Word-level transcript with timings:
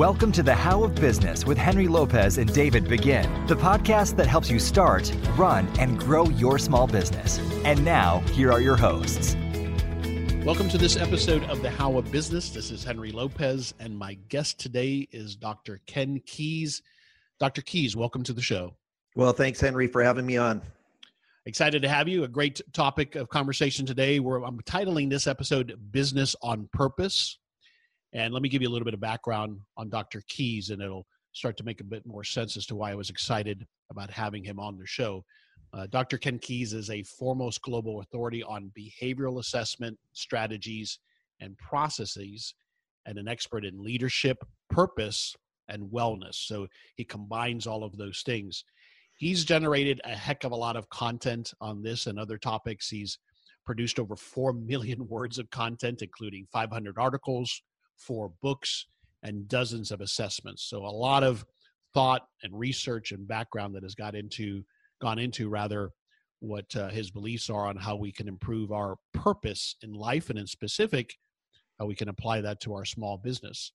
Welcome 0.00 0.32
to 0.32 0.42
the 0.42 0.54
How 0.54 0.82
of 0.82 0.94
Business 0.94 1.44
with 1.44 1.58
Henry 1.58 1.86
Lopez 1.86 2.38
and 2.38 2.50
David 2.54 2.88
Begin, 2.88 3.46
the 3.46 3.54
podcast 3.54 4.16
that 4.16 4.26
helps 4.26 4.48
you 4.50 4.58
start, 4.58 5.14
run, 5.36 5.68
and 5.78 5.98
grow 5.98 6.24
your 6.30 6.58
small 6.58 6.86
business. 6.86 7.38
And 7.66 7.84
now, 7.84 8.20
here 8.32 8.50
are 8.50 8.62
your 8.62 8.76
hosts. 8.76 9.36
Welcome 10.42 10.70
to 10.70 10.78
this 10.78 10.96
episode 10.96 11.44
of 11.50 11.60
the 11.60 11.68
How 11.68 11.98
of 11.98 12.10
Business. 12.10 12.48
This 12.48 12.70
is 12.70 12.82
Henry 12.82 13.12
Lopez, 13.12 13.74
and 13.78 13.98
my 13.98 14.14
guest 14.30 14.58
today 14.58 15.06
is 15.12 15.36
Dr. 15.36 15.82
Ken 15.84 16.18
Keis. 16.20 16.80
Dr. 17.38 17.60
Keis, 17.60 17.94
welcome 17.94 18.22
to 18.22 18.32
the 18.32 18.40
show. 18.40 18.74
Well, 19.16 19.34
thanks, 19.34 19.60
Henry, 19.60 19.86
for 19.86 20.02
having 20.02 20.24
me 20.24 20.38
on. 20.38 20.62
Excited 21.44 21.82
to 21.82 21.90
have 21.90 22.08
you. 22.08 22.24
A 22.24 22.28
great 22.28 22.58
topic 22.72 23.16
of 23.16 23.28
conversation 23.28 23.84
today. 23.84 24.18
Where 24.18 24.38
I'm 24.38 24.60
titling 24.62 25.10
this 25.10 25.26
episode 25.26 25.78
"Business 25.90 26.34
on 26.40 26.70
Purpose." 26.72 27.36
And 28.12 28.34
let 28.34 28.42
me 28.42 28.48
give 28.48 28.62
you 28.62 28.68
a 28.68 28.70
little 28.72 28.84
bit 28.84 28.94
of 28.94 29.00
background 29.00 29.58
on 29.76 29.88
Dr. 29.88 30.22
Keis, 30.30 30.70
and 30.70 30.82
it'll 30.82 31.06
start 31.32 31.56
to 31.58 31.64
make 31.64 31.80
a 31.80 31.84
bit 31.84 32.04
more 32.06 32.24
sense 32.24 32.56
as 32.56 32.66
to 32.66 32.74
why 32.74 32.90
I 32.90 32.96
was 32.96 33.10
excited 33.10 33.66
about 33.90 34.10
having 34.10 34.42
him 34.42 34.58
on 34.58 34.76
the 34.78 34.86
show. 34.86 35.24
Uh, 35.72 35.86
Dr. 35.90 36.18
Ken 36.18 36.38
Keis 36.38 36.74
is 36.74 36.90
a 36.90 37.04
foremost 37.04 37.62
global 37.62 38.00
authority 38.00 38.42
on 38.42 38.72
behavioral 38.76 39.38
assessment, 39.38 39.96
strategies, 40.12 40.98
and 41.40 41.56
processes, 41.58 42.54
and 43.06 43.18
an 43.18 43.28
expert 43.28 43.64
in 43.64 43.82
leadership, 43.82 44.38
purpose, 44.68 45.36
and 45.68 45.84
wellness. 45.84 46.34
So 46.34 46.66
he 46.96 47.04
combines 47.04 47.66
all 47.66 47.84
of 47.84 47.96
those 47.96 48.22
things. 48.26 48.64
He's 49.16 49.44
generated 49.44 50.00
a 50.04 50.14
heck 50.14 50.42
of 50.44 50.52
a 50.52 50.56
lot 50.56 50.76
of 50.76 50.88
content 50.88 51.52
on 51.60 51.82
this 51.82 52.06
and 52.06 52.18
other 52.18 52.38
topics. 52.38 52.88
He's 52.88 53.18
produced 53.64 54.00
over 54.00 54.16
4 54.16 54.52
million 54.52 55.06
words 55.08 55.38
of 55.38 55.48
content, 55.50 56.02
including 56.02 56.46
500 56.52 56.96
articles, 56.98 57.62
four 58.00 58.32
books, 58.42 58.86
and 59.22 59.48
dozens 59.48 59.90
of 59.90 60.00
assessments. 60.00 60.64
So 60.68 60.78
a 60.78 60.88
lot 60.88 61.22
of 61.22 61.44
thought 61.92 62.22
and 62.42 62.58
research 62.58 63.12
and 63.12 63.26
background 63.26 63.74
that 63.74 63.82
has 63.82 63.94
got 63.94 64.14
into 64.14 64.64
gone 65.00 65.18
into 65.18 65.48
rather 65.48 65.90
what 66.40 66.74
uh, 66.76 66.88
his 66.88 67.10
beliefs 67.10 67.50
are 67.50 67.66
on 67.66 67.76
how 67.76 67.96
we 67.96 68.12
can 68.12 68.28
improve 68.28 68.72
our 68.72 68.96
purpose 69.12 69.76
in 69.82 69.92
life 69.92 70.30
and 70.30 70.38
in 70.38 70.46
specific 70.46 71.14
how 71.78 71.86
we 71.86 71.94
can 71.94 72.08
apply 72.08 72.40
that 72.40 72.60
to 72.60 72.74
our 72.74 72.84
small 72.84 73.16
business. 73.16 73.72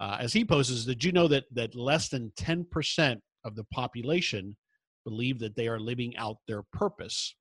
Uh, 0.00 0.16
as 0.18 0.32
he 0.32 0.44
poses 0.44 0.84
did 0.84 1.04
you 1.04 1.12
know 1.12 1.28
that 1.28 1.44
that 1.52 1.74
less 1.74 2.08
than 2.08 2.32
10% 2.36 3.18
of 3.44 3.54
the 3.54 3.64
population 3.64 4.56
believe 5.04 5.38
that 5.38 5.54
they 5.54 5.68
are 5.68 5.78
living 5.78 6.16
out 6.16 6.36
their 6.48 6.62
purpose? 6.72 7.34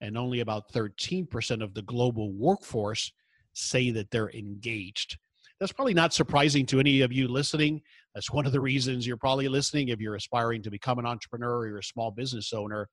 And 0.00 0.18
only 0.18 0.40
about 0.40 0.72
13% 0.72 1.62
of 1.62 1.72
the 1.72 1.82
global 1.82 2.32
workforce 2.32 3.12
say 3.54 3.90
that 3.90 4.10
they're 4.10 4.32
engaged 4.32 5.16
that's 5.64 5.72
probably 5.72 5.94
not 5.94 6.12
surprising 6.12 6.66
to 6.66 6.78
any 6.78 7.00
of 7.00 7.10
you 7.10 7.26
listening. 7.26 7.80
That's 8.14 8.30
one 8.30 8.44
of 8.44 8.52
the 8.52 8.60
reasons 8.60 9.06
you're 9.06 9.16
probably 9.16 9.48
listening 9.48 9.88
if 9.88 9.98
you're 9.98 10.14
aspiring 10.14 10.62
to 10.64 10.70
become 10.70 10.98
an 10.98 11.06
entrepreneur 11.06 11.56
or 11.56 11.66
you're 11.66 11.78
a 11.78 11.82
small 11.82 12.10
business 12.10 12.52
owner. 12.52 12.90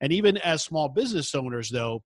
And 0.00 0.14
even 0.14 0.38
as 0.38 0.62
small 0.62 0.88
business 0.88 1.34
owners, 1.34 1.68
though, 1.68 2.02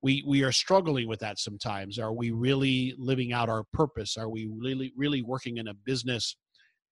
we 0.00 0.22
we 0.24 0.44
are 0.44 0.52
struggling 0.52 1.08
with 1.08 1.18
that 1.20 1.40
sometimes. 1.40 1.98
Are 1.98 2.12
we 2.12 2.30
really 2.30 2.94
living 2.96 3.32
out 3.32 3.48
our 3.48 3.64
purpose? 3.72 4.16
Are 4.16 4.28
we 4.28 4.48
really 4.48 4.92
really 4.96 5.22
working 5.22 5.56
in 5.56 5.66
a 5.66 5.74
business 5.74 6.36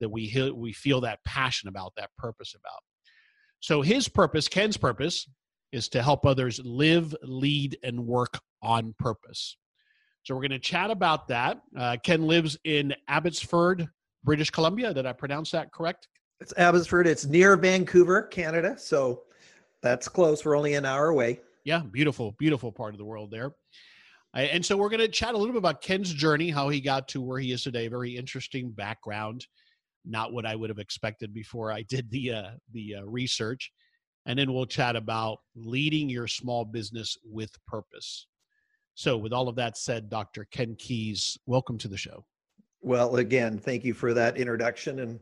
that 0.00 0.08
we 0.08 0.50
we 0.56 0.72
feel 0.72 1.02
that 1.02 1.18
passion 1.26 1.68
about, 1.68 1.92
that 1.98 2.08
purpose 2.16 2.54
about? 2.54 2.80
So 3.60 3.82
his 3.82 4.08
purpose, 4.08 4.48
Ken's 4.48 4.78
purpose, 4.78 5.28
is 5.70 5.90
to 5.90 6.02
help 6.02 6.24
others 6.24 6.62
live, 6.64 7.14
lead, 7.22 7.76
and 7.82 8.06
work 8.06 8.38
on 8.62 8.94
purpose. 8.98 9.58
So 10.28 10.34
we're 10.34 10.42
going 10.42 10.50
to 10.50 10.58
chat 10.58 10.90
about 10.90 11.26
that. 11.28 11.62
Uh, 11.74 11.96
Ken 12.02 12.26
lives 12.26 12.58
in 12.64 12.94
Abbotsford, 13.08 13.88
British 14.24 14.50
Columbia. 14.50 14.92
Did 14.92 15.06
I 15.06 15.14
pronounce 15.14 15.50
that 15.52 15.72
correct? 15.72 16.06
It's 16.38 16.52
Abbotsford. 16.58 17.06
It's 17.06 17.24
near 17.24 17.56
Vancouver, 17.56 18.24
Canada. 18.24 18.76
So 18.76 19.22
that's 19.80 20.06
close. 20.06 20.44
We're 20.44 20.54
only 20.54 20.74
an 20.74 20.84
hour 20.84 21.08
away. 21.08 21.40
Yeah, 21.64 21.80
beautiful, 21.80 22.36
beautiful 22.38 22.70
part 22.70 22.92
of 22.92 22.98
the 22.98 23.06
world 23.06 23.30
there. 23.30 23.52
And 24.34 24.62
so 24.62 24.76
we're 24.76 24.90
going 24.90 25.00
to 25.00 25.08
chat 25.08 25.32
a 25.32 25.38
little 25.38 25.54
bit 25.54 25.60
about 25.60 25.80
Ken's 25.80 26.12
journey, 26.12 26.50
how 26.50 26.68
he 26.68 26.82
got 26.82 27.08
to 27.08 27.22
where 27.22 27.38
he 27.38 27.52
is 27.52 27.62
today. 27.62 27.88
Very 27.88 28.14
interesting 28.14 28.70
background, 28.70 29.46
not 30.04 30.34
what 30.34 30.44
I 30.44 30.54
would 30.56 30.68
have 30.68 30.78
expected 30.78 31.32
before 31.32 31.72
I 31.72 31.84
did 31.88 32.10
the 32.10 32.32
uh, 32.32 32.50
the 32.74 32.96
uh, 32.96 33.04
research. 33.04 33.72
And 34.26 34.38
then 34.38 34.52
we'll 34.52 34.66
chat 34.66 34.94
about 34.94 35.38
leading 35.56 36.10
your 36.10 36.26
small 36.26 36.66
business 36.66 37.16
with 37.24 37.50
purpose. 37.66 38.26
So, 38.98 39.16
with 39.16 39.32
all 39.32 39.48
of 39.48 39.54
that 39.54 39.78
said, 39.78 40.10
Dr. 40.10 40.44
Ken 40.50 40.74
Keis, 40.74 41.38
welcome 41.46 41.78
to 41.78 41.86
the 41.86 41.96
show. 41.96 42.24
Well, 42.80 43.14
again, 43.18 43.56
thank 43.56 43.84
you 43.84 43.94
for 43.94 44.12
that 44.12 44.36
introduction. 44.36 44.98
And 44.98 45.20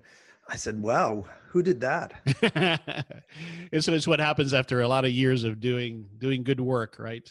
I 0.49 0.57
said, 0.57 0.81
wow, 0.81 1.27
who 1.51 1.63
did 1.63 1.79
that? 1.83 2.15
and 3.73 3.85
so 3.85 3.93
it's 3.93 4.09
what 4.09 4.19
happens 4.19 4.55
after 4.55 4.81
a 4.81 4.89
lot 4.89 5.05
of 5.05 5.11
years 5.11 5.45
of 5.45 5.61
doing 5.61 6.09
doing 6.17 6.43
good 6.43 6.59
work, 6.59 6.97
right? 6.99 7.31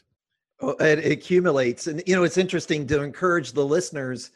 Well, 0.62 0.76
it 0.80 1.12
accumulates. 1.12 1.88
And 1.88 2.04
you 2.06 2.16
know, 2.16 2.24
it's 2.24 2.38
interesting 2.38 2.86
to 2.88 3.02
encourage 3.02 3.54
the 3.54 3.66
listeners. 3.66 4.30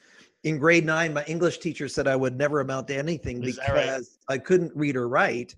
In 0.43 0.57
grade 0.57 0.87
nine, 0.87 1.13
my 1.13 1.23
English 1.25 1.59
teacher 1.59 1.87
said 1.87 2.07
I 2.07 2.15
would 2.15 2.35
never 2.35 2.61
amount 2.61 2.87
to 2.87 2.97
anything 2.97 3.43
Is 3.43 3.59
because 3.59 3.69
right? 3.69 4.35
I 4.35 4.39
couldn't 4.39 4.71
read 4.73 4.95
or 4.95 5.07
write. 5.07 5.55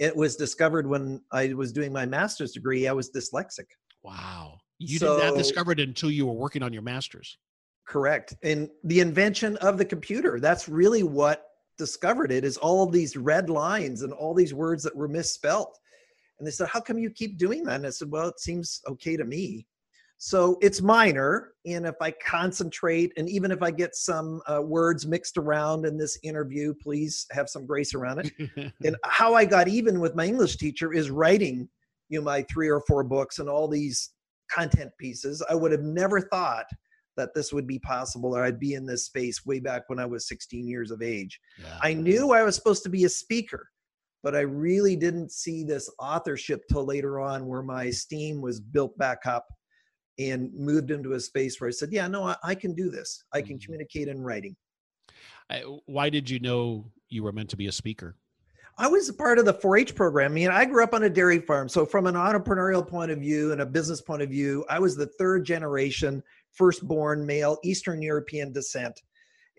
It 0.00 0.16
was 0.16 0.34
discovered 0.34 0.88
when 0.88 1.22
I 1.30 1.52
was 1.54 1.72
doing 1.72 1.92
my 1.92 2.04
master's 2.04 2.50
degree, 2.50 2.88
I 2.88 2.92
was 2.92 3.12
dyslexic. 3.12 3.66
Wow. 4.02 4.58
You 4.78 4.98
so, 4.98 5.18
did 5.18 5.24
not 5.24 5.38
discover 5.38 5.72
it 5.72 5.80
until 5.80 6.10
you 6.10 6.26
were 6.26 6.32
working 6.32 6.62
on 6.62 6.72
your 6.72 6.82
master's. 6.82 7.38
Correct. 7.86 8.34
And 8.42 8.68
the 8.84 9.00
invention 9.00 9.56
of 9.58 9.78
the 9.78 9.84
computer, 9.84 10.40
that's 10.40 10.68
really 10.68 11.02
what 11.02 11.46
discovered 11.76 12.32
it 12.32 12.44
is 12.44 12.56
all 12.56 12.84
of 12.84 12.92
these 12.92 13.16
red 13.16 13.50
lines 13.50 14.02
and 14.02 14.12
all 14.12 14.34
these 14.34 14.54
words 14.54 14.82
that 14.84 14.96
were 14.96 15.08
misspelt. 15.08 15.78
And 16.38 16.46
they 16.46 16.50
said, 16.50 16.68
How 16.68 16.80
come 16.80 16.98
you 16.98 17.10
keep 17.10 17.38
doing 17.38 17.64
that? 17.64 17.76
And 17.76 17.86
I 17.86 17.90
said, 17.90 18.10
Well, 18.10 18.28
it 18.28 18.40
seems 18.40 18.80
okay 18.88 19.16
to 19.16 19.24
me. 19.24 19.66
So 20.16 20.56
it's 20.62 20.80
minor. 20.80 21.52
And 21.66 21.86
if 21.86 21.96
I 22.00 22.12
concentrate, 22.12 23.12
and 23.16 23.28
even 23.28 23.50
if 23.50 23.62
I 23.62 23.70
get 23.70 23.94
some 23.94 24.40
uh, 24.46 24.62
words 24.62 25.06
mixed 25.06 25.36
around 25.36 25.84
in 25.84 25.98
this 25.98 26.18
interview, 26.22 26.72
please 26.82 27.26
have 27.32 27.48
some 27.48 27.66
grace 27.66 27.94
around 27.94 28.20
it. 28.20 28.72
and 28.84 28.96
how 29.04 29.34
I 29.34 29.44
got 29.44 29.68
even 29.68 30.00
with 30.00 30.14
my 30.14 30.24
English 30.24 30.56
teacher 30.56 30.92
is 30.92 31.10
writing, 31.10 31.68
you 32.08 32.20
know, 32.20 32.24
my 32.24 32.42
three 32.50 32.68
or 32.68 32.80
four 32.88 33.02
books 33.04 33.38
and 33.38 33.48
all 33.48 33.68
these 33.68 34.13
content 34.50 34.90
pieces. 34.98 35.44
I 35.48 35.54
would 35.54 35.72
have 35.72 35.82
never 35.82 36.20
thought 36.20 36.66
that 37.16 37.34
this 37.34 37.52
would 37.52 37.66
be 37.66 37.78
possible 37.78 38.36
or 38.36 38.44
I'd 38.44 38.58
be 38.58 38.74
in 38.74 38.86
this 38.86 39.06
space 39.06 39.46
way 39.46 39.60
back 39.60 39.82
when 39.86 39.98
I 39.98 40.06
was 40.06 40.26
16 40.28 40.66
years 40.66 40.90
of 40.90 41.02
age. 41.02 41.38
Yeah. 41.60 41.78
I 41.80 41.94
knew 41.94 42.32
I 42.32 42.42
was 42.42 42.56
supposed 42.56 42.82
to 42.84 42.88
be 42.88 43.04
a 43.04 43.08
speaker, 43.08 43.68
but 44.22 44.34
I 44.34 44.40
really 44.40 44.96
didn't 44.96 45.30
see 45.30 45.62
this 45.62 45.90
authorship 45.98 46.62
till 46.70 46.84
later 46.84 47.20
on 47.20 47.46
where 47.46 47.62
my 47.62 47.90
steam 47.90 48.40
was 48.40 48.60
built 48.60 48.96
back 48.98 49.26
up 49.26 49.46
and 50.18 50.52
moved 50.54 50.90
into 50.90 51.12
a 51.12 51.20
space 51.20 51.60
where 51.60 51.68
I 51.68 51.72
said, 51.72 51.92
yeah, 51.92 52.06
no, 52.06 52.24
I, 52.24 52.36
I 52.42 52.54
can 52.54 52.74
do 52.74 52.90
this. 52.90 53.24
I 53.32 53.42
can 53.42 53.56
mm-hmm. 53.56 53.64
communicate 53.64 54.08
in 54.08 54.20
writing. 54.20 54.56
I, 55.50 55.62
why 55.86 56.08
did 56.08 56.30
you 56.30 56.40
know 56.40 56.90
you 57.08 57.22
were 57.22 57.32
meant 57.32 57.50
to 57.50 57.56
be 57.56 57.66
a 57.66 57.72
speaker? 57.72 58.16
I 58.76 58.88
was 58.88 59.08
a 59.08 59.14
part 59.14 59.38
of 59.38 59.44
the 59.44 59.54
4-H 59.54 59.94
program. 59.94 60.32
I 60.32 60.34
mean, 60.34 60.50
I 60.50 60.64
grew 60.64 60.82
up 60.82 60.94
on 60.94 61.04
a 61.04 61.10
dairy 61.10 61.38
farm. 61.38 61.68
So 61.68 61.86
from 61.86 62.06
an 62.06 62.16
entrepreneurial 62.16 62.86
point 62.86 63.12
of 63.12 63.18
view 63.18 63.52
and 63.52 63.60
a 63.60 63.66
business 63.66 64.00
point 64.00 64.22
of 64.22 64.30
view, 64.30 64.64
I 64.68 64.80
was 64.80 64.96
the 64.96 65.06
third 65.06 65.44
generation 65.44 66.22
firstborn 66.50 67.24
male, 67.24 67.58
Eastern 67.62 68.02
European 68.02 68.52
descent. 68.52 69.00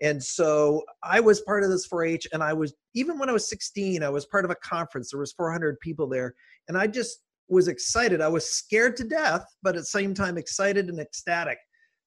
And 0.02 0.22
so 0.22 0.82
I 1.02 1.20
was 1.20 1.40
part 1.40 1.64
of 1.64 1.70
this 1.70 1.88
4-H 1.88 2.28
and 2.34 2.42
I 2.42 2.52
was 2.52 2.74
even 2.94 3.18
when 3.18 3.30
I 3.30 3.32
was 3.32 3.48
16, 3.48 4.02
I 4.02 4.10
was 4.10 4.26
part 4.26 4.44
of 4.44 4.50
a 4.50 4.56
conference. 4.56 5.10
There 5.10 5.20
was 5.20 5.32
400 5.32 5.80
people 5.80 6.06
there 6.06 6.34
and 6.68 6.76
I 6.76 6.86
just 6.86 7.20
was 7.48 7.68
excited. 7.68 8.20
I 8.20 8.28
was 8.28 8.50
scared 8.50 8.96
to 8.98 9.04
death, 9.04 9.46
but 9.62 9.76
at 9.76 9.82
the 9.82 9.86
same 9.86 10.12
time 10.12 10.36
excited 10.36 10.88
and 10.88 11.00
ecstatic 11.00 11.58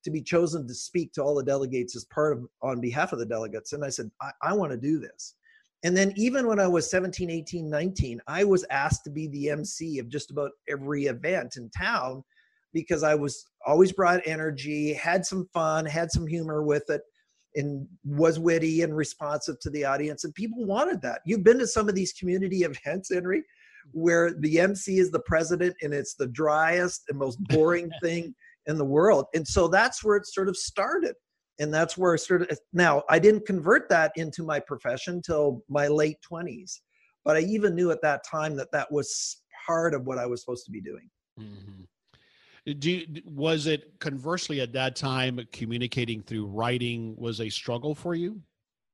to 0.04 0.12
be 0.12 0.22
chosen 0.22 0.68
to 0.68 0.74
speak 0.76 1.14
to 1.14 1.24
all 1.24 1.34
the 1.34 1.44
delegates 1.44 1.96
as 1.96 2.06
part 2.06 2.38
of 2.38 2.46
on 2.62 2.80
behalf 2.80 3.14
of 3.14 3.20
the 3.20 3.26
delegates. 3.26 3.74
And 3.74 3.84
I 3.84 3.90
said, 3.90 4.12
I, 4.22 4.32
I 4.44 4.54
want 4.54 4.72
to 4.72 4.78
do 4.78 5.00
this. 5.00 5.36
And 5.84 5.96
then 5.96 6.14
even 6.18 6.48
when 6.48 6.60
I 6.60 6.68
was 6.68 6.90
17, 6.90 7.30
18, 7.30 7.70
19, 7.70 8.22
I 8.28 8.44
was 8.44 8.66
asked 8.70 9.04
to 9.06 9.10
be 9.10 9.28
the 9.28 9.50
MC 9.50 10.00
of 10.00 10.10
just 10.10 10.30
about 10.30 10.52
every 10.70 11.06
event 11.06 11.56
in 11.58 11.70
town 11.70 12.24
because 12.74 13.02
I 13.04 13.16
was 13.16 13.46
always 13.66 13.92
brought 13.92 14.22
energy, 14.26 14.94
had 14.94 15.26
some 15.26 15.48
fun, 15.54 15.86
had 15.86 16.12
some 16.12 16.28
humor 16.28 16.64
with 16.64 16.84
it, 16.90 17.02
and 17.56 17.88
was 18.04 18.40
witty 18.40 18.82
and 18.84 18.96
responsive 18.96 19.60
to 19.62 19.70
the 19.70 19.86
audience. 19.86 20.24
And 20.24 20.34
people 20.36 20.66
wanted 20.66 21.02
that. 21.02 21.22
You've 21.26 21.44
been 21.44 21.60
to 21.60 21.68
some 21.68 21.90
of 21.90 21.96
these 21.96 22.14
community 22.14 22.64
events, 22.64 23.12
Henry, 23.12 23.44
where 23.92 24.34
the 24.34 24.60
MC 24.60 25.00
is 25.00 25.12
the 25.12 25.22
president 25.22 25.76
and 25.82 25.94
it's 25.94 26.16
the 26.16 26.28
driest 26.28 27.04
and 27.10 27.18
most 27.18 27.42
boring 27.46 27.90
thing 28.04 28.36
in 28.68 28.78
the 28.78 28.86
world. 28.86 29.26
And 29.34 29.48
so 29.48 29.68
that's 29.68 30.04
where 30.04 30.18
it 30.18 30.28
sort 30.28 30.50
of 30.50 30.58
started. 30.58 31.16
And 31.60 31.74
that's 31.74 31.98
where 31.98 32.14
I 32.14 32.16
started. 32.16 32.58
now 32.74 33.04
I 33.10 33.20
didn't 33.20 33.46
convert 33.46 33.90
that 33.90 34.12
into 34.16 34.44
my 34.44 34.60
profession 34.60 35.22
till 35.22 35.64
my 35.70 35.88
late 35.88 36.18
20s. 36.30 36.80
But 37.26 37.36
I 37.36 37.42
even 37.42 37.76
knew 37.76 37.92
at 37.92 38.02
that 38.02 38.24
time 38.30 38.56
that 38.56 38.72
that 38.72 38.92
was 38.92 39.42
part 39.66 39.94
of 39.94 40.06
what 40.06 40.18
I 40.18 40.26
was 40.26 40.42
supposed 40.42 40.66
to 40.66 40.72
be 40.72 40.82
doing. 40.82 41.10
Mm-hmm. 41.40 41.84
Do 42.80 42.92
you, 42.92 43.22
was 43.26 43.68
it 43.68 44.00
conversely 44.00 44.62
at 44.62 44.74
that 44.74 44.96
time 44.96 45.40
communicating 45.52 46.22
through 46.22 46.46
writing 46.46 47.16
was 47.18 47.42
a 47.42 47.50
struggle 47.50 47.96
for 47.96 48.16
you? 48.16 48.42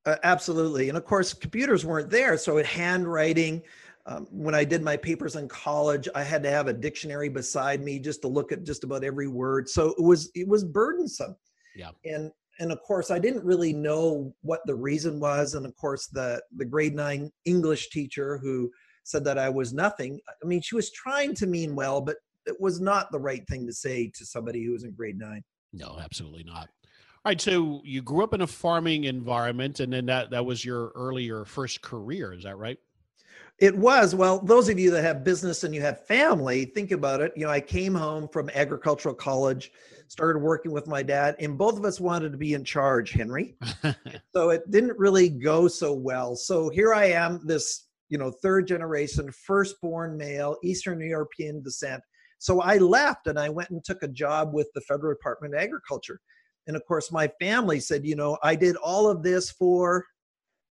Uh, 0.06 0.16
absolutely, 0.22 0.88
and 0.88 0.96
of 0.96 1.04
course 1.04 1.34
computers 1.34 1.84
weren't 1.84 2.08
there, 2.08 2.38
so 2.38 2.58
it 2.58 2.66
handwriting. 2.66 3.60
Um, 4.06 4.28
when 4.30 4.54
I 4.54 4.64
did 4.64 4.82
my 4.82 4.96
papers 4.96 5.34
in 5.34 5.48
college, 5.48 6.08
I 6.14 6.22
had 6.22 6.44
to 6.44 6.50
have 6.50 6.68
a 6.68 6.72
dictionary 6.72 7.28
beside 7.28 7.82
me 7.82 7.98
just 7.98 8.22
to 8.22 8.28
look 8.28 8.52
at 8.52 8.62
just 8.62 8.84
about 8.84 9.02
every 9.02 9.26
word. 9.26 9.68
So 9.68 9.94
it 9.98 10.02
was 10.02 10.30
it 10.36 10.46
was 10.46 10.62
burdensome. 10.62 11.34
Yeah. 11.74 11.90
And 12.04 12.30
and 12.58 12.72
of 12.72 12.80
course 12.82 13.10
I 13.10 13.18
didn't 13.18 13.44
really 13.44 13.72
know 13.72 14.34
what 14.42 14.60
the 14.66 14.74
reason 14.74 15.20
was. 15.20 15.54
And 15.54 15.66
of 15.66 15.76
course 15.76 16.06
the 16.08 16.42
the 16.56 16.64
grade 16.64 16.94
nine 16.94 17.30
English 17.44 17.90
teacher 17.90 18.38
who 18.38 18.70
said 19.04 19.24
that 19.24 19.38
I 19.38 19.48
was 19.48 19.72
nothing. 19.72 20.20
I 20.28 20.46
mean, 20.46 20.60
she 20.60 20.74
was 20.74 20.90
trying 20.90 21.34
to 21.36 21.46
mean 21.46 21.76
well, 21.76 22.00
but 22.00 22.16
it 22.44 22.60
was 22.60 22.80
not 22.80 23.10
the 23.12 23.20
right 23.20 23.46
thing 23.48 23.66
to 23.66 23.72
say 23.72 24.10
to 24.16 24.26
somebody 24.26 24.64
who 24.64 24.72
was 24.72 24.84
in 24.84 24.92
grade 24.92 25.18
nine. 25.18 25.42
No, 25.72 25.98
absolutely 26.00 26.44
not. 26.44 26.68
All 27.24 27.30
right, 27.30 27.40
so 27.40 27.82
you 27.84 28.02
grew 28.02 28.22
up 28.22 28.34
in 28.34 28.40
a 28.40 28.46
farming 28.46 29.04
environment, 29.04 29.80
and 29.80 29.92
then 29.92 30.06
that 30.06 30.30
that 30.30 30.46
was 30.46 30.64
your 30.64 30.92
earlier 30.94 31.44
first 31.44 31.82
career. 31.82 32.32
Is 32.32 32.44
that 32.44 32.56
right? 32.56 32.78
It 33.58 33.76
was. 33.76 34.14
Well, 34.14 34.40
those 34.40 34.68
of 34.68 34.78
you 34.78 34.90
that 34.90 35.02
have 35.02 35.24
business 35.24 35.64
and 35.64 35.74
you 35.74 35.80
have 35.80 36.06
family, 36.06 36.66
think 36.66 36.90
about 36.92 37.20
it. 37.20 37.32
You 37.36 37.46
know, 37.46 37.50
I 37.50 37.60
came 37.60 37.94
home 37.94 38.28
from 38.28 38.50
agricultural 38.54 39.14
college, 39.14 39.72
started 40.08 40.40
working 40.40 40.72
with 40.72 40.86
my 40.86 41.02
dad, 41.02 41.36
and 41.38 41.56
both 41.56 41.78
of 41.78 41.84
us 41.84 41.98
wanted 41.98 42.32
to 42.32 42.38
be 42.38 42.52
in 42.52 42.64
charge, 42.64 43.12
Henry. 43.12 43.56
so 44.34 44.50
it 44.50 44.70
didn't 44.70 44.98
really 44.98 45.30
go 45.30 45.68
so 45.68 45.94
well. 45.94 46.36
So 46.36 46.68
here 46.68 46.92
I 46.92 47.06
am, 47.06 47.40
this, 47.46 47.86
you 48.10 48.18
know, 48.18 48.30
third 48.30 48.66
generation, 48.66 49.32
firstborn 49.32 50.18
male, 50.18 50.58
Eastern 50.62 51.00
European 51.00 51.62
descent, 51.62 52.02
so 52.38 52.60
I 52.60 52.76
left 52.78 53.26
and 53.26 53.38
I 53.38 53.48
went 53.48 53.70
and 53.70 53.82
took 53.82 54.02
a 54.02 54.08
job 54.08 54.52
with 54.52 54.68
the 54.74 54.80
Federal 54.82 55.12
Department 55.14 55.54
of 55.54 55.60
Agriculture. 55.60 56.20
And 56.66 56.76
of 56.76 56.84
course, 56.86 57.12
my 57.12 57.30
family 57.40 57.80
said, 57.80 58.04
you 58.04 58.16
know, 58.16 58.36
I 58.42 58.56
did 58.56 58.76
all 58.76 59.08
of 59.08 59.22
this 59.22 59.50
for 59.50 60.04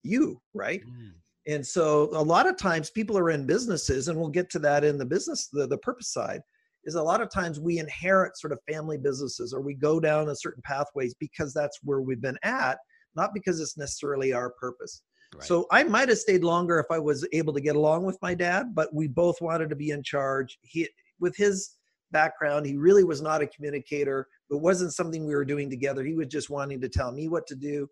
you, 0.02 0.40
right? 0.52 0.82
Mm. 0.82 1.12
And 1.46 1.66
so 1.66 2.08
a 2.12 2.22
lot 2.22 2.48
of 2.48 2.56
times 2.56 2.90
people 2.90 3.18
are 3.18 3.30
in 3.30 3.46
businesses, 3.46 4.08
and 4.08 4.18
we'll 4.18 4.28
get 4.28 4.50
to 4.50 4.58
that 4.60 4.84
in 4.84 4.96
the 4.96 5.04
business, 5.04 5.48
the, 5.52 5.66
the 5.66 5.78
purpose 5.78 6.12
side, 6.12 6.40
is 6.84 6.94
a 6.94 7.02
lot 7.02 7.20
of 7.20 7.30
times 7.30 7.60
we 7.60 7.78
inherit 7.78 8.36
sort 8.36 8.52
of 8.52 8.58
family 8.70 8.98
businesses 8.98 9.52
or 9.52 9.60
we 9.60 9.74
go 9.74 10.00
down 10.00 10.28
a 10.28 10.36
certain 10.36 10.62
pathways 10.64 11.14
because 11.14 11.52
that's 11.52 11.78
where 11.82 12.00
we've 12.00 12.20
been 12.20 12.38
at, 12.42 12.78
not 13.14 13.30
because 13.34 13.60
it's 13.60 13.76
necessarily 13.76 14.32
our 14.32 14.50
purpose. 14.50 15.02
Right. 15.34 15.44
So 15.44 15.66
I 15.70 15.84
might 15.84 16.08
have 16.08 16.18
stayed 16.18 16.44
longer 16.44 16.78
if 16.78 16.86
I 16.90 16.98
was 16.98 17.26
able 17.32 17.52
to 17.54 17.60
get 17.60 17.76
along 17.76 18.04
with 18.04 18.18
my 18.22 18.34
dad, 18.34 18.74
but 18.74 18.94
we 18.94 19.08
both 19.08 19.40
wanted 19.40 19.70
to 19.70 19.76
be 19.76 19.90
in 19.90 20.02
charge. 20.02 20.58
He 20.62 20.88
with 21.20 21.36
his 21.36 21.76
background, 22.12 22.66
he 22.66 22.76
really 22.76 23.04
was 23.04 23.20
not 23.20 23.42
a 23.42 23.46
communicator. 23.46 24.28
It 24.50 24.60
wasn't 24.60 24.94
something 24.94 25.26
we 25.26 25.34
were 25.34 25.44
doing 25.44 25.70
together. 25.70 26.04
He 26.04 26.14
was 26.14 26.28
just 26.28 26.50
wanting 26.50 26.80
to 26.80 26.88
tell 26.88 27.12
me 27.12 27.28
what 27.28 27.46
to 27.48 27.56
do. 27.56 27.88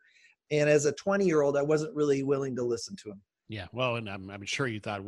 And 0.50 0.68
as 0.68 0.84
a 0.84 0.92
20 0.92 1.24
year 1.24 1.42
old, 1.42 1.56
I 1.56 1.62
wasn't 1.62 1.96
really 1.96 2.22
willing 2.22 2.54
to 2.56 2.62
listen 2.62 2.94
to 3.02 3.10
him. 3.10 3.20
Yeah, 3.52 3.66
well, 3.70 3.96
and 3.96 4.08
I'm, 4.08 4.30
I'm 4.30 4.46
sure 4.46 4.66
you 4.66 4.80
thought 4.80 5.02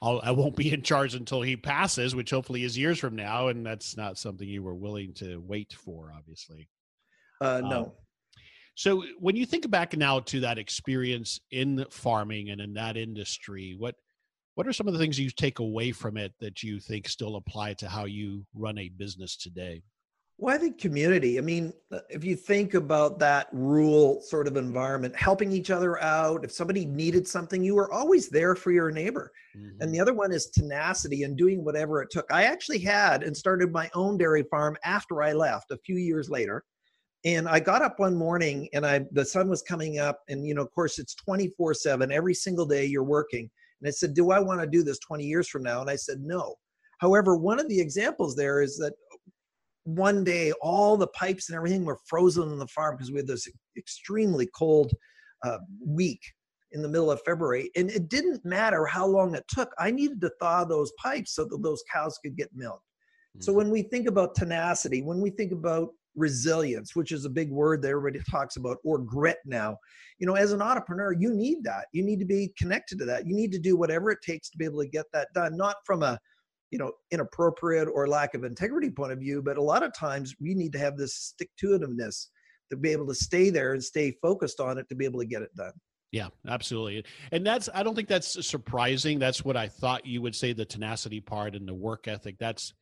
I'll, 0.00 0.20
I 0.22 0.30
won't 0.30 0.54
be 0.54 0.72
in 0.72 0.82
charge 0.82 1.16
until 1.16 1.42
he 1.42 1.56
passes, 1.56 2.14
which 2.14 2.30
hopefully 2.30 2.62
is 2.62 2.78
years 2.78 3.00
from 3.00 3.16
now, 3.16 3.48
and 3.48 3.66
that's 3.66 3.96
not 3.96 4.16
something 4.16 4.46
you 4.48 4.62
were 4.62 4.76
willing 4.76 5.12
to 5.14 5.38
wait 5.38 5.72
for, 5.72 6.12
obviously. 6.16 6.68
Uh, 7.40 7.60
no. 7.64 7.82
Um, 7.82 7.92
so, 8.76 9.02
when 9.18 9.34
you 9.34 9.44
think 9.44 9.68
back 9.72 9.96
now 9.96 10.20
to 10.20 10.38
that 10.38 10.56
experience 10.56 11.40
in 11.50 11.84
farming 11.90 12.50
and 12.50 12.60
in 12.60 12.74
that 12.74 12.96
industry, 12.96 13.74
what 13.76 13.96
what 14.54 14.68
are 14.68 14.72
some 14.72 14.86
of 14.86 14.92
the 14.92 15.00
things 15.00 15.18
you 15.18 15.28
take 15.28 15.58
away 15.58 15.90
from 15.90 16.16
it 16.16 16.32
that 16.38 16.62
you 16.62 16.78
think 16.78 17.08
still 17.08 17.34
apply 17.34 17.74
to 17.74 17.88
how 17.88 18.04
you 18.04 18.46
run 18.54 18.78
a 18.78 18.88
business 18.88 19.36
today? 19.36 19.82
Well, 20.40 20.54
I 20.54 20.58
think 20.58 20.78
community. 20.78 21.36
I 21.36 21.42
mean, 21.42 21.70
uh, 21.92 21.98
if 22.08 22.24
you 22.24 22.34
think 22.34 22.72
about 22.72 23.18
that 23.18 23.48
rural 23.52 24.22
sort 24.22 24.46
of 24.46 24.56
environment, 24.56 25.14
helping 25.14 25.52
each 25.52 25.70
other 25.70 26.02
out, 26.02 26.44
if 26.44 26.50
somebody 26.50 26.86
needed 26.86 27.28
something, 27.28 27.62
you 27.62 27.74
were 27.74 27.92
always 27.92 28.30
there 28.30 28.54
for 28.54 28.70
your 28.70 28.90
neighbor. 28.90 29.30
Mm-hmm. 29.54 29.82
And 29.82 29.94
the 29.94 30.00
other 30.00 30.14
one 30.14 30.32
is 30.32 30.46
tenacity 30.46 31.24
and 31.24 31.36
doing 31.36 31.62
whatever 31.62 32.00
it 32.00 32.08
took. 32.10 32.24
I 32.32 32.44
actually 32.44 32.78
had 32.78 33.22
and 33.22 33.36
started 33.36 33.70
my 33.70 33.90
own 33.94 34.16
dairy 34.16 34.44
farm 34.50 34.78
after 34.82 35.22
I 35.22 35.34
left 35.34 35.72
a 35.72 35.78
few 35.84 35.96
years 35.96 36.30
later. 36.30 36.64
And 37.26 37.46
I 37.46 37.60
got 37.60 37.82
up 37.82 37.98
one 37.98 38.16
morning 38.16 38.66
and 38.72 38.86
I 38.86 39.04
the 39.12 39.26
sun 39.26 39.50
was 39.50 39.60
coming 39.60 39.98
up 39.98 40.20
and 40.30 40.46
you 40.46 40.54
know 40.54 40.62
of 40.62 40.70
course 40.70 40.98
it's 40.98 41.14
24/7 41.28 42.10
every 42.10 42.32
single 42.32 42.64
day 42.64 42.86
you're 42.86 43.04
working 43.04 43.50
and 43.80 43.88
I 43.88 43.90
said, 43.90 44.14
Do 44.14 44.30
I 44.30 44.38
want 44.38 44.60
to 44.60 44.66
do 44.66 44.82
this 44.82 44.98
20 45.00 45.24
years 45.24 45.48
from 45.48 45.62
now? 45.62 45.80
And 45.80 45.90
I 45.90 45.96
said, 45.96 46.20
No. 46.20 46.54
However, 46.98 47.36
one 47.36 47.58
of 47.58 47.68
the 47.68 47.80
examples 47.80 48.36
there 48.36 48.60
is 48.62 48.76
that 48.76 48.92
one 49.96 50.24
day 50.24 50.52
all 50.62 50.96
the 50.96 51.06
pipes 51.08 51.48
and 51.48 51.56
everything 51.56 51.84
were 51.84 51.98
frozen 52.06 52.50
in 52.50 52.58
the 52.58 52.66
farm 52.68 52.96
because 52.96 53.10
we 53.10 53.18
had 53.18 53.26
this 53.26 53.48
extremely 53.76 54.48
cold 54.54 54.92
uh, 55.44 55.58
week 55.84 56.20
in 56.72 56.82
the 56.82 56.88
middle 56.88 57.10
of 57.10 57.20
February. 57.22 57.70
And 57.76 57.90
it 57.90 58.08
didn't 58.08 58.44
matter 58.44 58.86
how 58.86 59.06
long 59.06 59.34
it 59.34 59.44
took. 59.48 59.72
I 59.78 59.90
needed 59.90 60.20
to 60.20 60.32
thaw 60.40 60.64
those 60.64 60.92
pipes 61.02 61.34
so 61.34 61.44
that 61.44 61.62
those 61.62 61.82
cows 61.92 62.18
could 62.22 62.36
get 62.36 62.50
milk. 62.54 62.80
Mm-hmm. 63.36 63.42
So 63.42 63.52
when 63.52 63.70
we 63.70 63.82
think 63.82 64.08
about 64.08 64.34
tenacity, 64.34 65.02
when 65.02 65.20
we 65.20 65.30
think 65.30 65.52
about 65.52 65.90
resilience, 66.16 66.94
which 66.96 67.12
is 67.12 67.24
a 67.24 67.30
big 67.30 67.50
word 67.50 67.82
that 67.82 67.88
everybody 67.88 68.22
talks 68.30 68.56
about, 68.56 68.78
or 68.84 68.98
grit 68.98 69.38
now. 69.44 69.76
You 70.18 70.26
know, 70.26 70.34
as 70.34 70.52
an 70.52 70.62
entrepreneur, 70.62 71.12
you 71.12 71.32
need 71.32 71.64
that. 71.64 71.86
You 71.92 72.02
need 72.02 72.18
to 72.18 72.24
be 72.24 72.52
connected 72.58 72.98
to 72.98 73.04
that. 73.06 73.26
You 73.26 73.34
need 73.34 73.52
to 73.52 73.58
do 73.58 73.76
whatever 73.76 74.10
it 74.10 74.18
takes 74.22 74.50
to 74.50 74.58
be 74.58 74.64
able 74.64 74.82
to 74.82 74.88
get 74.88 75.06
that 75.12 75.28
done, 75.34 75.56
not 75.56 75.76
from 75.84 76.02
a 76.02 76.18
you 76.70 76.78
know 76.78 76.92
inappropriate 77.10 77.88
or 77.92 78.08
lack 78.08 78.34
of 78.34 78.44
integrity 78.44 78.90
point 78.90 79.12
of 79.12 79.18
view 79.18 79.42
but 79.42 79.56
a 79.56 79.62
lot 79.62 79.82
of 79.82 79.92
times 79.94 80.34
we 80.40 80.54
need 80.54 80.72
to 80.72 80.78
have 80.78 80.96
this 80.96 81.14
stick 81.14 81.50
to 81.58 81.78
itiveness 81.78 82.26
to 82.70 82.76
be 82.76 82.90
able 82.90 83.06
to 83.06 83.14
stay 83.14 83.50
there 83.50 83.72
and 83.72 83.82
stay 83.82 84.12
focused 84.22 84.60
on 84.60 84.78
it 84.78 84.88
to 84.88 84.94
be 84.94 85.04
able 85.04 85.20
to 85.20 85.26
get 85.26 85.42
it 85.42 85.54
done 85.56 85.72
yeah, 86.12 86.28
absolutely. 86.48 87.04
And 87.30 87.46
that's 87.46 87.68
I 87.72 87.82
don't 87.82 87.94
think 87.94 88.08
that's 88.08 88.44
surprising. 88.44 89.18
That's 89.18 89.44
what 89.44 89.56
I 89.56 89.68
thought 89.68 90.06
you 90.06 90.20
would 90.22 90.34
say 90.34 90.52
the 90.52 90.64
tenacity 90.64 91.20
part 91.20 91.54
and 91.54 91.68
the 91.68 91.74
work 91.74 92.08
ethic. 92.08 92.36
That's 92.38 92.74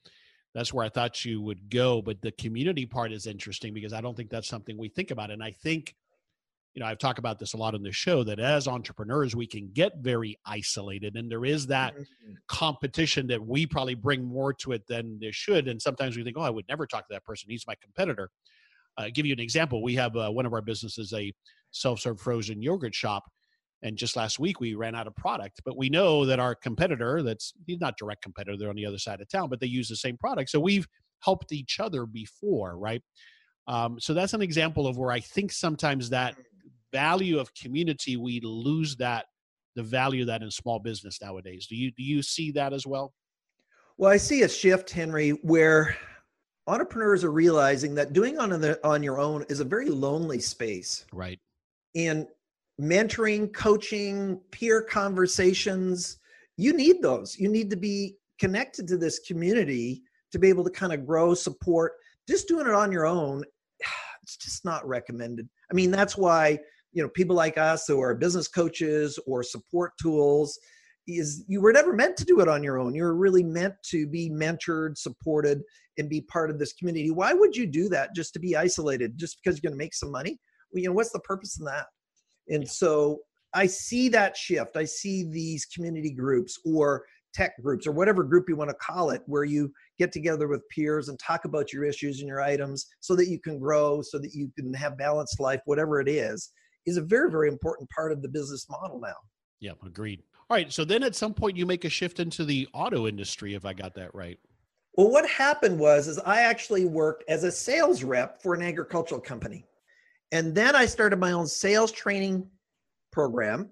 that's 0.55 0.73
where 0.73 0.85
I 0.85 0.89
thought 0.89 1.25
you 1.25 1.43
would 1.43 1.69
go. 1.69 2.01
But 2.01 2.23
the 2.23 2.33
community 2.33 2.87
part 2.87 3.13
is 3.13 3.27
interesting 3.27 3.75
because 3.75 3.93
I 3.93 4.01
don't 4.01 4.17
think 4.17 4.31
that's 4.31 4.49
something 4.49 4.79
we 4.79 4.89
think 4.89 5.11
about. 5.11 5.31
And 5.31 5.43
I 5.43 5.51
think, 5.51 5.95
you 6.79 6.85
know, 6.85 6.89
I've 6.89 6.99
talked 6.99 7.19
about 7.19 7.41
this 7.41 7.55
a 7.55 7.57
lot 7.57 7.75
on 7.75 7.83
the 7.83 7.91
show 7.91 8.23
that 8.23 8.39
as 8.39 8.69
entrepreneurs, 8.69 9.35
we 9.35 9.49
can 9.49 9.69
get 9.73 9.95
very 9.99 10.39
isolated. 10.47 11.17
And 11.17 11.29
there 11.29 11.45
is 11.45 11.67
that 11.67 11.93
mm-hmm. 11.95 12.35
competition 12.47 13.27
that 13.27 13.45
we 13.45 13.67
probably 13.67 13.97
bring 13.97 14.23
more 14.23 14.53
to 14.53 14.71
it 14.71 14.87
than 14.87 15.19
there 15.21 15.33
should. 15.33 15.67
And 15.67 15.83
sometimes 15.83 16.17
we 16.17 16.23
think, 16.23 16.37
oh, 16.39 16.43
I 16.43 16.51
would 16.51 16.69
never 16.69 16.87
talk 16.87 17.09
to 17.09 17.15
that 17.15 17.25
person. 17.25 17.51
He's 17.51 17.67
my 17.67 17.75
competitor. 17.83 18.31
Uh, 18.97 19.09
give 19.13 19.27
you 19.27 19.33
an 19.33 19.41
example. 19.41 19.83
We 19.83 19.97
have 19.97 20.15
uh, 20.15 20.31
one 20.31 20.47
of 20.47 20.53
our 20.53 20.63
businesses, 20.63 21.13
a 21.13 21.33
self 21.73 21.99
serve 21.99 22.21
frozen 22.21 22.63
yogurt 22.63 22.95
shop 22.95 23.25
and 23.83 23.97
just 23.97 24.15
last 24.15 24.39
week 24.39 24.61
we 24.61 24.75
ran 24.75 24.95
out 24.95 25.07
of 25.07 25.15
product 25.15 25.61
but 25.65 25.77
we 25.77 25.91
know 25.91 26.25
that 26.25 26.41
our 26.41 26.55
competitor 26.55 27.23
that's 27.23 27.53
he's 27.67 27.79
not 27.79 27.99
direct 27.99 28.23
competitor 28.23 28.57
they're 28.57 28.71
on 28.71 28.75
the 28.75 28.87
other 28.87 28.99
side 28.99 29.21
of 29.21 29.29
town 29.29 29.51
but 29.51 29.61
they 29.61 29.67
use 29.67 29.87
the 29.87 29.95
same 29.95 30.17
product 30.17 30.49
so 30.49 30.59
we've 30.59 30.89
helped 31.21 31.53
each 31.53 31.79
other 31.79 32.07
before 32.07 32.79
right 32.79 33.03
um, 33.69 34.01
so 34.01 34.15
that's 34.15 34.33
an 34.33 34.41
example 34.41 34.87
of 34.87 34.97
where 34.97 35.13
i 35.13 35.21
think 35.21 35.53
sometimes 35.53 36.09
that 36.09 36.35
value 36.93 37.39
of 37.39 37.53
community 37.55 38.17
we 38.17 38.41
lose 38.41 38.97
that 38.97 39.27
the 39.77 39.83
value 39.83 40.25
that 40.25 40.43
in 40.43 40.51
small 40.51 40.79
business 40.79 41.21
nowadays 41.23 41.67
do 41.67 41.77
you 41.77 41.91
do 41.93 42.03
you 42.03 42.23
see 42.23 42.51
that 42.51 42.73
as 42.73 42.87
well 42.87 43.13
well 43.97 44.11
i 44.11 44.17
see 44.17 44.43
a 44.43 44.49
shift 44.49 44.91
henry 44.91 45.31
where 45.31 45.97
entrepreneurs 46.67 47.25
are 47.25 47.33
realizing 47.33 47.95
that 47.95 48.13
doing 48.13 48.39
on 48.39 48.51
the, 48.51 48.79
on 48.87 49.03
your 49.03 49.19
own 49.19 49.45
is 49.49 49.61
a 49.61 49.65
very 49.65 49.89
lonely 49.89 50.39
space 50.41 51.05
right 51.13 51.39
and 51.95 52.27
mentoring, 52.81 53.53
coaching, 53.53 54.41
peer 54.51 54.83
conversations. 54.83 56.19
You 56.57 56.73
need 56.73 57.03
those. 57.03 57.39
You 57.39 57.49
need 57.49 57.71
to 57.71 57.77
be 57.77 58.17
connected 58.39 58.87
to 58.89 58.97
this 58.97 59.19
community 59.21 60.03
to 60.33 60.39
be 60.39 60.49
able 60.49 60.65
to 60.65 60.71
kind 60.71 60.93
of 60.93 61.07
grow, 61.07 61.35
support. 61.35 61.93
Just 62.29 62.49
doing 62.49 62.67
it 62.67 62.75
on 62.75 62.93
your 62.93 63.07
own, 63.07 63.45
it's 64.23 64.37
just 64.37 64.65
not 64.65 64.87
recommended. 64.87 65.49
I 65.71 65.75
mean, 65.75 65.91
that's 65.91 66.17
why, 66.17 66.59
you 66.93 67.03
know, 67.03 67.09
people 67.09 67.37
like 67.37 67.59
us 67.59 67.87
who 67.87 68.01
are 68.01 68.15
business 68.15 68.49
coaches 68.49 69.19
or 69.27 69.43
support 69.43 69.93
tools, 70.01 70.59
is 71.07 71.45
you 71.49 71.61
were 71.61 71.73
never 71.73 71.95
meant 71.95 72.17
to 72.19 72.25
do 72.25 72.41
it 72.41 72.49
on 72.49 72.63
your 72.63 72.79
own. 72.79 72.95
You 72.95 73.03
were 73.03 73.17
really 73.17 73.43
meant 73.43 73.75
to 73.91 74.07
be 74.07 74.29
mentored, 74.29 74.99
supported, 74.99 75.63
and 75.97 76.09
be 76.09 76.21
part 76.21 76.51
of 76.51 76.59
this 76.59 76.75
community. 76.75 77.11
Why 77.11 77.33
would 77.33 77.57
you 77.57 77.67
do 77.67 77.89
that 77.89 78.15
just 78.15 78.35
to 78.35 78.39
be 78.39 78.57
isolated, 78.57 79.17
just 79.17 79.39
because 79.43 79.57
you're 79.57 79.71
going 79.71 79.79
to 79.79 79.85
make 79.85 79.95
some 79.95 80.13
money? 80.13 80.39
Well, 80.71 80.83
you 80.83 80.89
know, 80.89 80.95
what's 80.95 81.13
the 81.13 81.21
purpose 81.21 81.59
in 81.59 81.65
that? 81.65 81.87
And 82.49 82.69
so 82.69 83.21
I 83.55 83.67
see 83.67 84.11
that 84.11 84.37
shift. 84.37 84.77
I 84.77 84.85
see 84.85 85.25
these 85.25 85.65
community 85.65 86.11
groups 86.11 86.59
or 86.67 87.05
tech 87.35 87.53
groups 87.63 87.87
or 87.87 87.93
whatever 87.93 88.23
group 88.23 88.47
you 88.49 88.57
want 88.57 88.71
to 88.71 88.77
call 88.77 89.11
it, 89.11 89.23
where 89.27 89.45
you 89.45 89.73
get 89.99 90.13
together 90.13 90.47
with 90.47 90.69
peers 90.69 91.09
and 91.09 91.19
talk 91.19 91.47
about 91.47 91.73
your 91.73 91.85
issues 91.85 92.21
and 92.21 92.29
your 92.29 92.43
items 92.43 92.87
so 93.01 93.17
that 93.17 93.29
you 93.29 93.39
can 93.41 93.59
grow, 93.59 94.03
so 94.03 94.19
that 94.19 94.35
you 94.35 94.51
can 94.59 94.75
have 94.75 94.99
balanced 94.99 95.41
life, 95.41 95.61
whatever 95.65 96.01
it 96.01 96.09
is, 96.09 96.53
is 96.89 96.97
a 96.97 97.03
very, 97.03 97.31
very 97.31 97.49
important 97.49 97.89
part 97.91 98.13
of 98.13 98.23
the 98.23 98.29
business 98.29 98.67
model 98.69 99.01
now. 99.01 99.15
Yeah, 99.61 99.73
agreed. 99.85 100.23
All 100.51 100.57
right. 100.57 100.73
So 100.73 100.85
then 100.85 101.03
at 101.03 101.15
some 101.15 101.35
point 101.35 101.57
you 101.57 101.67
make 101.67 101.85
a 101.85 101.91
shift 101.91 102.21
into 102.21 102.45
the 102.45 102.69
auto 102.73 103.07
industry, 103.07 103.55
if 103.55 103.65
I 103.65 103.73
got 103.75 103.95
that 103.95 104.15
right. 104.15 104.39
Well, 104.95 105.11
what 105.11 105.29
happened 105.29 105.79
was 105.79 106.09
is 106.09 106.19
I 106.19 106.43
actually 106.43 106.85
worked 106.85 107.25
as 107.29 107.45
a 107.45 107.53
sales 107.53 108.03
rep 108.03 108.43
for 108.43 108.55
an 108.55 108.63
agricultural 108.63 109.21
company. 109.21 109.65
And 110.33 110.55
then 110.55 110.75
I 110.75 110.87
started 110.87 111.19
my 111.19 111.33
own 111.33 111.47
sales 111.47 111.93
training 111.93 112.49
program. 113.13 113.71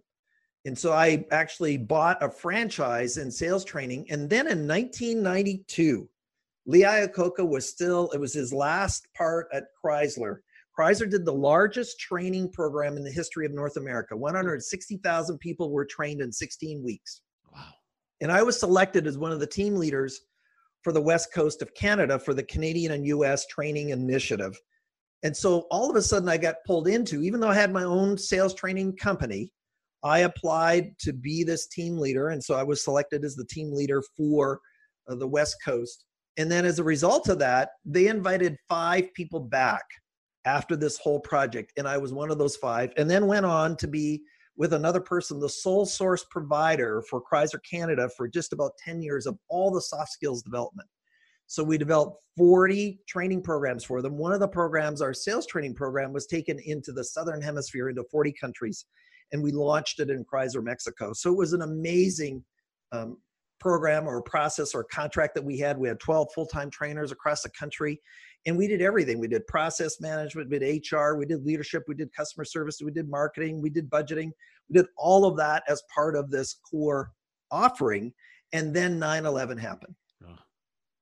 And 0.64 0.76
so 0.76 0.92
I 0.92 1.24
actually 1.30 1.78
bought 1.78 2.22
a 2.22 2.30
franchise 2.30 3.18
in 3.18 3.30
sales 3.30 3.64
training. 3.64 4.06
And 4.10 4.28
then 4.28 4.46
in 4.46 4.66
1992, 4.66 6.08
Lee 6.66 6.82
Iacocca 6.82 7.46
was 7.46 7.68
still, 7.68 8.10
it 8.10 8.18
was 8.18 8.32
his 8.32 8.52
last 8.52 9.06
part 9.16 9.48
at 9.52 9.64
Chrysler. 9.84 10.38
Chrysler 10.78 11.08
did 11.08 11.24
the 11.24 11.32
largest 11.32 11.98
training 11.98 12.50
program 12.52 12.96
in 12.96 13.04
the 13.04 13.10
history 13.10 13.46
of 13.46 13.52
North 13.52 13.76
America. 13.76 14.16
160,000 14.16 15.38
people 15.38 15.70
were 15.70 15.86
trained 15.86 16.20
in 16.20 16.30
16 16.30 16.84
weeks. 16.84 17.22
Wow. 17.54 17.62
And 18.20 18.30
I 18.30 18.42
was 18.42 18.60
selected 18.60 19.06
as 19.06 19.16
one 19.16 19.32
of 19.32 19.40
the 19.40 19.46
team 19.46 19.76
leaders 19.76 20.20
for 20.82 20.92
the 20.92 21.00
West 21.00 21.32
Coast 21.32 21.62
of 21.62 21.74
Canada 21.74 22.18
for 22.18 22.34
the 22.34 22.42
Canadian 22.42 22.92
and 22.92 23.06
US 23.06 23.46
Training 23.46 23.90
Initiative. 23.90 24.58
And 25.22 25.36
so 25.36 25.66
all 25.70 25.90
of 25.90 25.96
a 25.96 26.02
sudden 26.02 26.28
I 26.28 26.36
got 26.36 26.56
pulled 26.66 26.88
into, 26.88 27.22
even 27.22 27.40
though 27.40 27.48
I 27.48 27.54
had 27.54 27.72
my 27.72 27.84
own 27.84 28.18
sales 28.18 28.54
training 28.54 28.96
company, 28.96 29.50
I 30.04 30.20
applied 30.20 30.96
to 31.00 31.12
be 31.12 31.42
this 31.42 31.66
team 31.66 31.98
leader. 31.98 32.28
And 32.28 32.42
so 32.42 32.54
I 32.54 32.62
was 32.62 32.84
selected 32.84 33.24
as 33.24 33.34
the 33.34 33.46
team 33.46 33.72
leader 33.72 34.02
for 34.16 34.60
uh, 35.08 35.14
the 35.14 35.26
West 35.26 35.56
Coast. 35.64 36.04
And 36.36 36.50
then 36.50 36.66
as 36.66 36.78
a 36.78 36.84
result 36.84 37.28
of 37.28 37.38
that, 37.38 37.70
they 37.84 38.08
invited 38.08 38.58
five 38.68 39.12
people 39.14 39.40
back 39.40 39.82
after 40.46 40.76
this 40.76 40.96
whole 40.98 41.20
project. 41.20 41.72
And 41.76 41.86
I 41.86 41.98
was 41.98 42.12
one 42.12 42.30
of 42.30 42.38
those 42.38 42.56
five, 42.56 42.92
and 42.96 43.10
then 43.10 43.26
went 43.26 43.44
on 43.44 43.76
to 43.78 43.88
be 43.88 44.22
with 44.56 44.72
another 44.72 45.00
person, 45.00 45.38
the 45.38 45.48
sole 45.48 45.84
source 45.84 46.24
provider 46.30 47.02
for 47.10 47.22
Chrysler 47.22 47.60
Canada 47.68 48.08
for 48.16 48.26
just 48.26 48.52
about 48.54 48.72
10 48.82 49.02
years 49.02 49.26
of 49.26 49.38
all 49.48 49.70
the 49.70 49.82
soft 49.82 50.12
skills 50.12 50.42
development. 50.42 50.88
So 51.46 51.62
we 51.62 51.78
developed 51.78 52.22
40 52.36 53.00
training 53.06 53.42
programs 53.42 53.84
for 53.84 54.02
them. 54.02 54.16
One 54.16 54.32
of 54.32 54.40
the 54.40 54.48
programs, 54.48 55.02
our 55.02 55.14
sales 55.14 55.46
training 55.46 55.74
program, 55.74 56.12
was 56.12 56.26
taken 56.26 56.58
into 56.64 56.92
the 56.92 57.04
Southern 57.04 57.40
Hemisphere 57.42 57.88
into 57.88 58.04
40 58.10 58.32
countries, 58.40 58.86
and 59.32 59.42
we 59.42 59.52
launched 59.52 60.00
it 60.00 60.10
in 60.10 60.24
Chrysler, 60.24 60.62
Mexico. 60.62 61.12
So 61.12 61.30
it 61.30 61.36
was 61.36 61.52
an 61.52 61.62
amazing 61.62 62.42
um, 62.92 63.18
program 63.58 64.06
or 64.06 64.20
process 64.22 64.74
or 64.74 64.84
contract 64.84 65.34
that 65.34 65.44
we 65.44 65.58
had. 65.58 65.78
We 65.78 65.88
had 65.88 66.00
12 66.00 66.28
full 66.34 66.46
time 66.46 66.70
trainers 66.70 67.12
across 67.12 67.42
the 67.42 67.50
country, 67.50 68.00
and 68.46 68.56
we 68.56 68.68
did 68.68 68.82
everything. 68.82 69.18
We 69.18 69.28
did 69.28 69.46
process 69.46 70.00
management, 70.00 70.50
we 70.50 70.58
did 70.58 70.92
HR, 70.92 71.14
we 71.14 71.26
did 71.26 71.44
leadership, 71.44 71.84
we 71.88 71.94
did 71.94 72.12
customer 72.14 72.44
service, 72.44 72.80
we 72.82 72.92
did 72.92 73.08
marketing, 73.08 73.60
we 73.60 73.70
did 73.70 73.90
budgeting, 73.90 74.30
we 74.68 74.74
did 74.74 74.86
all 74.96 75.24
of 75.24 75.36
that 75.38 75.62
as 75.68 75.82
part 75.94 76.16
of 76.16 76.30
this 76.30 76.54
core 76.68 77.12
offering. 77.50 78.12
And 78.52 78.74
then 78.74 78.98
9 78.98 79.26
11 79.26 79.58
happened. 79.58 79.94
Oh. 80.24 80.38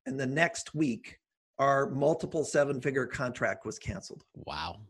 And 0.07 0.19
the 0.19 0.27
next 0.27 0.75
week, 0.75 1.19
our 1.59 1.91
multiple 1.91 2.45
seven 2.45 2.81
figure 2.81 3.07
contract 3.07 3.65
was 3.65 3.79
canceled. 3.79 4.25
Wow. 4.35 4.81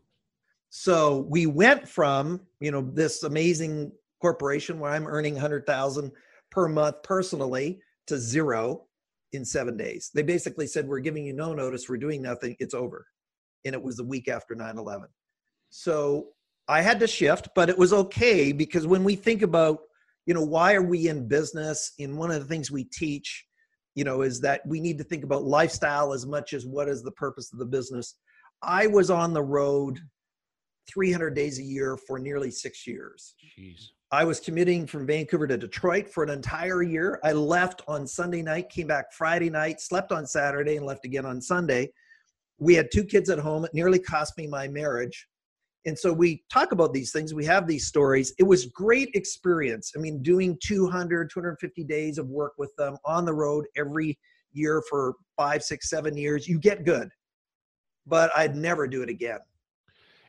So 0.69 1.25
we 1.29 1.45
went 1.45 1.87
from, 1.87 2.41
you 2.59 2.71
know, 2.71 2.81
this 2.81 3.23
amazing 3.23 3.91
corporation 4.21 4.79
where 4.79 4.91
I'm 4.91 5.07
earning 5.07 5.33
100,000 5.33 6.11
per 6.51 6.67
month 6.67 6.95
personally 7.03 7.79
to 8.07 8.17
zero 8.17 8.85
in 9.33 9.45
seven 9.45 9.77
days. 9.77 10.11
They 10.13 10.23
basically 10.23 10.67
said, 10.67 10.87
We're 10.87 10.99
giving 10.99 11.25
you 11.25 11.33
no 11.33 11.53
notice, 11.53 11.89
we're 11.89 11.97
doing 11.97 12.21
nothing, 12.21 12.55
it's 12.59 12.73
over. 12.73 13.05
And 13.65 13.73
it 13.73 13.81
was 13.81 13.97
the 13.97 14.03
week 14.03 14.27
after 14.27 14.55
9 14.55 14.77
11. 14.77 15.07
So 15.69 16.27
I 16.67 16.81
had 16.81 16.99
to 16.99 17.07
shift, 17.07 17.49
but 17.55 17.69
it 17.69 17.77
was 17.77 17.93
okay 17.93 18.51
because 18.51 18.87
when 18.87 19.03
we 19.03 19.15
think 19.15 19.41
about, 19.41 19.79
you 20.25 20.33
know, 20.33 20.43
why 20.43 20.73
are 20.73 20.83
we 20.83 21.07
in 21.07 21.27
business? 21.27 21.93
In 21.97 22.17
one 22.17 22.31
of 22.31 22.39
the 22.39 22.47
things 22.47 22.71
we 22.71 22.85
teach, 22.85 23.45
you 23.93 24.03
know, 24.03 24.21
is 24.21 24.39
that 24.41 24.61
we 24.65 24.79
need 24.79 24.97
to 24.97 25.03
think 25.03 25.23
about 25.23 25.43
lifestyle 25.43 26.13
as 26.13 26.25
much 26.25 26.53
as 26.53 26.65
what 26.65 26.87
is 26.89 27.03
the 27.03 27.11
purpose 27.11 27.51
of 27.53 27.59
the 27.59 27.65
business. 27.65 28.15
I 28.61 28.87
was 28.87 29.09
on 29.09 29.33
the 29.33 29.43
road 29.43 29.99
300 30.91 31.33
days 31.33 31.59
a 31.59 31.63
year 31.63 31.97
for 31.97 32.19
nearly 32.19 32.51
six 32.51 32.85
years. 32.85 33.35
Jeez. 33.57 33.89
I 34.11 34.23
was 34.23 34.39
commuting 34.39 34.85
from 34.87 35.05
Vancouver 35.05 35.47
to 35.47 35.57
Detroit 35.57 36.07
for 36.09 36.23
an 36.23 36.29
entire 36.29 36.83
year. 36.83 37.19
I 37.23 37.33
left 37.33 37.81
on 37.87 38.05
Sunday 38.05 38.41
night, 38.41 38.69
came 38.69 38.87
back 38.87 39.11
Friday 39.11 39.49
night, 39.49 39.81
slept 39.81 40.11
on 40.11 40.25
Saturday, 40.25 40.77
and 40.77 40.85
left 40.85 41.05
again 41.05 41.25
on 41.25 41.41
Sunday. 41.41 41.91
We 42.59 42.75
had 42.75 42.89
two 42.93 43.03
kids 43.03 43.29
at 43.29 43.39
home. 43.39 43.65
It 43.65 43.73
nearly 43.73 43.99
cost 43.99 44.37
me 44.37 44.47
my 44.47 44.67
marriage. 44.67 45.27
And 45.85 45.97
so 45.97 46.11
we 46.11 46.43
talk 46.51 46.71
about 46.71 46.93
these 46.93 47.11
things. 47.11 47.33
We 47.33 47.45
have 47.45 47.67
these 47.67 47.87
stories. 47.87 48.33
It 48.39 48.43
was 48.43 48.67
great 48.67 49.09
experience. 49.13 49.91
I 49.95 49.99
mean, 49.99 50.21
doing 50.23 50.57
200, 50.63 51.29
250 51.29 51.83
days 51.83 52.17
of 52.17 52.27
work 52.27 52.53
with 52.57 52.75
them 52.75 52.97
on 53.05 53.25
the 53.25 53.33
road 53.33 53.65
every 53.75 54.17
year 54.51 54.81
for 54.89 55.15
five, 55.37 55.63
six, 55.63 55.89
seven 55.89 56.17
years. 56.17 56.47
You 56.47 56.57
get 56.57 56.85
good, 56.85 57.09
but 58.07 58.31
I'd 58.35 58.55
never 58.55 58.87
do 58.87 59.03
it 59.03 59.09
again. 59.09 59.39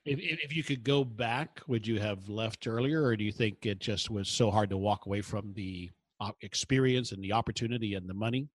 If, 0.07 0.21
if 0.21 0.57
you 0.57 0.63
could 0.63 0.85
go 0.85 1.05
back, 1.05 1.61
would 1.67 1.87
you 1.87 1.99
have 2.01 2.29
left 2.29 2.67
earlier, 2.67 3.03
or 3.03 3.17
do 3.17 3.25
you 3.25 3.33
think 3.33 3.67
it 3.67 3.81
just 3.81 4.09
was 4.11 4.29
so 4.29 4.51
hard 4.51 4.71
to 4.71 4.77
walk 4.77 5.07
away 5.07 5.21
from 5.21 5.53
the 5.55 5.91
uh, 6.21 6.31
experience 6.43 7.13
and 7.13 7.23
the 7.23 7.33
opportunity 7.33 7.95
and 7.95 8.09
the 8.09 8.15
money? 8.15 8.49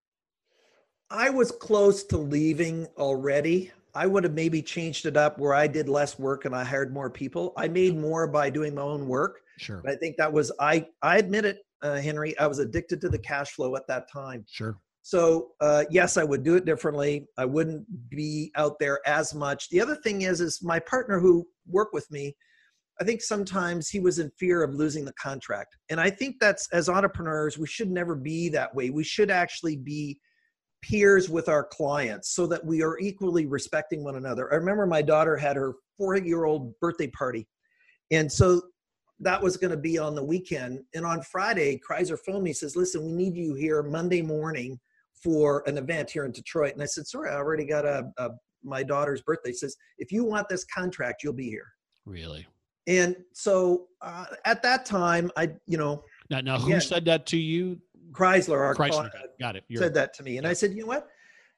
I 1.10 1.29
was 1.29 1.51
close 1.51 2.03
to 2.05 2.17
leaving 2.17 2.88
already. 2.98 3.72
I 3.93 4.08
would 4.08 4.24
have 4.24 4.34
maybe 4.34 4.62
changed 4.62 5.05
it 5.05 5.17
up 5.17 5.38
where 5.38 5.53
I 5.53 5.67
did 5.67 5.89
less 5.89 6.17
work 6.17 6.46
and 6.46 6.55
I 6.55 6.63
hired 6.63 6.93
more 6.93 7.10
people. 7.10 7.53
I 7.58 7.67
made 7.67 7.98
more 7.98 8.27
by 8.27 8.50
doing 8.50 8.74
my 8.74 8.81
own 8.81 9.05
work. 9.08 9.41
Sure. 9.58 9.81
But 9.84 9.91
I 9.91 9.96
think 9.98 10.15
that 10.17 10.31
was 10.31 10.51
I. 10.60 10.88
I 11.01 11.17
admit 11.17 11.43
it, 11.43 11.58
uh, 11.81 11.98
Henry. 11.98 12.38
I 12.39 12.48
was 12.48 12.60
addicted 12.60 13.01
to 13.01 13.10
the 13.10 13.20
cash 13.20 13.51
flow 13.51 13.75
at 13.75 13.86
that 13.88 14.10
time. 14.10 14.46
Sure. 14.50 14.77
So 15.03 15.50
uh, 15.62 15.86
yes, 15.89 16.17
I 16.17 16.24
would 16.24 16.43
do 16.43 16.55
it 16.55 16.65
differently. 16.65 17.27
I 17.38 17.46
wouldn't 17.46 17.86
be 18.10 18.51
out 18.55 18.77
there 18.79 19.00
as 19.05 19.34
much. 19.34 19.70
The 19.70 19.81
other 19.81 19.96
thing 19.96 20.24
is, 20.24 20.41
is 20.41 20.62
my 20.62 20.79
partner 20.79 21.20
who 21.20 21.48
worked 21.67 21.93
with 21.93 22.10
me. 22.12 22.36
I 23.00 23.03
think 23.03 23.22
sometimes 23.22 23.89
he 23.89 24.00
was 24.00 24.20
in 24.20 24.31
fear 24.38 24.62
of 24.62 24.75
losing 24.75 25.05
the 25.05 25.13
contract, 25.13 25.75
and 25.89 26.00
I 26.00 26.12
think 26.12 26.36
that's 26.39 26.67
as 26.72 26.88
entrepreneurs 26.88 27.58
we 27.58 27.65
should 27.65 27.89
never 27.89 28.15
be 28.15 28.48
that 28.50 28.75
way. 28.75 28.91
We 28.91 29.03
should 29.03 29.31
actually 29.31 29.75
be 29.75 30.20
peers 30.84 31.27
with 31.27 31.50
our 31.50 31.63
clients 31.63 32.36
so 32.36 32.46
that 32.48 32.63
we 32.63 32.84
are 32.84 33.00
equally 33.00 33.48
respecting 33.48 34.03
one 34.03 34.17
another. 34.17 34.53
I 34.53 34.58
remember 34.58 34.86
my 34.86 35.01
daughter 35.01 35.36
had 35.36 35.55
her 35.55 35.74
four-year-old 35.98 36.79
birthday 36.79 37.08
party, 37.08 37.48
and 38.12 38.31
so 38.31 38.62
that 39.20 39.41
was 39.41 39.58
going 39.58 39.72
to 39.72 39.77
be 39.77 39.98
on 39.98 40.13
the 40.13 40.24
weekend. 40.24 40.81
And 40.93 41.03
on 41.03 41.24
Friday, 41.24 41.79
Chrysler 41.79 42.20
phoned 42.20 42.43
me 42.43 42.53
says, 42.53 42.75
"Listen, 42.75 43.03
we 43.03 43.13
need 43.13 43.36
you 43.36 43.55
here 43.55 43.81
Monday 43.81 44.22
morning." 44.22 44.79
For 45.23 45.63
an 45.67 45.77
event 45.77 46.09
here 46.09 46.25
in 46.25 46.31
Detroit. 46.31 46.73
And 46.73 46.81
I 46.81 46.85
said, 46.85 47.07
sorry, 47.07 47.29
I 47.29 47.35
already 47.35 47.65
got 47.65 47.85
a, 47.85 48.11
a 48.17 48.29
my 48.63 48.83
daughter's 48.83 49.21
birthday. 49.21 49.51
He 49.51 49.55
says, 49.55 49.75
if 49.97 50.11
you 50.11 50.23
want 50.23 50.49
this 50.49 50.63
contract, 50.65 51.23
you'll 51.23 51.33
be 51.33 51.49
here. 51.49 51.67
Really? 52.05 52.47
And 52.87 53.15
so 53.33 53.87
uh, 54.01 54.25
at 54.45 54.61
that 54.63 54.85
time, 54.85 55.31
I, 55.37 55.51
you 55.67 55.77
know. 55.77 56.03
Now, 56.29 56.41
now 56.41 56.59
who 56.59 56.79
said 56.79 57.05
that 57.05 57.25
to 57.27 57.37
you? 57.37 57.79
Chrysler, 58.11 58.59
our 58.59 58.75
Chrysler, 58.75 59.09
got 59.39 59.55
it. 59.55 59.63
You're, 59.67 59.81
said 59.81 59.93
that 59.93 60.13
to 60.15 60.23
me. 60.23 60.37
And 60.37 60.43
yeah. 60.43 60.49
I 60.49 60.53
said, 60.53 60.73
you 60.73 60.81
know 60.81 60.87
what? 60.87 61.07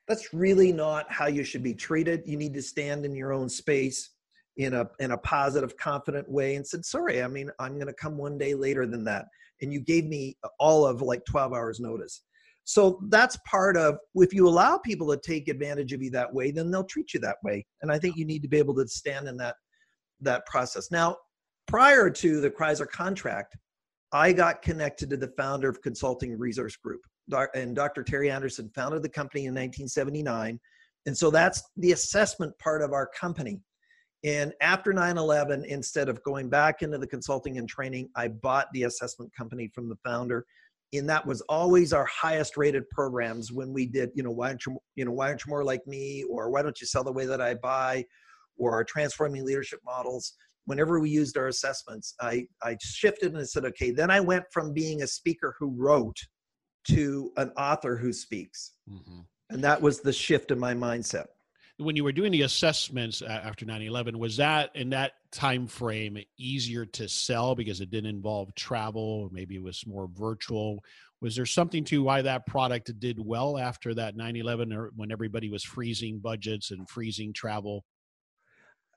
That's 0.07 0.33
really 0.33 0.71
not 0.71 1.11
how 1.11 1.27
you 1.27 1.43
should 1.43 1.63
be 1.63 1.73
treated. 1.73 2.23
You 2.25 2.37
need 2.37 2.53
to 2.53 2.61
stand 2.61 3.05
in 3.05 3.15
your 3.15 3.33
own 3.33 3.49
space 3.49 4.11
in 4.57 4.73
a 4.73 4.87
in 4.99 5.11
a 5.11 5.17
positive, 5.17 5.75
confident 5.77 6.29
way. 6.29 6.55
And 6.55 6.67
said, 6.67 6.85
sorry, 6.85 7.23
I 7.23 7.27
mean, 7.27 7.49
I'm 7.59 7.75
going 7.75 7.87
to 7.87 7.93
come 7.93 8.17
one 8.17 8.37
day 8.37 8.53
later 8.53 8.85
than 8.85 9.03
that. 9.05 9.25
And 9.61 9.71
you 9.71 9.79
gave 9.79 10.05
me 10.05 10.37
all 10.59 10.85
of 10.85 11.01
like 11.01 11.23
12 11.25 11.53
hours 11.53 11.79
notice. 11.79 12.21
So 12.65 13.01
that's 13.09 13.37
part 13.45 13.75
of 13.75 13.97
if 14.15 14.33
you 14.33 14.47
allow 14.47 14.77
people 14.77 15.09
to 15.11 15.17
take 15.17 15.47
advantage 15.47 15.91
of 15.91 16.01
you 16.01 16.09
that 16.11 16.33
way, 16.33 16.51
then 16.51 16.71
they'll 16.71 16.85
treat 16.85 17.13
you 17.13 17.19
that 17.21 17.37
way. 17.43 17.65
And 17.81 17.91
I 17.91 17.99
think 17.99 18.15
you 18.15 18.25
need 18.25 18.41
to 18.43 18.47
be 18.47 18.57
able 18.57 18.75
to 18.75 18.87
stand 18.87 19.27
in 19.27 19.37
that 19.37 19.55
that 20.21 20.45
process. 20.45 20.89
Now, 20.89 21.17
prior 21.67 22.09
to 22.09 22.39
the 22.39 22.49
Chrysler 22.49 22.87
contract, 22.87 23.57
I 24.13 24.31
got 24.31 24.61
connected 24.61 25.09
to 25.09 25.17
the 25.17 25.33
founder 25.35 25.67
of 25.67 25.81
Consulting 25.81 26.37
Resource 26.37 26.77
Group. 26.77 27.01
And 27.55 27.75
Dr. 27.75 28.03
Terry 28.03 28.29
Anderson 28.29 28.69
founded 28.75 29.01
the 29.01 29.09
company 29.09 29.41
in 29.41 29.53
1979. 29.53 30.59
And 31.05 31.17
so 31.17 31.29
that's 31.29 31.63
the 31.77 31.91
assessment 31.91 32.57
part 32.59 32.81
of 32.81 32.93
our 32.93 33.07
company. 33.07 33.59
And 34.23 34.53
after 34.61 34.93
9 34.93 35.17
11, 35.17 35.65
instead 35.65 36.07
of 36.07 36.23
going 36.23 36.49
back 36.49 36.81
into 36.81 36.97
the 36.97 37.07
consulting 37.07 37.57
and 37.57 37.67
training, 37.67 38.09
I 38.15 38.29
bought 38.29 38.67
the 38.71 38.83
assessment 38.83 39.35
company 39.35 39.69
from 39.73 39.89
the 39.89 39.97
founder 40.05 40.45
and 40.93 41.09
that 41.09 41.25
was 41.25 41.41
always 41.41 41.93
our 41.93 42.05
highest 42.05 42.57
rated 42.57 42.89
programs 42.89 43.51
when 43.51 43.73
we 43.73 43.85
did 43.85 44.09
you 44.13 44.23
know 44.23 44.31
why 44.31 44.49
aren't 44.49 44.65
you 44.65 44.77
you 44.95 45.05
know 45.05 45.11
why 45.11 45.27
aren't 45.27 45.45
you 45.45 45.49
more 45.49 45.63
like 45.63 45.85
me? 45.87 46.23
Or 46.29 46.49
why 46.49 46.61
don't 46.61 46.79
you 46.79 46.87
sell 46.87 47.03
the 47.03 47.11
way 47.11 47.25
that 47.25 47.41
i 47.41 47.53
buy? 47.55 48.05
Or 48.57 48.71
our 48.71 48.83
transforming 48.83 49.45
leadership 49.45 49.79
models 49.83 50.33
whenever 50.65 50.99
we 50.99 51.09
used 51.09 51.37
our 51.37 51.47
assessments 51.47 52.15
i 52.21 52.45
i 52.61 52.77
shifted 52.81 53.33
and 53.35 53.49
said 53.49 53.65
okay 53.65 53.91
then 53.91 54.09
i 54.09 54.19
went 54.19 54.45
from 54.51 54.73
being 54.73 55.01
a 55.01 55.07
speaker 55.07 55.55
who 55.59 55.73
wrote 55.75 56.17
to 56.85 57.31
an 57.37 57.49
author 57.57 57.95
who 57.97 58.11
speaks. 58.11 58.73
Mm-hmm. 58.89 59.19
and 59.49 59.63
that 59.63 59.81
was 59.81 60.01
the 60.01 60.13
shift 60.13 60.51
in 60.51 60.59
my 60.59 60.73
mindset 60.73 61.27
when 61.77 61.95
you 61.95 62.03
were 62.03 62.11
doing 62.11 62.31
the 62.31 62.43
assessments 62.43 63.21
after 63.21 63.65
9-11 63.65 64.15
was 64.15 64.37
that 64.37 64.75
in 64.75 64.91
that 64.91 65.13
time 65.31 65.67
frame 65.67 66.17
easier 66.37 66.85
to 66.85 67.09
sell 67.09 67.55
because 67.55 67.81
it 67.81 67.89
didn't 67.89 68.09
involve 68.09 68.53
travel 68.55 69.29
maybe 69.31 69.55
it 69.55 69.63
was 69.63 69.85
more 69.87 70.07
virtual? 70.13 70.83
Was 71.21 71.35
there 71.35 71.45
something 71.45 71.85
to 71.85 72.03
why 72.03 72.21
that 72.21 72.45
product 72.45 72.99
did 72.99 73.17
well 73.17 73.57
after 73.57 73.93
that 73.95 74.15
9-11 74.15 74.75
or 74.75 74.91
when 74.95 75.11
everybody 75.11 75.49
was 75.49 75.63
freezing 75.63 76.19
budgets 76.19 76.71
and 76.71 76.87
freezing 76.87 77.33
travel? 77.33 77.85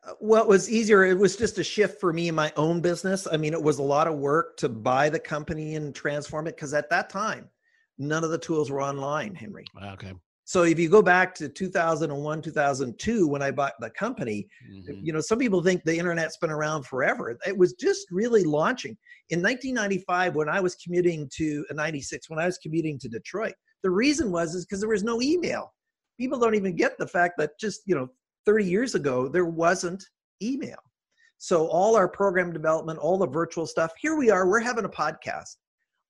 Uh, 0.07 0.13
well 0.21 0.43
it 0.43 0.49
was 0.49 0.69
easier. 0.71 1.05
It 1.05 1.19
was 1.19 1.37
just 1.37 1.59
a 1.59 1.65
shift 1.65 1.99
for 2.01 2.13
me 2.13 2.29
in 2.29 2.35
my 2.35 2.53
own 2.57 2.81
business. 2.81 3.27
I 3.31 3.39
mean 3.39 3.55
it 3.55 3.63
was 3.63 3.79
a 3.79 3.83
lot 3.83 4.07
of 4.07 4.19
work 4.19 4.59
to 4.59 4.69
buy 4.69 5.09
the 5.09 5.21
company 5.21 5.77
and 5.77 5.95
transform 5.95 6.47
it 6.47 6.57
because 6.57 6.75
at 6.75 6.91
that 6.91 7.09
time 7.09 7.49
none 7.97 8.25
of 8.25 8.31
the 8.31 8.39
tools 8.39 8.71
were 8.71 8.83
online 8.83 9.35
henry. 9.35 9.65
Okay 9.83 10.13
so 10.47 10.63
if 10.63 10.79
you 10.79 10.89
go 10.89 11.03
back 11.03 11.35
to 11.35 11.49
2001, 11.49 12.41
2002, 12.41 13.27
when 13.27 13.43
I 13.43 13.51
bought 13.51 13.73
the 13.81 13.91
company, 13.91 14.47
mm-hmm. 14.73 15.05
you 15.05 15.13
know, 15.13 15.19
some 15.19 15.41
people 15.41 15.61
think 15.61 15.83
the 15.83 15.99
internet's 15.99 16.37
been 16.37 16.53
around 16.53 16.87
forever. 16.87 17.37
It 17.45 17.59
was 17.59 17.73
just 17.73 18.07
really 18.13 18.45
launching. 18.45 18.97
In 19.31 19.43
1995, 19.43 20.37
when 20.37 20.49
I 20.49 20.61
was 20.61 20.77
commuting 20.77 21.29
to 21.35 21.67
uh, 21.69 21.75
96, 21.75 22.31
when 22.31 22.39
I 22.39 22.47
was 22.47 22.59
commuting 22.59 22.97
to 23.01 23.09
Detroit, 23.09 23.55
the 23.83 23.91
reason 23.91 24.31
was 24.31 24.55
is 24.55 24.65
because 24.65 24.79
there 24.79 24.89
was 24.89 25.03
no 25.03 25.21
email. 25.21 25.75
People 26.17 26.39
don't 26.39 26.55
even 26.55 26.77
get 26.77 26.97
the 26.97 27.09
fact 27.09 27.35
that 27.39 27.59
just, 27.59 27.81
you 27.85 27.97
know, 27.97 28.09
30 28.47 28.67
years 28.67 28.95
ago, 28.95 29.27
there 29.27 29.47
wasn't 29.47 30.05
email. 30.41 30.79
So 31.39 31.67
all 31.67 31.97
our 31.97 32.09
program 32.09 32.53
development, 32.53 33.01
all 33.01 33.19
the 33.19 33.27
virtual 33.27 33.67
stuff, 33.67 33.91
here 33.99 34.17
we 34.17 34.31
are, 34.31 34.49
we're 34.49 34.61
having 34.61 34.85
a 34.85 34.89
podcast. 34.89 35.57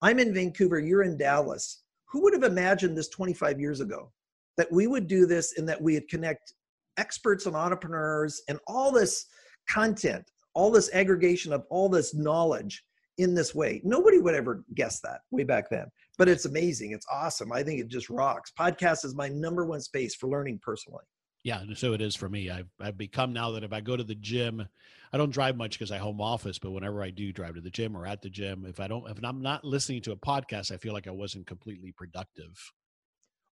I'm 0.02 0.18
in 0.18 0.34
Vancouver, 0.34 0.78
you're 0.78 1.04
in 1.04 1.16
Dallas. 1.16 1.84
Who 2.10 2.22
would 2.22 2.34
have 2.34 2.42
imagined 2.42 2.98
this 2.98 3.08
25 3.08 3.58
years 3.58 3.80
ago? 3.80 4.12
That 4.56 4.70
we 4.72 4.86
would 4.86 5.06
do 5.06 5.26
this 5.26 5.58
and 5.58 5.68
that 5.68 5.80
we 5.80 5.94
would 5.94 6.08
connect 6.08 6.54
experts 6.96 7.46
and 7.46 7.56
entrepreneurs 7.56 8.42
and 8.48 8.58
all 8.66 8.90
this 8.90 9.26
content, 9.68 10.24
all 10.54 10.70
this 10.70 10.90
aggregation 10.94 11.52
of 11.52 11.64
all 11.70 11.88
this 11.88 12.14
knowledge 12.14 12.82
in 13.18 13.34
this 13.34 13.54
way. 13.54 13.80
Nobody 13.84 14.18
would 14.18 14.34
ever 14.34 14.64
guess 14.74 15.00
that 15.00 15.20
way 15.30 15.44
back 15.44 15.70
then. 15.70 15.86
But 16.18 16.28
it's 16.28 16.44
amazing. 16.44 16.92
It's 16.92 17.06
awesome. 17.12 17.52
I 17.52 17.62
think 17.62 17.80
it 17.80 17.88
just 17.88 18.10
rocks. 18.10 18.52
Podcast 18.58 19.04
is 19.04 19.14
my 19.14 19.28
number 19.28 19.66
one 19.66 19.80
space 19.80 20.14
for 20.14 20.28
learning 20.28 20.60
personally. 20.62 21.04
Yeah, 21.44 21.62
so 21.74 21.92
it 21.92 22.00
is 22.00 22.16
for 22.16 22.28
me. 22.28 22.50
I've 22.50 22.68
I've 22.80 22.98
become 22.98 23.32
now 23.32 23.52
that 23.52 23.62
if 23.62 23.72
I 23.72 23.80
go 23.80 23.96
to 23.96 24.02
the 24.02 24.16
gym, 24.16 24.66
I 25.12 25.16
don't 25.16 25.30
drive 25.30 25.56
much 25.56 25.78
because 25.78 25.92
I 25.92 25.98
home 25.98 26.20
office, 26.20 26.58
but 26.58 26.72
whenever 26.72 27.04
I 27.04 27.10
do 27.10 27.32
drive 27.32 27.54
to 27.54 27.60
the 27.60 27.70
gym 27.70 27.96
or 27.96 28.04
at 28.04 28.20
the 28.20 28.28
gym, 28.28 28.66
if 28.66 28.80
I 28.80 28.88
don't 28.88 29.08
if 29.08 29.18
I'm 29.22 29.42
not 29.42 29.64
listening 29.64 30.02
to 30.02 30.12
a 30.12 30.16
podcast, 30.16 30.72
I 30.72 30.76
feel 30.76 30.92
like 30.92 31.06
I 31.06 31.12
wasn't 31.12 31.46
completely 31.46 31.92
productive. 31.92 32.72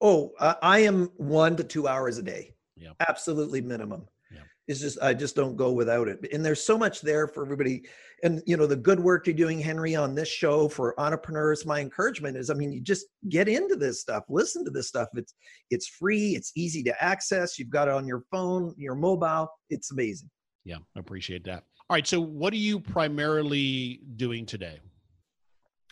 Oh, 0.01 0.31
I 0.39 0.79
am 0.79 1.11
one 1.17 1.55
to 1.57 1.63
two 1.63 1.87
hours 1.87 2.17
a 2.17 2.23
day. 2.23 2.55
Yeah. 2.75 2.91
Absolutely 3.07 3.61
minimum. 3.61 4.07
Yeah. 4.33 4.41
It's 4.67 4.79
just 4.79 5.01
I 5.01 5.13
just 5.13 5.35
don't 5.35 5.55
go 5.55 5.71
without 5.71 6.07
it. 6.07 6.25
And 6.33 6.43
there's 6.43 6.63
so 6.63 6.77
much 6.77 7.01
there 7.01 7.27
for 7.27 7.43
everybody. 7.45 7.83
And 8.23 8.41
you 8.47 8.57
know, 8.57 8.65
the 8.65 8.75
good 8.75 8.99
work 8.99 9.27
you're 9.27 9.35
doing, 9.35 9.59
Henry, 9.59 9.95
on 9.95 10.15
this 10.15 10.27
show 10.27 10.67
for 10.67 10.99
entrepreneurs. 10.99 11.65
My 11.65 11.79
encouragement 11.79 12.37
is, 12.37 12.49
I 12.49 12.55
mean, 12.55 12.71
you 12.71 12.81
just 12.81 13.05
get 13.29 13.47
into 13.47 13.75
this 13.75 14.01
stuff, 14.01 14.23
listen 14.29 14.65
to 14.65 14.71
this 14.71 14.87
stuff. 14.87 15.09
It's 15.15 15.35
it's 15.69 15.87
free, 15.87 16.35
it's 16.35 16.51
easy 16.55 16.81
to 16.83 17.03
access. 17.03 17.59
You've 17.59 17.69
got 17.69 17.87
it 17.87 17.93
on 17.93 18.07
your 18.07 18.23
phone, 18.31 18.73
your 18.77 18.95
mobile. 18.95 19.49
It's 19.69 19.91
amazing. 19.91 20.29
Yeah, 20.63 20.77
I 20.95 20.99
appreciate 20.99 21.43
that. 21.45 21.63
All 21.89 21.95
right. 21.95 22.07
So 22.07 22.19
what 22.19 22.53
are 22.53 22.57
you 22.57 22.79
primarily 22.79 24.01
doing 24.15 24.45
today? 24.45 24.79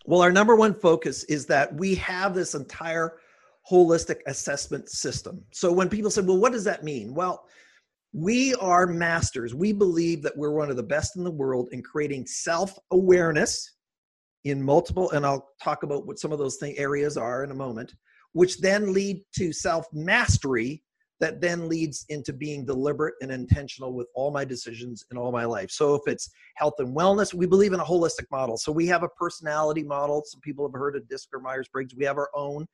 Well, 0.06 0.22
our 0.22 0.32
number 0.32 0.56
one 0.56 0.74
focus 0.74 1.24
is 1.26 1.46
that 1.48 1.76
we 1.76 1.96
have 1.96 2.34
this 2.34 2.56
entire 2.56 3.18
holistic 3.70 4.18
assessment 4.28 4.90
system. 4.90 5.44
So 5.52 5.72
when 5.72 5.90
people 5.90 6.12
say, 6.12 6.22
well, 6.22 6.38
what 6.38 6.52
does 6.52 6.64
that 6.64 6.84
mean? 6.84 7.14
Well, 7.14 7.46
we 8.14 8.56
are 8.56 8.88
masters. 8.88 9.54
We 9.54 9.72
believe 9.72 10.24
that 10.24 10.36
we're 10.36 10.52
one 10.52 10.70
of 10.70 10.78
the 10.78 10.84
best 10.84 11.16
in 11.16 11.24
the 11.24 11.32
world 11.32 11.70
in 11.72 11.84
creating 11.84 12.26
self 12.26 12.78
awareness 12.92 13.76
in 14.46 14.62
multiple, 14.62 15.12
and 15.12 15.26
I'll 15.26 15.50
talk 15.62 15.84
about 15.84 16.08
what 16.08 16.18
some 16.18 16.32
of 16.32 16.40
those 16.40 16.58
thing, 16.58 16.78
areas 16.78 17.18
are 17.18 17.44
in 17.44 17.52
a 17.52 17.56
moment, 17.56 17.94
which 18.34 18.60
then 18.60 18.94
lead 18.94 19.22
to 19.36 19.54
self 19.54 19.86
mastery 19.94 20.84
that 21.20 21.42
then 21.42 21.68
leads 21.68 22.06
into 22.10 22.32
being 22.32 22.66
deliberate 22.66 23.14
and 23.22 23.32
intentional 23.32 23.94
with 23.94 24.08
all 24.16 24.32
my 24.32 24.46
decisions 24.46 25.04
in 25.12 25.18
all 25.18 25.32
my 25.32 25.44
life. 25.44 25.70
So 25.70 25.94
if 25.96 26.02
it's 26.08 26.30
health 26.56 26.76
and 26.80 26.96
wellness, 26.96 27.34
we 27.34 27.46
believe 27.46 27.74
in 27.74 27.80
a 27.82 27.86
holistic 27.86 28.26
model. 28.32 28.58
So 28.58 28.72
we 28.72 28.88
have 28.88 29.04
a 29.04 29.10
personality 29.10 29.84
model. 29.84 30.24
Some 30.26 30.40
people 30.40 30.66
have 30.66 30.80
heard 30.80 30.96
of 30.96 31.08
DISC 31.10 31.28
or 31.34 31.42
Myers-Briggs. 31.42 31.94
We 31.96 32.06
have 32.06 32.18
our 32.18 32.30
own. 32.34 32.66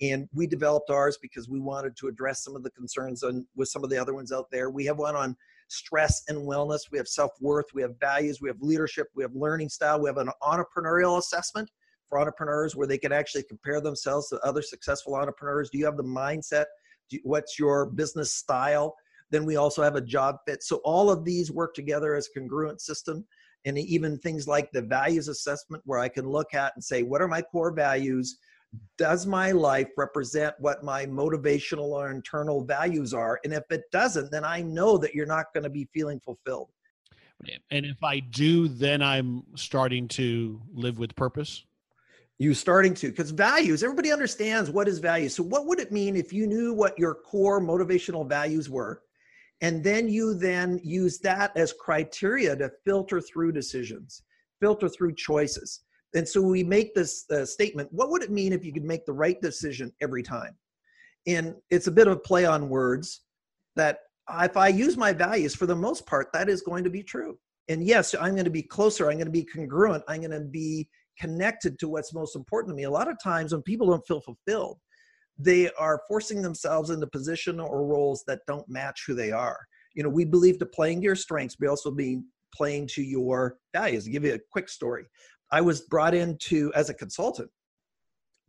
And 0.00 0.28
we 0.32 0.46
developed 0.46 0.90
ours 0.90 1.18
because 1.20 1.48
we 1.48 1.60
wanted 1.60 1.96
to 1.98 2.08
address 2.08 2.42
some 2.42 2.56
of 2.56 2.62
the 2.62 2.70
concerns 2.70 3.22
on, 3.22 3.46
with 3.54 3.68
some 3.68 3.84
of 3.84 3.90
the 3.90 3.98
other 3.98 4.14
ones 4.14 4.32
out 4.32 4.46
there. 4.50 4.70
We 4.70 4.86
have 4.86 4.98
one 4.98 5.14
on 5.14 5.36
stress 5.68 6.22
and 6.28 6.38
wellness. 6.38 6.80
We 6.90 6.98
have 6.98 7.08
self 7.08 7.32
worth. 7.40 7.66
We 7.74 7.82
have 7.82 7.98
values. 8.00 8.40
We 8.40 8.48
have 8.48 8.60
leadership. 8.60 9.08
We 9.14 9.22
have 9.22 9.34
learning 9.34 9.68
style. 9.68 10.00
We 10.00 10.08
have 10.08 10.16
an 10.16 10.30
entrepreneurial 10.42 11.18
assessment 11.18 11.70
for 12.08 12.18
entrepreneurs 12.18 12.74
where 12.74 12.86
they 12.86 12.98
can 12.98 13.12
actually 13.12 13.44
compare 13.44 13.80
themselves 13.80 14.28
to 14.28 14.40
other 14.40 14.62
successful 14.62 15.14
entrepreneurs. 15.14 15.70
Do 15.70 15.78
you 15.78 15.84
have 15.84 15.96
the 15.96 16.02
mindset? 16.02 16.64
You, 17.10 17.20
what's 17.24 17.58
your 17.58 17.86
business 17.86 18.34
style? 18.34 18.94
Then 19.30 19.44
we 19.44 19.56
also 19.56 19.82
have 19.82 19.96
a 19.96 20.00
job 20.00 20.36
fit. 20.46 20.62
So 20.62 20.76
all 20.84 21.10
of 21.10 21.24
these 21.24 21.52
work 21.52 21.74
together 21.74 22.14
as 22.14 22.28
a 22.28 22.38
congruent 22.38 22.80
system. 22.80 23.24
And 23.66 23.76
even 23.78 24.18
things 24.18 24.48
like 24.48 24.72
the 24.72 24.80
values 24.80 25.28
assessment, 25.28 25.82
where 25.84 25.98
I 25.98 26.08
can 26.08 26.26
look 26.26 26.54
at 26.54 26.72
and 26.74 26.82
say, 26.82 27.02
what 27.02 27.20
are 27.20 27.28
my 27.28 27.42
core 27.42 27.72
values? 27.72 28.38
Does 28.98 29.26
my 29.26 29.52
life 29.52 29.88
represent 29.96 30.54
what 30.58 30.84
my 30.84 31.06
motivational 31.06 31.90
or 31.90 32.10
internal 32.10 32.64
values 32.64 33.14
are? 33.14 33.40
And 33.44 33.52
if 33.52 33.64
it 33.70 33.82
doesn't, 33.90 34.30
then 34.30 34.44
I 34.44 34.62
know 34.62 34.98
that 34.98 35.14
you're 35.14 35.26
not 35.26 35.46
going 35.54 35.64
to 35.64 35.70
be 35.70 35.88
feeling 35.92 36.20
fulfilled. 36.20 36.68
And 37.70 37.86
if 37.86 38.02
I 38.04 38.20
do, 38.20 38.68
then 38.68 39.02
I'm 39.02 39.42
starting 39.54 40.08
to 40.08 40.60
live 40.72 40.98
with 40.98 41.16
purpose. 41.16 41.64
You 42.38 42.54
starting 42.54 42.94
to, 42.94 43.08
because 43.08 43.30
values, 43.30 43.82
everybody 43.82 44.12
understands 44.12 44.70
what 44.70 44.88
is 44.88 44.98
value. 44.98 45.28
So, 45.28 45.42
what 45.42 45.66
would 45.66 45.78
it 45.78 45.92
mean 45.92 46.16
if 46.16 46.32
you 46.32 46.46
knew 46.46 46.72
what 46.72 46.98
your 46.98 47.14
core 47.14 47.60
motivational 47.60 48.26
values 48.28 48.68
were? 48.68 49.02
And 49.62 49.84
then 49.84 50.08
you 50.08 50.34
then 50.34 50.80
use 50.82 51.18
that 51.20 51.54
as 51.56 51.72
criteria 51.72 52.56
to 52.56 52.70
filter 52.84 53.20
through 53.20 53.52
decisions, 53.52 54.22
filter 54.60 54.88
through 54.88 55.14
choices. 55.14 55.80
And 56.14 56.28
so 56.28 56.42
we 56.42 56.64
make 56.64 56.94
this 56.94 57.24
uh, 57.30 57.44
statement 57.44 57.88
what 57.92 58.10
would 58.10 58.22
it 58.22 58.30
mean 58.30 58.52
if 58.52 58.64
you 58.64 58.72
could 58.72 58.84
make 58.84 59.06
the 59.06 59.12
right 59.12 59.40
decision 59.40 59.92
every 60.00 60.22
time? 60.22 60.56
And 61.26 61.54
it's 61.70 61.86
a 61.86 61.92
bit 61.92 62.06
of 62.06 62.14
a 62.14 62.20
play 62.20 62.46
on 62.46 62.68
words 62.68 63.22
that 63.76 63.98
if 64.42 64.56
I 64.56 64.68
use 64.68 64.96
my 64.96 65.12
values, 65.12 65.54
for 65.54 65.66
the 65.66 65.76
most 65.76 66.06
part, 66.06 66.32
that 66.32 66.48
is 66.48 66.62
going 66.62 66.84
to 66.84 66.90
be 66.90 67.02
true. 67.02 67.38
And 67.68 67.84
yes, 67.84 68.14
I'm 68.14 68.32
going 68.32 68.44
to 68.44 68.50
be 68.50 68.62
closer, 68.62 69.10
I'm 69.10 69.16
going 69.16 69.26
to 69.26 69.32
be 69.32 69.44
congruent, 69.44 70.02
I'm 70.08 70.20
going 70.20 70.30
to 70.32 70.40
be 70.40 70.88
connected 71.18 71.78
to 71.78 71.88
what's 71.88 72.14
most 72.14 72.34
important 72.34 72.72
to 72.72 72.76
me. 72.76 72.84
A 72.84 72.90
lot 72.90 73.08
of 73.08 73.16
times 73.22 73.52
when 73.52 73.62
people 73.62 73.88
don't 73.88 74.06
feel 74.06 74.20
fulfilled, 74.20 74.78
they 75.38 75.70
are 75.78 76.02
forcing 76.08 76.42
themselves 76.42 76.90
into 76.90 77.06
position 77.06 77.60
or 77.60 77.86
roles 77.86 78.24
that 78.26 78.40
don't 78.46 78.68
match 78.68 79.04
who 79.06 79.14
they 79.14 79.30
are. 79.30 79.58
You 79.94 80.02
know, 80.02 80.08
we 80.08 80.24
believe 80.24 80.58
to 80.58 80.66
playing 80.66 81.00
to 81.00 81.04
your 81.04 81.16
strengths, 81.16 81.56
but 81.56 81.68
also 81.68 81.90
being 81.90 82.24
playing 82.54 82.88
to 82.88 83.02
your 83.02 83.56
values. 83.74 84.06
I'll 84.06 84.12
give 84.12 84.24
you 84.24 84.34
a 84.34 84.40
quick 84.50 84.68
story. 84.68 85.06
I 85.52 85.60
was 85.60 85.82
brought 85.82 86.14
into 86.14 86.72
as 86.74 86.90
a 86.90 86.94
consultant 86.94 87.50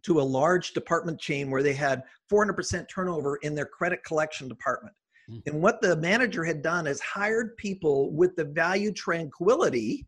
to 0.04 0.20
a 0.20 0.24
large 0.24 0.74
department 0.74 1.20
chain 1.20 1.52
where 1.52 1.64
they 1.64 1.74
had 1.74 2.04
400% 2.32 2.88
turnover 2.90 3.38
in 3.38 3.56
their 3.56 3.66
credit 3.66 4.04
collection 4.04 4.48
department. 4.48 4.96
Mm. 5.30 5.42
And 5.48 5.62
what 5.62 5.82
the 5.82 5.96
manager 5.98 6.44
had 6.44 6.62
done 6.62 6.88
is 6.88 7.00
hired 7.02 7.56
people 7.58 8.12
with 8.12 8.36
the 8.36 8.46
value 8.46 8.92
tranquility, 8.92 10.08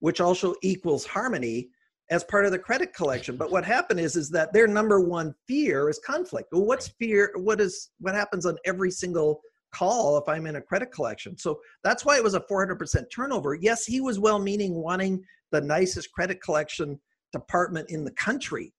which 0.00 0.20
also 0.20 0.54
equals 0.62 1.04
harmony, 1.06 1.70
as 2.10 2.22
part 2.24 2.46
of 2.46 2.52
the 2.52 2.58
credit 2.58 2.94
collection. 2.94 3.36
But 3.36 3.50
what 3.50 3.64
happened 3.64 3.98
is 3.98 4.16
is 4.16 4.30
that 4.30 4.52
their 4.52 4.68
number 4.68 5.00
one 5.00 5.34
fear 5.48 5.88
is 5.88 5.98
conflict. 6.04 6.48
Well, 6.52 6.64
what's 6.64 6.88
fear? 6.88 7.32
What 7.34 7.60
is 7.60 7.90
what 7.98 8.14
happens 8.14 8.46
on 8.46 8.56
every 8.64 8.90
single 8.90 9.40
call 9.74 10.16
if 10.16 10.28
I'm 10.28 10.46
in 10.46 10.56
a 10.56 10.60
credit 10.60 10.92
collection? 10.92 11.36
So 11.36 11.58
that's 11.82 12.04
why 12.04 12.16
it 12.16 12.22
was 12.22 12.34
a 12.34 12.40
400% 12.40 13.04
turnover. 13.12 13.54
Yes, 13.54 13.84
he 13.84 14.00
was 14.00 14.20
well 14.20 14.38
meaning, 14.38 14.74
wanting 14.74 15.24
the 15.52 15.60
nicest 15.60 16.12
credit 16.12 16.42
collection 16.42 17.00
department 17.32 17.90
in 17.90 18.04
the 18.04 18.12
country. 18.12 18.72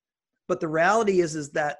But 0.48 0.60
the 0.60 0.68
reality 0.68 1.20
is, 1.22 1.36
is 1.36 1.52
that 1.52 1.78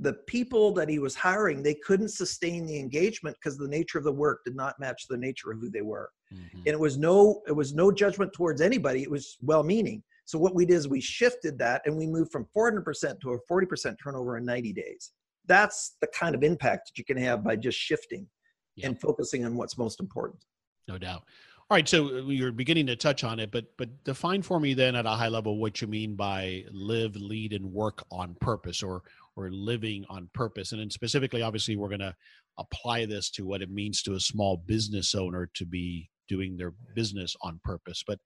the 0.00 0.14
people 0.26 0.72
that 0.72 0.88
he 0.88 0.98
was 0.98 1.14
hiring, 1.14 1.62
they 1.62 1.74
couldn't 1.74 2.08
sustain 2.08 2.66
the 2.66 2.78
engagement 2.78 3.36
because 3.36 3.56
the 3.56 3.68
nature 3.68 3.98
of 3.98 4.04
the 4.04 4.12
work 4.12 4.40
did 4.44 4.56
not 4.56 4.78
match 4.80 5.06
the 5.08 5.16
nature 5.16 5.52
of 5.52 5.60
who 5.60 5.70
they 5.70 5.82
were. 5.82 6.10
Mm-hmm. 6.34 6.58
And 6.58 6.68
it 6.68 6.80
was 6.80 6.98
no, 6.98 7.42
it 7.46 7.52
was 7.52 7.72
no 7.72 7.92
judgment 7.92 8.32
towards 8.32 8.60
anybody. 8.60 9.02
It 9.02 9.10
was 9.10 9.36
well-meaning. 9.42 10.02
So 10.24 10.38
what 10.38 10.56
we 10.56 10.66
did 10.66 10.74
is 10.74 10.88
we 10.88 11.00
shifted 11.00 11.56
that 11.60 11.82
and 11.84 11.96
we 11.96 12.06
moved 12.06 12.32
from 12.32 12.46
400% 12.56 13.20
to 13.20 13.32
a 13.32 13.38
40% 13.52 13.96
turnover 14.02 14.36
in 14.38 14.44
90 14.44 14.72
days. 14.72 15.12
That's 15.46 15.96
the 16.00 16.08
kind 16.08 16.34
of 16.34 16.42
impact 16.42 16.88
that 16.88 16.98
you 16.98 17.04
can 17.04 17.16
have 17.18 17.44
by 17.44 17.54
just 17.54 17.78
shifting 17.78 18.26
Yeah. 18.74 18.88
and 18.88 19.00
focusing 19.00 19.44
on 19.44 19.56
what's 19.56 19.78
most 19.78 20.00
important. 20.00 20.44
No 20.88 20.98
doubt. 20.98 21.24
All 21.68 21.74
right, 21.76 21.88
so 21.88 22.06
uh, 22.06 22.28
you're 22.28 22.52
beginning 22.52 22.86
to 22.86 22.94
touch 22.94 23.24
on 23.24 23.40
it, 23.40 23.50
but 23.50 23.64
but 23.76 24.04
define 24.04 24.40
for 24.42 24.60
me 24.60 24.72
then 24.72 24.94
at 24.94 25.04
a 25.04 25.10
high 25.10 25.26
level 25.26 25.58
what 25.58 25.80
you 25.80 25.88
mean 25.88 26.14
by 26.14 26.64
live, 26.70 27.16
lead, 27.16 27.52
and 27.52 27.72
work 27.72 28.04
on 28.12 28.36
purpose, 28.40 28.84
or 28.84 29.02
or 29.34 29.50
living 29.50 30.04
on 30.08 30.30
purpose, 30.32 30.70
and 30.70 30.80
then 30.80 30.90
specifically, 30.90 31.42
obviously, 31.42 31.74
we're 31.74 31.88
going 31.88 31.98
to 31.98 32.14
apply 32.58 33.04
this 33.04 33.30
to 33.30 33.44
what 33.44 33.62
it 33.62 33.70
means 33.70 34.00
to 34.02 34.14
a 34.14 34.20
small 34.20 34.58
business 34.58 35.12
owner 35.16 35.50
to 35.54 35.66
be 35.66 36.08
doing 36.28 36.56
their 36.56 36.72
business 36.94 37.34
on 37.42 37.60
purpose. 37.64 38.04
But 38.06 38.20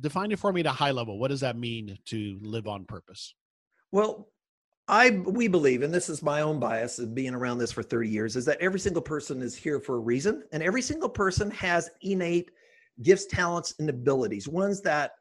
define 0.00 0.32
it 0.32 0.40
for 0.40 0.52
me 0.52 0.60
at 0.60 0.66
a 0.66 0.70
high 0.70 0.90
level. 0.90 1.20
What 1.20 1.28
does 1.28 1.40
that 1.40 1.56
mean 1.56 1.96
to 2.06 2.38
live 2.42 2.66
on 2.66 2.86
purpose? 2.86 3.36
Well, 3.92 4.32
I 4.88 5.10
we 5.10 5.46
believe, 5.46 5.82
and 5.82 5.94
this 5.94 6.08
is 6.08 6.24
my 6.24 6.40
own 6.40 6.58
bias 6.58 6.98
of 6.98 7.14
being 7.14 7.36
around 7.36 7.58
this 7.58 7.70
for 7.70 7.84
30 7.84 8.08
years, 8.08 8.34
is 8.34 8.44
that 8.46 8.58
every 8.60 8.80
single 8.80 9.00
person 9.00 9.42
is 9.42 9.54
here 9.54 9.78
for 9.78 9.94
a 9.94 10.00
reason, 10.00 10.42
and 10.50 10.60
every 10.60 10.82
single 10.82 11.08
person 11.08 11.52
has 11.52 11.88
innate 12.02 12.50
gifts, 13.02 13.26
talents, 13.26 13.74
and 13.78 13.88
abilities, 13.90 14.48
ones 14.48 14.80
that 14.82 15.12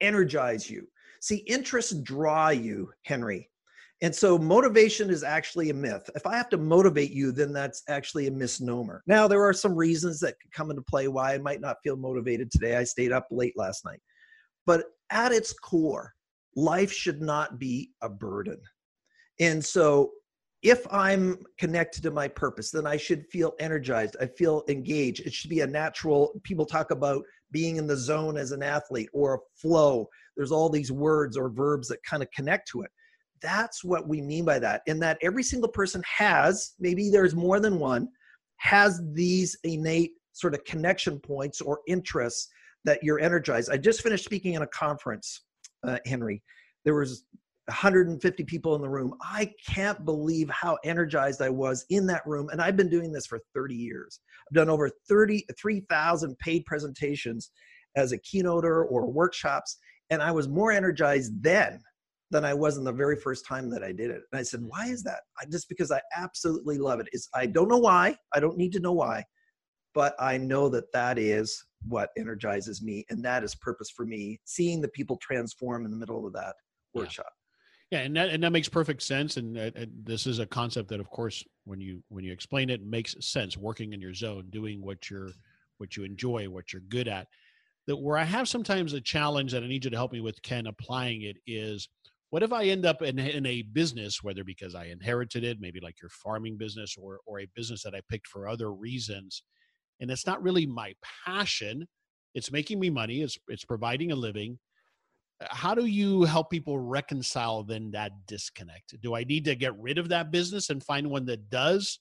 energize 0.00 0.68
you. 0.70 0.86
See, 1.20 1.36
interests 1.46 1.94
draw 1.94 2.50
you, 2.50 2.90
Henry. 3.04 3.50
And 4.02 4.14
so 4.14 4.36
motivation 4.36 5.08
is 5.08 5.22
actually 5.22 5.70
a 5.70 5.74
myth. 5.74 6.10
If 6.14 6.26
I 6.26 6.36
have 6.36 6.50
to 6.50 6.58
motivate 6.58 7.12
you, 7.12 7.32
then 7.32 7.52
that's 7.52 7.82
actually 7.88 8.26
a 8.26 8.30
misnomer. 8.30 9.02
Now, 9.06 9.26
there 9.26 9.42
are 9.42 9.54
some 9.54 9.74
reasons 9.74 10.20
that 10.20 10.38
could 10.38 10.52
come 10.52 10.70
into 10.70 10.82
play 10.82 11.08
why 11.08 11.32
I 11.34 11.38
might 11.38 11.62
not 11.62 11.78
feel 11.82 11.96
motivated 11.96 12.50
today. 12.50 12.76
I 12.76 12.84
stayed 12.84 13.12
up 13.12 13.26
late 13.30 13.54
last 13.56 13.86
night. 13.86 14.00
But 14.66 14.84
at 15.10 15.32
its 15.32 15.54
core, 15.54 16.12
life 16.56 16.92
should 16.92 17.22
not 17.22 17.58
be 17.58 17.92
a 18.02 18.08
burden. 18.08 18.60
And 19.40 19.64
so 19.64 20.10
if 20.62 20.86
I'm 20.90 21.38
connected 21.58 22.02
to 22.02 22.10
my 22.10 22.28
purpose, 22.28 22.70
then 22.70 22.86
I 22.86 22.96
should 22.96 23.26
feel 23.26 23.54
energized. 23.60 24.16
I 24.20 24.26
feel 24.26 24.64
engaged. 24.68 25.20
It 25.26 25.32
should 25.32 25.50
be 25.50 25.60
a 25.60 25.66
natural, 25.66 26.40
people 26.42 26.66
talk 26.66 26.90
about 26.90 27.24
being 27.52 27.76
in 27.76 27.86
the 27.86 27.96
zone 27.96 28.36
as 28.36 28.52
an 28.52 28.62
athlete 28.62 29.08
or 29.12 29.34
a 29.34 29.38
flow. 29.54 30.08
There's 30.36 30.52
all 30.52 30.68
these 30.68 30.90
words 30.90 31.36
or 31.36 31.50
verbs 31.50 31.88
that 31.88 32.02
kind 32.02 32.22
of 32.22 32.30
connect 32.30 32.68
to 32.68 32.82
it. 32.82 32.90
That's 33.42 33.84
what 33.84 34.08
we 34.08 34.20
mean 34.20 34.44
by 34.44 34.58
that. 34.58 34.82
And 34.86 35.00
that 35.02 35.18
every 35.22 35.42
single 35.42 35.68
person 35.68 36.02
has, 36.04 36.74
maybe 36.80 37.10
there's 37.10 37.34
more 37.34 37.60
than 37.60 37.78
one, 37.78 38.08
has 38.56 39.02
these 39.12 39.56
innate 39.62 40.12
sort 40.32 40.54
of 40.54 40.64
connection 40.64 41.20
points 41.20 41.60
or 41.60 41.80
interests 41.86 42.48
that 42.84 43.02
you're 43.02 43.20
energized. 43.20 43.70
I 43.70 43.76
just 43.76 44.02
finished 44.02 44.24
speaking 44.24 44.54
in 44.54 44.62
a 44.62 44.66
conference, 44.68 45.42
uh, 45.86 45.98
Henry. 46.06 46.42
There 46.84 46.94
was 46.94 47.24
150 47.68 48.44
people 48.44 48.74
in 48.76 48.80
the 48.80 48.88
room. 48.88 49.14
I 49.22 49.52
can't 49.66 50.04
believe 50.04 50.48
how 50.50 50.78
energized 50.84 51.42
I 51.42 51.50
was 51.50 51.84
in 51.90 52.06
that 52.06 52.26
room. 52.26 52.48
And 52.50 52.62
I've 52.62 52.76
been 52.76 52.88
doing 52.88 53.12
this 53.12 53.26
for 53.26 53.40
30 53.54 53.74
years. 53.74 54.20
I've 54.48 54.54
done 54.54 54.68
over 54.68 54.90
33,000 55.08 56.38
paid 56.38 56.64
presentations 56.64 57.50
as 57.96 58.12
a 58.12 58.18
keynoter 58.18 58.84
or 58.88 59.10
workshops. 59.10 59.78
And 60.10 60.22
I 60.22 60.30
was 60.30 60.48
more 60.48 60.70
energized 60.70 61.42
then 61.42 61.80
than 62.30 62.44
I 62.44 62.54
was 62.54 62.76
in 62.76 62.84
the 62.84 62.92
very 62.92 63.16
first 63.16 63.46
time 63.46 63.70
that 63.70 63.82
I 63.82 63.92
did 63.92 64.10
it. 64.10 64.22
And 64.32 64.38
I 64.38 64.42
said, 64.42 64.60
why 64.62 64.86
is 64.86 65.02
that? 65.04 65.20
I, 65.40 65.46
just 65.50 65.68
because 65.68 65.90
I 65.90 66.00
absolutely 66.16 66.78
love 66.78 67.00
it. 67.00 67.08
Is 67.12 67.28
I 67.34 67.46
don't 67.46 67.68
know 67.68 67.78
why. 67.78 68.16
I 68.34 68.40
don't 68.40 68.56
need 68.56 68.72
to 68.72 68.80
know 68.80 68.92
why, 68.92 69.24
but 69.94 70.14
I 70.20 70.36
know 70.36 70.68
that 70.68 70.92
that 70.92 71.18
is 71.18 71.64
what 71.86 72.10
energizes 72.18 72.82
me, 72.82 73.04
and 73.10 73.24
that 73.24 73.44
is 73.44 73.54
purpose 73.54 73.90
for 73.90 74.04
me. 74.04 74.40
Seeing 74.44 74.80
the 74.80 74.88
people 74.88 75.16
transform 75.18 75.84
in 75.84 75.90
the 75.90 75.96
middle 75.96 76.26
of 76.26 76.32
that 76.32 76.54
Yeah. 76.94 77.02
workshop. 77.02 77.32
Yeah, 77.90 78.00
and 78.00 78.16
that 78.16 78.30
and 78.30 78.42
that 78.42 78.50
makes 78.50 78.68
perfect 78.68 79.02
sense. 79.02 79.36
And 79.36 79.56
uh, 79.56 79.70
uh, 79.76 79.86
this 80.02 80.26
is 80.26 80.40
a 80.40 80.46
concept 80.46 80.88
that, 80.88 80.98
of 81.00 81.08
course, 81.10 81.44
when 81.64 81.80
you 81.80 82.02
when 82.08 82.24
you 82.24 82.32
explain 82.32 82.68
it, 82.68 82.84
makes 82.84 83.14
sense. 83.20 83.56
Working 83.56 83.92
in 83.92 84.00
your 84.00 84.14
zone, 84.14 84.46
doing 84.50 84.82
what 84.84 85.08
you're 85.08 85.30
what 85.78 85.96
you 85.96 86.02
enjoy, 86.04 86.48
what 86.48 86.72
you're 86.72 86.82
good 86.88 87.06
at. 87.06 87.28
That 87.86 87.96
where 87.96 88.18
I 88.18 88.24
have 88.24 88.48
sometimes 88.48 88.92
a 88.92 89.00
challenge 89.00 89.52
that 89.52 89.62
I 89.62 89.68
need 89.68 89.84
you 89.84 89.90
to 89.90 89.96
help 89.96 90.12
me 90.12 90.20
with, 90.20 90.42
Ken, 90.42 90.66
applying 90.66 91.22
it 91.22 91.36
is. 91.46 91.88
What 92.30 92.42
if 92.42 92.52
I 92.52 92.64
end 92.64 92.84
up 92.84 93.02
in, 93.02 93.20
in 93.20 93.46
a 93.46 93.62
business, 93.62 94.20
whether 94.20 94.42
because 94.42 94.74
I 94.74 94.86
inherited 94.86 95.44
it, 95.44 95.60
maybe 95.60 95.78
like 95.80 96.02
your 96.02 96.10
farming 96.10 96.56
business, 96.56 96.96
or 97.00 97.20
or 97.24 97.40
a 97.40 97.46
business 97.54 97.84
that 97.84 97.94
I 97.94 98.00
picked 98.10 98.26
for 98.26 98.48
other 98.48 98.72
reasons, 98.72 99.44
and 100.00 100.10
it's 100.10 100.26
not 100.26 100.42
really 100.42 100.66
my 100.66 100.94
passion. 101.24 101.86
It's 102.34 102.50
making 102.50 102.80
me 102.80 102.90
money. 102.90 103.22
It's 103.22 103.38
it's 103.46 103.64
providing 103.64 104.10
a 104.10 104.16
living, 104.16 104.58
Uh, 105.40 105.46
how 105.50 105.74
do 105.74 105.86
you 105.86 106.22
help 106.22 106.50
people 106.50 106.78
reconcile 106.78 107.62
then 107.62 107.90
that 107.90 108.12
disconnect 108.26 108.98
do 109.02 109.14
i 109.14 109.22
need 109.24 109.44
to 109.44 109.54
get 109.54 109.78
rid 109.78 109.98
of 109.98 110.08
that 110.08 110.30
business 110.30 110.70
and 110.70 110.82
find 110.82 111.08
one 111.08 111.26
that 111.26 111.50
does 111.50 111.98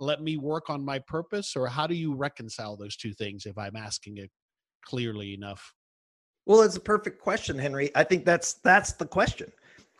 let 0.00 0.22
me 0.22 0.36
work 0.36 0.68
on 0.68 0.84
my 0.84 0.98
purpose 0.98 1.56
or 1.56 1.66
how 1.66 1.86
do 1.86 1.94
you 1.94 2.14
reconcile 2.14 2.76
those 2.76 2.96
two 2.96 3.14
things 3.14 3.46
if 3.46 3.56
i'm 3.56 3.76
asking 3.76 4.18
it 4.18 4.30
clearly 4.84 5.32
enough 5.34 5.72
Well, 6.46 6.60
it's 6.62 6.76
a 6.76 6.80
perfect 6.80 7.20
question, 7.22 7.58
Henry. 7.58 7.90
I 7.94 8.04
think 8.04 8.24
that's 8.24 8.54
that's 8.54 8.92
the 8.92 9.06
question. 9.06 9.50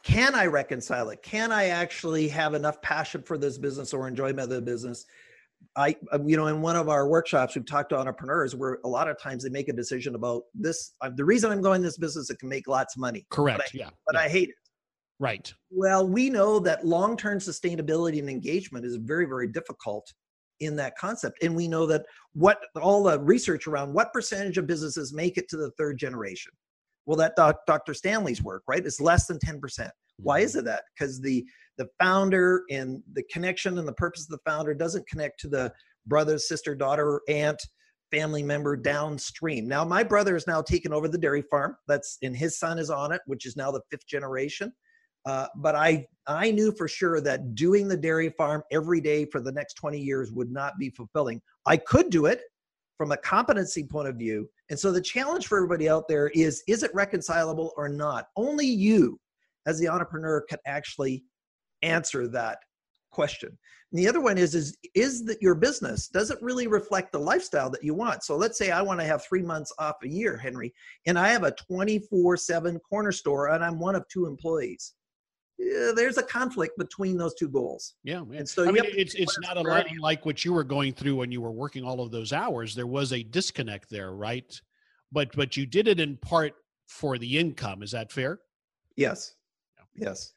Can 0.02 0.34
I 0.34 0.44
reconcile 0.44 1.08
it? 1.08 1.22
Can 1.22 1.50
I 1.50 1.68
actually 1.68 2.28
have 2.28 2.52
enough 2.52 2.82
passion 2.82 3.22
for 3.22 3.38
this 3.38 3.56
business 3.56 3.94
or 3.94 4.06
enjoyment 4.06 4.40
of 4.40 4.50
the 4.50 4.60
business? 4.60 5.06
I, 5.76 5.96
uh, 6.12 6.18
you 6.24 6.36
know, 6.36 6.46
in 6.46 6.60
one 6.60 6.76
of 6.76 6.88
our 6.88 7.08
workshops, 7.08 7.54
we've 7.54 7.66
talked 7.66 7.90
to 7.90 7.98
entrepreneurs 7.98 8.54
where 8.54 8.78
a 8.84 8.88
lot 8.88 9.08
of 9.08 9.20
times 9.20 9.44
they 9.44 9.50
make 9.50 9.68
a 9.68 9.72
decision 9.72 10.14
about 10.14 10.42
this. 10.54 10.94
Uh, 11.00 11.10
the 11.14 11.24
reason 11.24 11.50
I'm 11.50 11.62
going 11.62 11.82
this 11.82 11.98
business, 11.98 12.30
it 12.30 12.38
can 12.38 12.48
make 12.48 12.68
lots 12.68 12.96
of 12.96 13.00
money, 13.00 13.26
correct 13.30 13.72
yeah 13.74 13.90
but 14.06 14.14
yeah, 14.14 14.20
I 14.22 14.28
hate 14.28 14.50
it. 14.50 14.54
right 15.18 15.52
Well, 15.70 16.06
we 16.08 16.30
know 16.30 16.58
that 16.60 16.86
long 16.86 17.16
term 17.16 17.38
sustainability 17.38 18.18
and 18.18 18.28
engagement 18.28 18.84
is 18.84 18.96
very, 18.96 19.26
very 19.26 19.48
difficult 19.48 20.12
in 20.60 20.76
that 20.76 20.96
concept. 20.96 21.42
And 21.42 21.54
we 21.54 21.68
know 21.68 21.86
that 21.86 22.04
what 22.32 22.60
all 22.80 23.04
the 23.04 23.18
research 23.20 23.66
around 23.66 23.92
what 23.92 24.12
percentage 24.12 24.58
of 24.58 24.66
businesses 24.66 25.12
make 25.12 25.36
it 25.36 25.48
to 25.50 25.56
the 25.56 25.70
third 25.72 25.98
generation. 25.98 26.52
Well, 27.06 27.16
that 27.16 27.36
doc, 27.36 27.60
Dr. 27.66 27.94
Stanley's 27.94 28.42
work, 28.42 28.62
right, 28.66 28.84
is 28.84 29.00
less 29.00 29.26
than 29.26 29.38
10%. 29.38 29.90
Why 30.16 30.40
Mhm. 30.40 30.44
is 30.44 30.56
it 30.56 30.64
that? 30.64 30.84
Because 30.94 31.20
the 31.20 31.44
the 31.76 31.88
founder 31.98 32.62
and 32.70 33.02
the 33.14 33.24
connection 33.24 33.78
and 33.78 33.88
the 33.88 33.92
purpose 33.94 34.22
of 34.22 34.28
the 34.28 34.38
founder 34.48 34.74
doesn't 34.74 35.08
connect 35.08 35.40
to 35.40 35.48
the 35.48 35.72
brother, 36.06 36.38
sister, 36.38 36.72
daughter, 36.72 37.20
aunt, 37.28 37.60
family 38.12 38.44
member 38.44 38.76
downstream. 38.76 39.66
Now, 39.66 39.84
my 39.84 40.04
brother 40.04 40.36
is 40.36 40.46
now 40.46 40.62
taken 40.62 40.92
over 40.92 41.08
the 41.08 41.18
dairy 41.18 41.42
farm. 41.42 41.76
That's 41.88 42.16
and 42.22 42.36
his 42.36 42.58
son 42.60 42.78
is 42.78 42.90
on 42.90 43.10
it, 43.10 43.22
which 43.26 43.44
is 43.44 43.56
now 43.56 43.72
the 43.72 43.80
fifth 43.90 44.06
generation. 44.06 44.72
Uh, 45.26 45.48
but 45.56 45.74
I 45.74 46.06
I 46.26 46.50
knew 46.52 46.70
for 46.70 46.86
sure 46.86 47.20
that 47.22 47.54
doing 47.54 47.88
the 47.88 47.96
dairy 47.96 48.30
farm 48.30 48.62
every 48.70 49.00
day 49.00 49.24
for 49.26 49.40
the 49.40 49.52
next 49.52 49.74
20 49.74 49.98
years 49.98 50.30
would 50.30 50.52
not 50.52 50.74
be 50.78 50.90
fulfilling. 50.90 51.40
I 51.66 51.76
could 51.76 52.10
do 52.10 52.26
it 52.26 52.42
from 52.96 53.12
a 53.12 53.16
competency 53.18 53.84
point 53.84 54.08
of 54.08 54.16
view. 54.16 54.48
And 54.70 54.78
so 54.78 54.92
the 54.92 55.00
challenge 55.00 55.46
for 55.46 55.58
everybody 55.58 55.88
out 55.88 56.08
there 56.08 56.28
is 56.28 56.62
is 56.68 56.82
it 56.82 56.94
reconcilable 56.94 57.72
or 57.76 57.88
not? 57.88 58.28
Only 58.36 58.66
you 58.66 59.18
as 59.66 59.78
the 59.78 59.88
entrepreneur 59.88 60.42
can 60.48 60.58
actually 60.66 61.24
answer 61.82 62.28
that 62.28 62.58
question. 63.10 63.56
And 63.92 63.98
the 63.98 64.08
other 64.08 64.20
one 64.20 64.38
is 64.38 64.54
is 64.54 64.76
is 64.94 65.24
that 65.26 65.40
your 65.40 65.54
business 65.54 66.08
does 66.08 66.30
it 66.30 66.38
really 66.42 66.66
reflect 66.66 67.12
the 67.12 67.18
lifestyle 67.18 67.70
that 67.70 67.84
you 67.84 67.94
want? 67.94 68.24
So 68.24 68.36
let's 68.36 68.58
say 68.58 68.70
I 68.70 68.82
want 68.82 69.00
to 69.00 69.06
have 69.06 69.24
3 69.24 69.42
months 69.42 69.72
off 69.78 69.96
a 70.02 70.08
year, 70.08 70.36
Henry, 70.36 70.72
and 71.06 71.18
I 71.18 71.28
have 71.28 71.44
a 71.44 71.54
24/7 71.70 72.80
corner 72.80 73.12
store 73.12 73.50
and 73.50 73.64
I'm 73.64 73.78
one 73.78 73.94
of 73.94 74.06
two 74.08 74.26
employees. 74.26 74.94
Yeah, 75.58 75.92
there's 75.94 76.18
a 76.18 76.22
conflict 76.22 76.76
between 76.78 77.16
those 77.16 77.34
two 77.34 77.48
goals. 77.48 77.94
yeah, 78.02 78.22
yeah. 78.30 78.38
And 78.38 78.48
so 78.48 78.66
I 78.66 78.72
mean, 78.72 78.84
it's 78.86 79.14
it's 79.14 79.38
not 79.40 79.56
is 79.56 79.64
a 79.64 79.68
lot 79.68 79.86
like 80.00 80.26
what 80.26 80.44
you 80.44 80.52
were 80.52 80.64
going 80.64 80.92
through 80.92 81.16
when 81.16 81.30
you 81.30 81.40
were 81.40 81.52
working 81.52 81.84
all 81.84 82.00
of 82.00 82.10
those 82.10 82.32
hours. 82.32 82.74
There 82.74 82.86
was 82.86 83.12
a 83.12 83.22
disconnect 83.22 83.88
there, 83.88 84.12
right? 84.12 84.60
But 85.12 85.34
but 85.36 85.56
you 85.56 85.64
did 85.66 85.86
it 85.86 86.00
in 86.00 86.16
part 86.16 86.54
for 86.86 87.18
the 87.18 87.38
income. 87.38 87.82
Is 87.82 87.92
that 87.92 88.10
fair? 88.10 88.40
Yes. 88.96 89.34
Yes. 89.94 90.32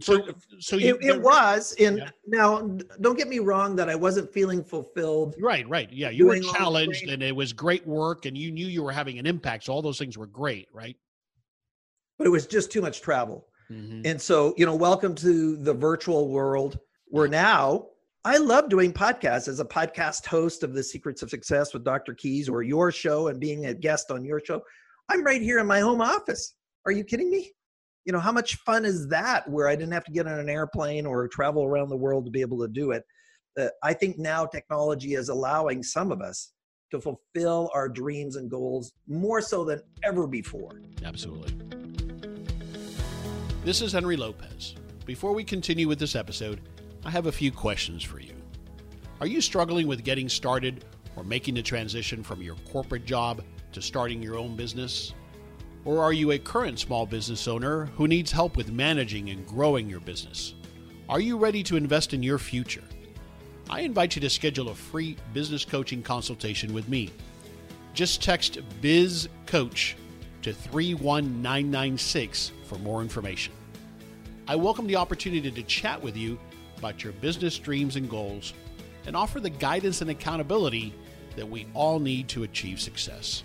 So 0.00 0.26
so 0.58 0.76
you 0.76 0.96
It, 0.96 1.04
it 1.04 1.22
was 1.22 1.74
and 1.78 1.98
Yeah. 1.98 2.10
now 2.26 2.60
don't 3.00 3.16
get 3.16 3.28
me 3.28 3.38
wrong 3.38 3.76
that 3.76 3.88
I 3.88 3.94
wasn't 3.94 4.32
feeling 4.32 4.64
fulfilled. 4.64 5.36
Right, 5.38 5.68
right. 5.68 5.92
Yeah, 5.92 6.10
you 6.10 6.26
were 6.26 6.34
doing 6.34 6.46
all 6.46 6.52
the 6.52 6.58
challenged 6.58 7.08
and 7.08 7.22
it 7.22 7.36
was 7.36 7.52
great 7.52 7.86
work 7.86 8.26
and 8.26 8.36
you 8.36 8.50
knew 8.50 8.66
you 8.66 8.82
were 8.82 8.90
having 8.92 9.18
an 9.18 9.26
impact. 9.26 9.64
So 9.64 9.72
all 9.72 9.82
those 9.82 9.98
things 9.98 10.18
were 10.18 10.26
great, 10.26 10.68
right? 10.72 10.96
but 12.16 12.26
it 12.26 12.30
was 12.30 12.46
just 12.46 12.70
too 12.70 12.80
much 12.80 13.02
travel. 13.02 13.48
Mhm. 13.70 14.06
And 14.06 14.20
so, 14.20 14.54
you 14.56 14.66
know, 14.66 14.74
welcome 14.74 15.14
to 15.16 15.56
the 15.56 15.74
virtual 15.74 16.28
world 16.28 16.78
where 17.06 17.28
now 17.28 17.86
I 18.24 18.38
love 18.38 18.68
doing 18.68 18.92
podcasts 18.92 19.48
as 19.48 19.60
a 19.60 19.64
podcast 19.64 20.26
host 20.26 20.62
of 20.62 20.72
The 20.72 20.82
Secrets 20.82 21.22
of 21.22 21.30
Success 21.30 21.74
with 21.74 21.84
Dr. 21.84 22.14
Keis 22.14 22.48
or 22.50 22.62
your 22.62 22.90
show 22.90 23.28
and 23.28 23.38
being 23.38 23.66
a 23.66 23.74
guest 23.74 24.10
on 24.10 24.24
your 24.24 24.40
show. 24.40 24.62
I'm 25.10 25.22
right 25.22 25.42
here 25.42 25.58
in 25.58 25.66
my 25.66 25.80
home 25.80 26.00
office. 26.00 26.54
Are 26.86 26.92
you 26.92 27.04
kidding 27.04 27.30
me? 27.30 27.52
You 28.06 28.12
know, 28.12 28.20
how 28.20 28.32
much 28.32 28.56
fun 28.56 28.84
is 28.84 29.08
that 29.08 29.48
where 29.48 29.68
I 29.68 29.76
didn't 29.76 29.92
have 29.92 30.04
to 30.04 30.12
get 30.12 30.26
on 30.26 30.38
an 30.38 30.48
airplane 30.48 31.06
or 31.06 31.28
travel 31.28 31.64
around 31.64 31.88
the 31.88 31.96
world 31.96 32.24
to 32.24 32.30
be 32.30 32.40
able 32.40 32.60
to 32.60 32.68
do 32.68 32.92
it? 32.92 33.04
Uh, 33.58 33.68
I 33.82 33.92
think 33.92 34.18
now 34.18 34.46
technology 34.46 35.14
is 35.14 35.28
allowing 35.28 35.82
some 35.82 36.10
of 36.10 36.20
us 36.20 36.52
to 36.90 37.00
fulfill 37.00 37.70
our 37.74 37.88
dreams 37.88 38.36
and 38.36 38.50
goals 38.50 38.92
more 39.06 39.40
so 39.40 39.64
than 39.64 39.82
ever 40.02 40.26
before. 40.26 40.70
Absolutely. 41.02 41.83
This 43.64 43.80
is 43.80 43.94
Henry 43.94 44.18
Lopez. 44.18 44.74
Before 45.06 45.32
we 45.32 45.42
continue 45.42 45.88
with 45.88 45.98
this 45.98 46.14
episode, 46.14 46.60
I 47.02 47.10
have 47.10 47.24
a 47.24 47.32
few 47.32 47.50
questions 47.50 48.02
for 48.02 48.20
you. 48.20 48.34
Are 49.22 49.26
you 49.26 49.40
struggling 49.40 49.86
with 49.86 50.04
getting 50.04 50.28
started 50.28 50.84
or 51.16 51.24
making 51.24 51.54
the 51.54 51.62
transition 51.62 52.22
from 52.22 52.42
your 52.42 52.56
corporate 52.70 53.06
job 53.06 53.42
to 53.72 53.80
starting 53.80 54.22
your 54.22 54.36
own 54.36 54.54
business? 54.54 55.14
Or 55.86 56.02
are 56.02 56.12
you 56.12 56.32
a 56.32 56.38
current 56.38 56.78
small 56.78 57.06
business 57.06 57.48
owner 57.48 57.86
who 57.96 58.06
needs 58.06 58.30
help 58.30 58.58
with 58.58 58.70
managing 58.70 59.30
and 59.30 59.46
growing 59.46 59.88
your 59.88 60.00
business? 60.00 60.52
Are 61.08 61.20
you 61.20 61.38
ready 61.38 61.62
to 61.62 61.78
invest 61.78 62.12
in 62.12 62.22
your 62.22 62.38
future? 62.38 62.84
I 63.70 63.80
invite 63.80 64.14
you 64.14 64.20
to 64.20 64.28
schedule 64.28 64.68
a 64.68 64.74
free 64.74 65.16
business 65.32 65.64
coaching 65.64 66.02
consultation 66.02 66.74
with 66.74 66.86
me. 66.90 67.12
Just 67.94 68.22
text 68.22 68.58
Biz 68.82 69.30
Coach 69.46 69.96
to 70.42 70.52
31996 70.52 72.52
for 72.64 72.78
more 72.78 73.02
information. 73.02 73.52
I 74.48 74.56
welcome 74.56 74.86
the 74.86 74.96
opportunity 74.96 75.50
to 75.50 75.62
chat 75.62 76.02
with 76.02 76.16
you 76.16 76.38
about 76.78 77.02
your 77.02 77.12
business 77.14 77.58
dreams 77.58 77.96
and 77.96 78.10
goals 78.10 78.52
and 79.06 79.16
offer 79.16 79.40
the 79.40 79.50
guidance 79.50 80.00
and 80.00 80.10
accountability 80.10 80.94
that 81.36 81.48
we 81.48 81.66
all 81.74 81.98
need 81.98 82.28
to 82.28 82.42
achieve 82.42 82.80
success. 82.80 83.42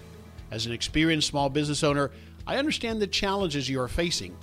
As 0.52 0.66
an 0.66 0.72
experienced 0.72 1.28
small 1.28 1.50
business 1.50 1.84
owner, 1.84 2.12
I 2.48 2.58
understand 2.58 3.02
the 3.02 3.08
challenges 3.08 3.70
you 3.70 3.80
are 3.82 3.88
facing, 3.88 4.36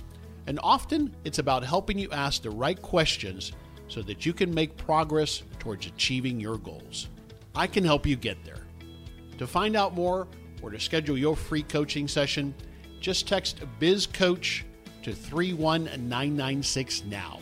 and 0.47 0.61
often 0.63 1.15
it's 1.25 1.39
about 1.39 1.65
helping 1.65 1.99
you 1.99 2.11
ask 2.13 2.43
the 2.43 2.51
right 2.51 2.81
questions 2.81 3.53
so 3.89 4.03
that 4.03 4.25
you 4.25 4.33
can 4.33 4.53
make 4.55 4.77
progress 4.77 5.43
towards 5.59 5.87
achieving 5.87 6.41
your 6.41 6.59
goals. 6.59 7.09
I 7.55 7.67
can 7.67 7.85
help 7.85 8.07
you 8.07 8.17
get 8.17 8.45
there. 8.45 8.63
To 9.39 9.47
find 9.47 9.77
out 9.77 9.95
more 9.95 10.29
or 10.63 10.71
to 10.71 10.81
schedule 10.81 11.19
your 11.19 11.37
free 11.37 11.63
coaching 11.63 12.09
session, 12.09 12.55
just 13.01 13.29
text 13.29 13.61
BizCoach 13.81 14.63
to 15.03 15.13
31996 15.13 17.05
now. 17.05 17.41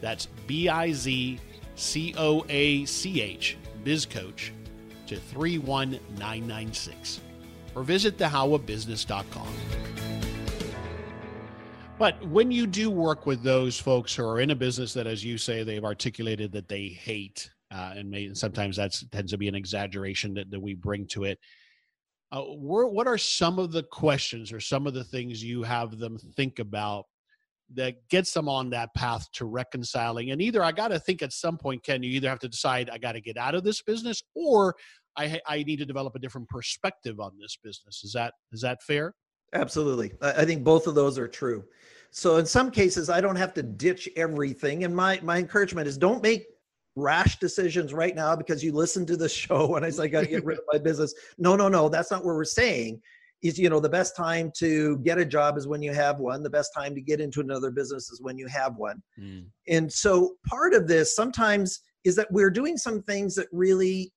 That's 0.00 0.26
B 0.46 0.68
I 0.68 0.92
Z 0.92 1.40
C 1.76 2.14
O 2.16 2.44
A 2.48 2.84
C 2.84 3.20
H, 3.20 3.56
BizCoach, 3.84 4.50
to 5.06 5.16
31996. 5.16 7.20
Or 7.74 7.82
visit 7.82 8.18
thehowofbusiness.com. 8.18 9.48
But 11.98 12.24
when 12.26 12.50
you 12.50 12.66
do 12.66 12.90
work 12.90 13.24
with 13.24 13.42
those 13.42 13.78
folks 13.78 14.14
who 14.14 14.24
are 14.24 14.40
in 14.40 14.50
a 14.50 14.54
business 14.54 14.92
that, 14.94 15.06
as 15.06 15.24
you 15.24 15.38
say, 15.38 15.62
they've 15.62 15.84
articulated 15.84 16.52
that 16.52 16.68
they 16.68 16.88
hate, 16.88 17.50
uh, 17.70 17.94
and 17.96 18.10
may, 18.10 18.34
sometimes 18.34 18.76
that 18.76 19.00
tends 19.12 19.30
to 19.30 19.38
be 19.38 19.48
an 19.48 19.54
exaggeration 19.54 20.34
that, 20.34 20.50
that 20.50 20.60
we 20.60 20.74
bring 20.74 21.06
to 21.08 21.24
it. 21.24 21.38
Uh, 22.34 22.42
what 22.42 23.06
are 23.06 23.16
some 23.16 23.60
of 23.60 23.70
the 23.70 23.84
questions 23.84 24.52
or 24.52 24.58
some 24.58 24.88
of 24.88 24.94
the 24.94 25.04
things 25.04 25.40
you 25.40 25.62
have 25.62 25.98
them 25.98 26.18
think 26.34 26.58
about 26.58 27.04
that 27.72 27.94
gets 28.08 28.32
them 28.32 28.48
on 28.48 28.70
that 28.70 28.92
path 28.94 29.30
to 29.30 29.44
reconciling? 29.44 30.32
And 30.32 30.42
either 30.42 30.60
I 30.60 30.72
got 30.72 30.88
to 30.88 30.98
think 30.98 31.22
at 31.22 31.32
some 31.32 31.56
point, 31.56 31.84
Ken, 31.84 32.02
you 32.02 32.10
either 32.10 32.28
have 32.28 32.40
to 32.40 32.48
decide 32.48 32.90
I 32.90 32.98
got 32.98 33.12
to 33.12 33.20
get 33.20 33.36
out 33.36 33.54
of 33.54 33.62
this 33.62 33.82
business, 33.82 34.20
or 34.34 34.74
I, 35.16 35.40
I 35.46 35.62
need 35.62 35.76
to 35.76 35.86
develop 35.86 36.16
a 36.16 36.18
different 36.18 36.48
perspective 36.48 37.20
on 37.20 37.38
this 37.40 37.56
business. 37.62 38.02
Is 38.02 38.12
that 38.14 38.34
is 38.50 38.62
that 38.62 38.82
fair? 38.82 39.14
Absolutely. 39.52 40.12
I 40.20 40.44
think 40.44 40.64
both 40.64 40.88
of 40.88 40.96
those 40.96 41.16
are 41.16 41.28
true. 41.28 41.62
So 42.10 42.38
in 42.38 42.46
some 42.46 42.72
cases, 42.72 43.10
I 43.10 43.20
don't 43.20 43.36
have 43.36 43.54
to 43.54 43.62
ditch 43.62 44.08
everything. 44.16 44.82
And 44.82 44.94
my 44.94 45.20
my 45.22 45.38
encouragement 45.38 45.86
is 45.86 45.96
don't 45.96 46.20
make 46.20 46.46
rash 46.96 47.38
decisions 47.38 47.92
right 47.92 48.14
now 48.14 48.36
because 48.36 48.62
you 48.62 48.72
listen 48.72 49.04
to 49.06 49.16
the 49.16 49.28
show 49.40 49.76
and 49.76 49.84
I 49.84 49.90
say 49.90 50.04
I 50.04 50.08
got 50.08 50.20
to 50.20 50.26
get 50.26 50.44
rid 50.44 50.58
of 50.58 50.64
my 50.72 50.78
business. 50.82 51.14
No, 51.38 51.56
no, 51.56 51.68
no. 51.68 51.88
That's 51.88 52.10
not 52.10 52.24
what 52.24 52.34
we're 52.34 52.44
saying. 52.44 53.00
Is 53.42 53.58
you 53.58 53.68
know 53.68 53.80
the 53.80 53.90
best 53.90 54.16
time 54.16 54.50
to 54.56 54.96
get 54.98 55.18
a 55.18 55.24
job 55.24 55.58
is 55.58 55.66
when 55.66 55.82
you 55.82 55.92
have 55.92 56.18
one. 56.18 56.42
The 56.42 56.48
best 56.48 56.72
time 56.74 56.94
to 56.94 57.00
get 57.02 57.20
into 57.20 57.40
another 57.40 57.70
business 57.70 58.10
is 58.10 58.22
when 58.22 58.38
you 58.38 58.46
have 58.46 58.76
one. 58.76 59.02
Mm. 59.20 59.44
And 59.68 59.92
so 59.92 60.36
part 60.48 60.72
of 60.72 60.88
this 60.88 61.14
sometimes 61.14 61.80
is 62.04 62.16
that 62.16 62.30
we're 62.30 62.50
doing 62.50 62.78
some 62.78 63.02
things 63.02 63.34
that 63.34 63.48
really 63.52 64.14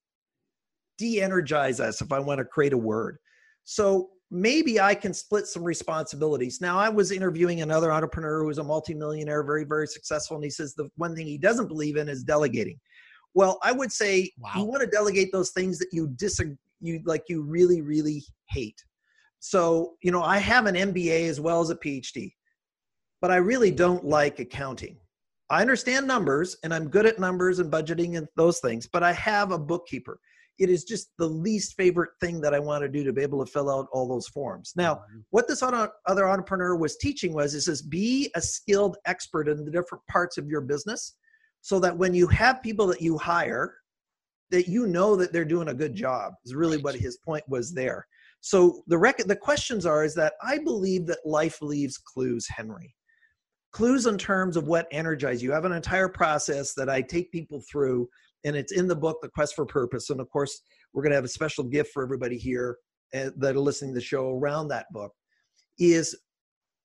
de-energize 0.97 1.81
us. 1.81 1.99
If 1.99 2.13
I 2.13 2.19
want 2.19 2.37
to 2.37 2.45
create 2.45 2.71
a 2.71 2.77
word, 2.77 3.17
so 3.65 4.11
maybe 4.29 4.79
I 4.79 4.93
can 4.93 5.13
split 5.13 5.47
some 5.47 5.63
responsibilities. 5.63 6.59
Now, 6.59 6.77
I 6.77 6.89
was 6.89 7.11
interviewing 7.11 7.61
another 7.61 7.91
entrepreneur 7.91 8.41
who 8.41 8.47
was 8.47 8.57
a 8.57 8.63
multimillionaire, 8.63 9.43
very, 9.43 9.63
very 9.63 9.87
successful, 9.87 10.35
and 10.35 10.43
he 10.43 10.49
says 10.49 10.73
the 10.73 10.89
one 10.95 11.15
thing 11.15 11.25
he 11.25 11.37
doesn't 11.37 11.67
believe 11.67 11.97
in 11.97 12.09
is 12.09 12.23
delegating. 12.23 12.79
Well, 13.33 13.59
I 13.63 13.71
would 13.71 13.91
say 13.91 14.31
wow. 14.39 14.51
you 14.55 14.63
want 14.65 14.81
to 14.81 14.87
delegate 14.87 15.31
those 15.31 15.51
things 15.51 15.79
that 15.79 15.89
you 15.91 16.07
disagree, 16.15 16.57
you 16.81 17.01
like, 17.05 17.23
you 17.29 17.41
really, 17.41 17.81
really 17.81 18.23
hate. 18.49 18.83
So, 19.39 19.93
you 20.01 20.11
know, 20.11 20.23
I 20.23 20.39
have 20.39 20.65
an 20.65 20.75
MBA 20.75 21.29
as 21.29 21.39
well 21.39 21.61
as 21.61 21.69
a 21.69 21.75
PhD, 21.75 22.33
but 23.21 23.31
I 23.31 23.37
really 23.37 23.71
don't 23.71 24.03
like 24.03 24.39
accounting. 24.39 24.97
I 25.49 25.61
understand 25.61 26.05
numbers 26.05 26.57
and 26.63 26.73
I'm 26.73 26.89
good 26.89 27.05
at 27.05 27.19
numbers 27.19 27.59
and 27.59 27.71
budgeting 27.71 28.17
and 28.17 28.27
those 28.35 28.59
things, 28.59 28.87
but 28.87 29.03
I 29.03 29.13
have 29.13 29.51
a 29.51 29.57
bookkeeper 29.57 30.19
it 30.59 30.69
is 30.69 30.83
just 30.83 31.09
the 31.17 31.27
least 31.27 31.75
favorite 31.75 32.11
thing 32.19 32.41
that 32.41 32.53
I 32.53 32.59
want 32.59 32.81
to 32.81 32.89
do 32.89 33.03
to 33.03 33.13
be 33.13 33.21
able 33.21 33.43
to 33.45 33.51
fill 33.51 33.69
out 33.69 33.87
all 33.91 34.07
those 34.07 34.27
forms. 34.27 34.73
Now, 34.75 34.95
mm-hmm. 34.95 35.19
what 35.29 35.47
this 35.47 35.61
other 35.61 36.29
entrepreneur 36.29 36.75
was 36.75 36.97
teaching 36.97 37.33
was, 37.33 37.53
it 37.53 37.61
says 37.61 37.81
be 37.81 38.31
a 38.35 38.41
skilled 38.41 38.97
expert 39.05 39.47
in 39.47 39.63
the 39.63 39.71
different 39.71 40.05
parts 40.07 40.37
of 40.37 40.47
your 40.47 40.61
business 40.61 41.15
so 41.61 41.79
that 41.79 41.97
when 41.97 42.13
you 42.13 42.27
have 42.27 42.63
people 42.63 42.87
that 42.87 43.01
you 43.01 43.17
hire, 43.17 43.75
that 44.51 44.67
you 44.67 44.87
know 44.87 45.15
that 45.15 45.33
they're 45.33 45.45
doing 45.45 45.67
a 45.67 45.73
good 45.73 45.93
job 45.93 46.33
is 46.45 46.55
really 46.55 46.77
what 46.77 46.95
his 46.95 47.17
point 47.17 47.43
was 47.47 47.73
there. 47.73 48.07
So 48.39 48.81
the 48.87 48.97
rec- 48.97 49.17
the 49.17 49.35
questions 49.35 49.85
are 49.85 50.05
is 50.05 50.15
that 50.15 50.33
I 50.41 50.59
believe 50.59 51.05
that 51.07 51.25
life 51.25 51.61
leaves 51.61 51.97
clues, 51.97 52.47
Henry. 52.47 52.95
Clues 53.73 54.05
in 54.05 54.17
terms 54.17 54.55
of 54.55 54.67
what 54.67 54.87
energizes 54.91 55.43
you. 55.43 55.51
I 55.51 55.55
have 55.55 55.65
an 55.65 55.73
entire 55.73 56.07
process 56.07 56.73
that 56.75 56.89
I 56.89 57.01
take 57.01 57.31
people 57.31 57.61
through 57.69 58.07
and 58.47 58.55
it's 58.55 58.71
in 58.71 58.87
the 58.87 58.95
book, 58.95 59.17
The 59.21 59.29
Quest 59.29 59.55
for 59.55 59.65
Purpose. 59.65 60.09
And 60.09 60.21
of 60.21 60.29
course, 60.29 60.61
we're 60.93 61.03
going 61.03 61.11
to 61.11 61.17
have 61.17 61.25
a 61.25 61.29
special 61.29 61.65
gift 61.65 61.91
for 61.93 62.01
everybody 62.01 62.37
here 62.37 62.77
uh, 63.13 63.29
that 63.37 63.55
are 63.55 63.59
listening 63.59 63.91
to 63.91 63.95
the 63.95 64.05
show 64.05 64.31
around 64.31 64.69
that 64.69 64.85
book. 64.91 65.11
Is 65.77 66.17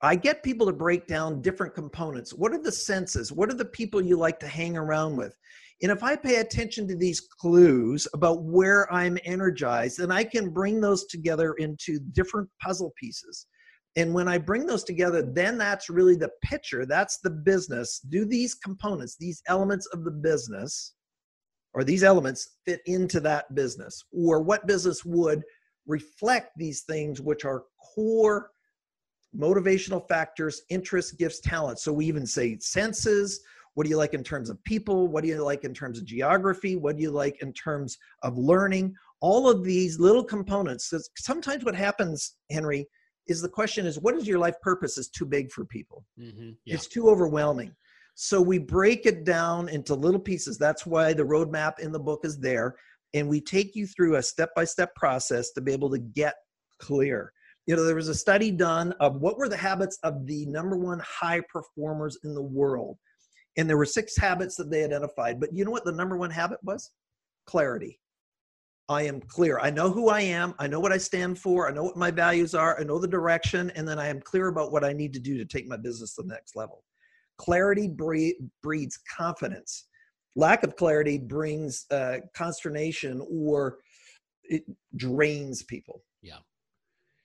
I 0.02 0.16
get 0.16 0.42
people 0.42 0.66
to 0.66 0.72
break 0.72 1.06
down 1.06 1.40
different 1.40 1.74
components. 1.74 2.34
What 2.34 2.52
are 2.52 2.60
the 2.60 2.72
senses? 2.72 3.30
What 3.30 3.48
are 3.50 3.56
the 3.56 3.64
people 3.64 4.02
you 4.02 4.16
like 4.16 4.40
to 4.40 4.48
hang 4.48 4.76
around 4.76 5.16
with? 5.16 5.34
And 5.80 5.92
if 5.92 6.02
I 6.02 6.16
pay 6.16 6.36
attention 6.36 6.88
to 6.88 6.96
these 6.96 7.20
clues 7.20 8.08
about 8.12 8.42
where 8.42 8.92
I'm 8.92 9.16
energized, 9.24 9.98
then 9.98 10.10
I 10.10 10.24
can 10.24 10.50
bring 10.50 10.80
those 10.80 11.06
together 11.06 11.54
into 11.54 12.00
different 12.12 12.48
puzzle 12.60 12.92
pieces. 12.98 13.46
And 13.94 14.12
when 14.12 14.26
I 14.26 14.38
bring 14.38 14.66
those 14.66 14.84
together, 14.84 15.22
then 15.22 15.58
that's 15.58 15.90
really 15.90 16.16
the 16.16 16.30
picture. 16.42 16.84
That's 16.86 17.18
the 17.18 17.30
business. 17.30 18.00
Do 18.08 18.24
these 18.24 18.54
components, 18.54 19.16
these 19.18 19.42
elements 19.48 19.86
of 19.92 20.04
the 20.04 20.10
business, 20.10 20.94
or 21.74 21.84
these 21.84 22.04
elements 22.04 22.56
fit 22.64 22.80
into 22.86 23.20
that 23.20 23.54
business? 23.54 24.04
Or 24.12 24.42
what 24.42 24.66
business 24.66 25.04
would 25.04 25.42
reflect 25.86 26.50
these 26.56 26.82
things 26.82 27.20
which 27.20 27.44
are 27.44 27.64
core 27.94 28.50
motivational 29.36 30.06
factors 30.08 30.62
interests 30.68 31.12
gifts 31.12 31.40
talents? 31.40 31.82
So 31.82 31.92
we 31.92 32.06
even 32.06 32.26
say 32.26 32.58
senses. 32.60 33.40
What 33.74 33.84
do 33.84 33.90
you 33.90 33.96
like 33.96 34.12
in 34.12 34.22
terms 34.22 34.50
of 34.50 34.62
people? 34.64 35.08
What 35.08 35.22
do 35.22 35.28
you 35.28 35.42
like 35.42 35.64
in 35.64 35.72
terms 35.72 35.98
of 35.98 36.04
geography? 36.04 36.76
What 36.76 36.96
do 36.96 37.02
you 37.02 37.10
like 37.10 37.40
in 37.40 37.52
terms 37.54 37.96
of 38.22 38.36
learning? 38.36 38.94
All 39.20 39.48
of 39.48 39.64
these 39.64 39.98
little 39.98 40.24
components. 40.24 40.92
Sometimes 41.16 41.64
what 41.64 41.74
happens 41.74 42.36
henry 42.50 42.86
is 43.28 43.40
the 43.40 43.48
question 43.48 43.86
is 43.86 44.00
what 44.00 44.16
is 44.16 44.26
your 44.26 44.38
life 44.38 44.60
purpose 44.60 44.98
is 44.98 45.08
too 45.08 45.24
big 45.24 45.50
for 45.50 45.64
people? 45.64 46.04
Mm-hmm. 46.20 46.50
yeah. 46.64 46.74
it's 46.74 46.88
too 46.88 47.08
overwhelming 47.08 47.74
so 48.14 48.40
we 48.40 48.58
break 48.58 49.06
it 49.06 49.24
down 49.24 49.68
into 49.68 49.94
little 49.94 50.20
pieces. 50.20 50.58
That's 50.58 50.84
why 50.84 51.12
the 51.12 51.22
roadmap 51.22 51.78
in 51.78 51.92
the 51.92 51.98
book 51.98 52.20
is 52.24 52.38
there. 52.38 52.76
And 53.14 53.28
we 53.28 53.40
take 53.40 53.74
you 53.74 53.86
through 53.86 54.16
a 54.16 54.22
step 54.22 54.50
by 54.54 54.64
step 54.64 54.94
process 54.94 55.50
to 55.52 55.60
be 55.60 55.72
able 55.72 55.90
to 55.90 55.98
get 55.98 56.34
clear. 56.78 57.32
You 57.66 57.76
know, 57.76 57.84
there 57.84 57.94
was 57.94 58.08
a 58.08 58.14
study 58.14 58.50
done 58.50 58.92
of 59.00 59.20
what 59.20 59.38
were 59.38 59.48
the 59.48 59.56
habits 59.56 59.98
of 60.02 60.26
the 60.26 60.46
number 60.46 60.76
one 60.76 61.00
high 61.00 61.42
performers 61.52 62.18
in 62.24 62.34
the 62.34 62.42
world. 62.42 62.98
And 63.56 63.68
there 63.68 63.76
were 63.76 63.86
six 63.86 64.16
habits 64.16 64.56
that 64.56 64.70
they 64.70 64.82
identified. 64.84 65.38
But 65.38 65.50
you 65.52 65.64
know 65.64 65.70
what 65.70 65.84
the 65.84 65.92
number 65.92 66.16
one 66.16 66.30
habit 66.30 66.58
was? 66.62 66.90
Clarity. 67.46 67.98
I 68.88 69.02
am 69.02 69.20
clear. 69.20 69.58
I 69.58 69.70
know 69.70 69.90
who 69.90 70.08
I 70.08 70.22
am. 70.22 70.54
I 70.58 70.66
know 70.66 70.80
what 70.80 70.92
I 70.92 70.98
stand 70.98 71.38
for. 71.38 71.68
I 71.68 71.72
know 71.72 71.84
what 71.84 71.96
my 71.96 72.10
values 72.10 72.54
are. 72.54 72.78
I 72.78 72.82
know 72.82 72.98
the 72.98 73.06
direction. 73.06 73.70
And 73.76 73.86
then 73.86 73.98
I 73.98 74.08
am 74.08 74.20
clear 74.20 74.48
about 74.48 74.72
what 74.72 74.84
I 74.84 74.92
need 74.92 75.12
to 75.14 75.20
do 75.20 75.38
to 75.38 75.44
take 75.44 75.66
my 75.66 75.76
business 75.76 76.14
to 76.14 76.22
the 76.22 76.28
next 76.28 76.56
level. 76.56 76.82
Clarity 77.38 77.88
breeds 77.88 78.98
confidence. 79.16 79.86
Lack 80.34 80.62
of 80.62 80.76
clarity 80.76 81.18
brings 81.18 81.84
uh, 81.90 82.18
consternation 82.34 83.26
or 83.30 83.78
it 84.44 84.64
drains 84.96 85.62
people. 85.62 86.02
Yeah. 86.22 86.38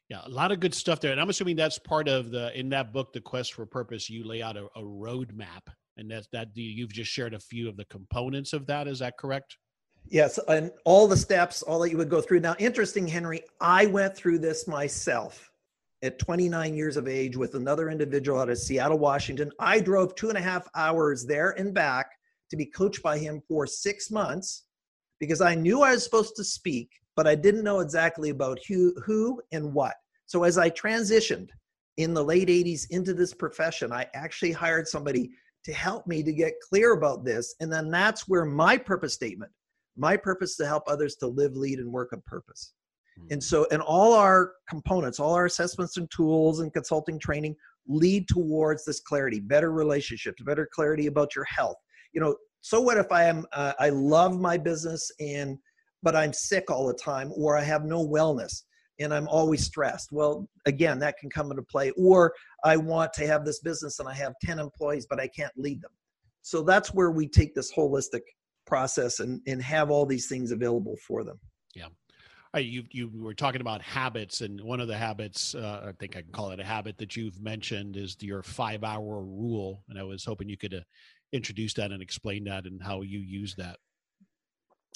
Yeah, 0.09 0.21
a 0.25 0.29
lot 0.29 0.51
of 0.51 0.59
good 0.59 0.73
stuff 0.73 1.01
there. 1.01 1.11
And 1.11 1.19
I'm 1.19 1.29
assuming 1.29 1.57
that's 1.57 1.77
part 1.77 2.07
of 2.07 2.31
the 2.31 2.57
in 2.57 2.69
that 2.69 2.93
book, 2.93 3.11
The 3.11 3.21
Quest 3.21 3.53
for 3.53 3.65
Purpose, 3.65 4.09
you 4.09 4.23
lay 4.25 4.41
out 4.41 4.55
a, 4.55 4.65
a 4.75 4.81
roadmap. 4.81 5.67
And 5.97 6.09
that's 6.09 6.27
that 6.31 6.49
you've 6.53 6.93
just 6.93 7.11
shared 7.11 7.33
a 7.33 7.39
few 7.39 7.67
of 7.67 7.75
the 7.75 7.85
components 7.85 8.53
of 8.53 8.67
that. 8.67 8.87
Is 8.87 8.99
that 8.99 9.17
correct? 9.17 9.57
Yes, 10.09 10.39
and 10.47 10.71
all 10.85 11.07
the 11.07 11.17
steps, 11.17 11.61
all 11.61 11.79
that 11.79 11.89
you 11.89 11.97
would 11.97 12.09
go 12.09 12.21
through. 12.21 12.39
Now, 12.39 12.55
interesting, 12.59 13.07
Henry, 13.07 13.41
I 13.59 13.87
went 13.87 14.15
through 14.15 14.39
this 14.39 14.67
myself 14.67 15.51
at 16.03 16.19
29 16.19 16.75
years 16.75 16.97
of 16.97 17.07
age 17.07 17.35
with 17.35 17.55
another 17.55 17.89
individual 17.89 18.39
out 18.39 18.49
of 18.49 18.57
Seattle, 18.57 18.99
Washington. 18.99 19.51
I 19.59 19.79
drove 19.79 20.15
two 20.15 20.29
and 20.29 20.37
a 20.37 20.41
half 20.41 20.67
hours 20.75 21.25
there 21.25 21.51
and 21.51 21.73
back 21.73 22.07
to 22.49 22.57
be 22.57 22.65
coached 22.65 23.01
by 23.01 23.17
him 23.17 23.41
for 23.47 23.65
six 23.65 24.11
months 24.11 24.65
because 25.19 25.41
I 25.41 25.55
knew 25.55 25.81
I 25.81 25.91
was 25.91 26.03
supposed 26.03 26.35
to 26.35 26.43
speak, 26.43 26.89
but 27.15 27.27
I 27.27 27.35
didn't 27.35 27.63
know 27.63 27.79
exactly 27.79 28.29
about 28.29 28.59
who, 28.67 28.93
who 29.03 29.41
and 29.51 29.73
what. 29.73 29.95
So 30.27 30.43
as 30.43 30.57
I 30.57 30.69
transitioned 30.69 31.49
in 31.97 32.13
the 32.13 32.23
late 32.23 32.47
80s 32.47 32.85
into 32.91 33.13
this 33.13 33.33
profession, 33.33 33.91
I 33.91 34.05
actually 34.13 34.51
hired 34.51 34.87
somebody 34.87 35.31
to 35.63 35.73
help 35.73 36.05
me 36.05 36.21
to 36.21 36.31
get 36.31 36.61
clear 36.69 36.93
about 36.93 37.25
this. 37.25 37.55
And 37.59 37.73
then 37.73 37.89
that's 37.89 38.27
where 38.27 38.45
my 38.45 38.77
purpose 38.77 39.13
statement 39.13 39.51
my 39.97 40.15
purpose 40.15 40.55
to 40.57 40.67
help 40.67 40.83
others 40.87 41.15
to 41.17 41.27
live, 41.27 41.57
lead, 41.57 41.79
and 41.79 41.91
work 41.91 42.13
on 42.13 42.21
purpose. 42.25 42.73
And 43.29 43.43
so, 43.43 43.67
and 43.71 43.81
all 43.81 44.13
our 44.13 44.53
components, 44.69 45.19
all 45.19 45.33
our 45.33 45.45
assessments 45.45 45.97
and 45.97 46.09
tools 46.11 46.59
and 46.59 46.73
consulting 46.73 47.19
training 47.19 47.55
lead 47.87 48.27
towards 48.27 48.85
this 48.85 48.99
clarity, 48.99 49.39
better 49.39 49.71
relationships, 49.71 50.41
better 50.43 50.67
clarity 50.71 51.07
about 51.07 51.35
your 51.35 51.45
health. 51.45 51.77
You 52.13 52.21
know, 52.21 52.35
so 52.61 52.81
what 52.81 52.97
if 52.97 53.11
I 53.11 53.23
am, 53.23 53.45
uh, 53.53 53.73
I 53.79 53.89
love 53.89 54.39
my 54.39 54.57
business 54.57 55.11
and, 55.19 55.57
but 56.03 56.15
I'm 56.15 56.33
sick 56.33 56.69
all 56.69 56.87
the 56.87 56.93
time, 56.93 57.31
or 57.35 57.57
I 57.57 57.63
have 57.63 57.85
no 57.85 58.05
wellness 58.05 58.63
and 58.99 59.13
I'm 59.13 59.27
always 59.27 59.63
stressed. 59.63 60.11
Well, 60.11 60.47
again, 60.65 60.99
that 60.99 61.17
can 61.17 61.29
come 61.29 61.51
into 61.51 61.63
play. 61.63 61.91
Or 61.91 62.33
I 62.63 62.77
want 62.77 63.13
to 63.13 63.27
have 63.27 63.45
this 63.45 63.59
business 63.59 63.99
and 63.99 64.07
I 64.07 64.13
have 64.13 64.33
10 64.41 64.59
employees, 64.59 65.05
but 65.09 65.19
I 65.19 65.27
can't 65.27 65.53
lead 65.55 65.81
them. 65.81 65.91
So 66.41 66.61
that's 66.63 66.93
where 66.93 67.11
we 67.11 67.27
take 67.27 67.53
this 67.53 67.73
holistic 67.73 68.21
process 68.65 69.19
and, 69.19 69.41
and 69.47 69.61
have 69.61 69.89
all 69.91 70.05
these 70.05 70.27
things 70.27 70.51
available 70.51 70.95
for 71.05 71.23
them. 71.23 71.39
Yeah. 71.75 71.87
You, 72.55 72.83
you 72.91 73.11
were 73.13 73.33
talking 73.33 73.61
about 73.61 73.81
habits, 73.81 74.41
and 74.41 74.59
one 74.61 74.79
of 74.79 74.87
the 74.87 74.97
habits, 74.97 75.53
uh, 75.53 75.85
I 75.89 75.91
think 75.99 76.15
I 76.15 76.21
can 76.21 76.31
call 76.31 76.51
it 76.51 76.59
a 76.59 76.63
habit 76.63 76.97
that 76.97 77.15
you've 77.15 77.39
mentioned, 77.41 77.97
is 77.97 78.17
your 78.21 78.41
five 78.41 78.83
hour 78.83 79.21
rule. 79.21 79.83
And 79.89 79.99
I 79.99 80.03
was 80.03 80.25
hoping 80.25 80.49
you 80.49 80.57
could 80.57 80.73
uh, 80.73 80.81
introduce 81.33 81.73
that 81.75 81.91
and 81.91 82.01
explain 82.01 82.45
that 82.45 82.65
and 82.65 82.81
how 82.81 83.01
you 83.01 83.19
use 83.19 83.55
that. 83.55 83.77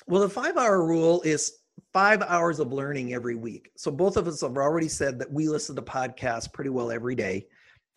Well, 0.08 0.22
the 0.22 0.30
five 0.30 0.58
hour 0.58 0.86
rule 0.86 1.22
is 1.22 1.54
five 1.94 2.22
hours 2.24 2.60
of 2.60 2.74
learning 2.74 3.14
every 3.14 3.36
week. 3.36 3.72
So 3.78 3.92
both 3.92 4.18
of 4.18 4.28
us 4.28 4.42
have 4.42 4.58
already 4.58 4.88
said 4.88 5.20
that 5.20 5.32
we 5.32 5.48
listen 5.48 5.76
to 5.76 5.82
podcasts 5.82 6.52
pretty 6.52 6.70
well 6.70 6.92
every 6.92 7.16
day 7.16 7.48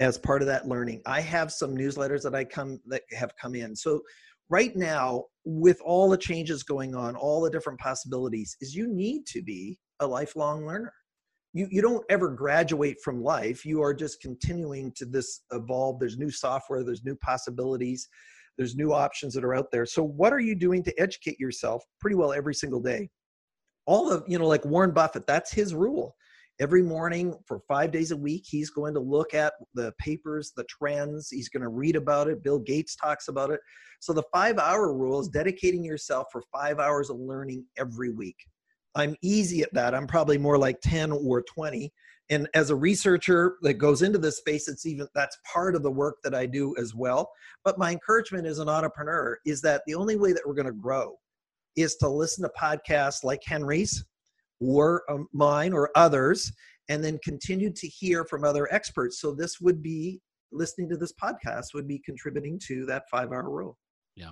as 0.00 0.18
part 0.18 0.42
of 0.42 0.48
that 0.48 0.66
learning. 0.66 1.00
I 1.06 1.20
have 1.20 1.52
some 1.52 1.76
newsletters 1.76 2.22
that 2.22 2.34
I 2.34 2.44
come 2.44 2.80
that 2.86 3.02
have 3.12 3.34
come 3.40 3.54
in. 3.54 3.74
So 3.76 4.02
right 4.48 4.74
now 4.76 5.26
with 5.44 5.80
all 5.84 6.08
the 6.08 6.16
changes 6.16 6.62
going 6.62 6.94
on 6.94 7.16
all 7.16 7.40
the 7.42 7.50
different 7.50 7.78
possibilities 7.78 8.56
is 8.60 8.74
you 8.74 8.86
need 8.88 9.26
to 9.26 9.42
be 9.42 9.78
a 10.00 10.06
lifelong 10.06 10.66
learner. 10.66 10.92
You, 11.52 11.68
you 11.70 11.82
don't 11.82 12.04
ever 12.08 12.30
graduate 12.30 12.96
from 13.04 13.22
life. 13.22 13.64
You 13.64 13.82
are 13.82 13.94
just 13.94 14.20
continuing 14.20 14.90
to 14.96 15.04
this 15.04 15.42
evolve. 15.52 16.00
There's 16.00 16.18
new 16.18 16.30
software 16.30 16.82
there's 16.82 17.04
new 17.04 17.16
possibilities 17.16 18.08
there's 18.56 18.76
new 18.76 18.92
options 18.92 19.34
that 19.34 19.44
are 19.44 19.54
out 19.54 19.70
there. 19.72 19.86
So 19.86 20.02
what 20.02 20.32
are 20.32 20.40
you 20.40 20.54
doing 20.54 20.82
to 20.84 21.00
educate 21.00 21.40
yourself 21.40 21.82
pretty 22.00 22.16
well 22.16 22.32
every 22.32 22.54
single 22.54 22.80
day? 22.80 23.10
All 23.86 24.10
of 24.10 24.24
you 24.26 24.38
know 24.38 24.46
like 24.46 24.64
warren 24.64 24.92
buffett 24.92 25.26
that's 25.26 25.52
his 25.52 25.74
rule 25.74 26.16
every 26.60 26.82
morning 26.82 27.34
for 27.46 27.60
five 27.66 27.90
days 27.90 28.12
a 28.12 28.16
week 28.16 28.44
he's 28.46 28.70
going 28.70 28.94
to 28.94 29.00
look 29.00 29.34
at 29.34 29.54
the 29.74 29.92
papers 29.98 30.52
the 30.56 30.64
trends 30.64 31.28
he's 31.30 31.48
going 31.48 31.62
to 31.62 31.68
read 31.68 31.96
about 31.96 32.28
it 32.28 32.42
bill 32.42 32.60
gates 32.60 32.94
talks 32.94 33.28
about 33.28 33.50
it. 33.50 33.60
So 34.00 34.12
the 34.12 34.22
five 34.32 34.58
hour 34.58 34.92
rule 34.92 35.20
is 35.20 35.28
dedicating 35.28 35.84
yourself 35.84 36.28
for 36.30 36.42
five 36.52 36.78
hours 36.78 37.10
of 37.10 37.18
learning 37.18 37.64
every 37.78 38.10
week. 38.10 38.36
I'm 38.94 39.16
easy 39.22 39.62
at 39.62 39.74
that 39.74 39.94
i'm 39.94 40.06
probably 40.06 40.38
more 40.38 40.56
like 40.56 40.80
10 40.82 41.10
or 41.10 41.42
20 41.42 41.92
and 42.30 42.48
as 42.54 42.70
a 42.70 42.76
researcher 42.76 43.56
that 43.62 43.74
goes 43.74 44.02
into 44.02 44.18
this 44.18 44.38
space 44.38 44.68
it's 44.68 44.86
even 44.86 45.08
that's 45.14 45.36
part 45.52 45.74
of 45.74 45.82
the 45.82 45.90
work 45.90 46.16
that 46.22 46.34
i 46.34 46.46
do 46.46 46.74
as 46.78 46.94
well. 46.94 47.30
But 47.64 47.78
my 47.78 47.90
encouragement 47.90 48.46
as 48.46 48.60
an 48.60 48.68
entrepreneur 48.68 49.38
is 49.44 49.60
that 49.62 49.82
the 49.86 49.96
only 49.96 50.16
way 50.16 50.32
that 50.32 50.42
we're 50.46 50.54
going 50.54 50.66
to 50.66 50.72
grow 50.72 51.16
is 51.74 51.96
to 51.96 52.08
listen 52.08 52.44
to 52.44 52.52
podcasts 52.56 53.24
like 53.24 53.42
henry's 53.44 54.04
or 54.64 55.02
um, 55.10 55.28
mine 55.32 55.72
or 55.72 55.90
others, 55.94 56.52
and 56.88 57.02
then 57.02 57.18
continue 57.24 57.72
to 57.72 57.86
hear 57.86 58.24
from 58.24 58.44
other 58.44 58.72
experts. 58.72 59.20
So 59.20 59.34
this 59.34 59.60
would 59.60 59.82
be 59.82 60.20
listening 60.52 60.88
to 60.88 60.96
this 60.96 61.12
podcast 61.12 61.74
would 61.74 61.88
be 61.88 61.98
contributing 61.98 62.60
to 62.66 62.86
that 62.86 63.04
five 63.10 63.32
hour 63.32 63.50
rule. 63.50 63.76
Yeah. 64.16 64.30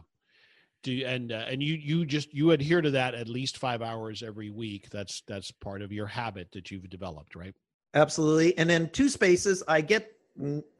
Do 0.83 0.93
you, 0.93 1.07
and 1.07 1.33
uh, 1.33 1.45
and 1.49 1.63
you 1.63 1.75
you 1.75 2.05
just 2.05 2.33
you 2.35 2.51
adhere 2.53 2.81
to 2.81 2.91
that 2.91 3.15
at 3.15 3.29
least 3.29 3.59
five 3.59 3.83
hours 3.83 4.23
every 4.23 4.51
week. 4.51 4.89
That's 4.91 5.23
that's 5.29 5.51
part 5.51 5.83
of 5.83 5.93
your 5.93 6.07
habit 6.07 6.49
that 6.53 6.71
you've 6.71 6.89
developed, 6.91 7.35
right? 7.35 7.55
Absolutely. 7.95 8.57
And 8.59 8.69
then 8.69 8.89
two 8.91 9.09
spaces, 9.09 9.63
I 9.69 9.81
get 9.81 10.11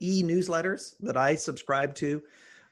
e 0.01 0.23
newsletters 0.23 0.95
that 1.01 1.17
I 1.17 1.35
subscribe 1.35 1.95
to 1.97 2.23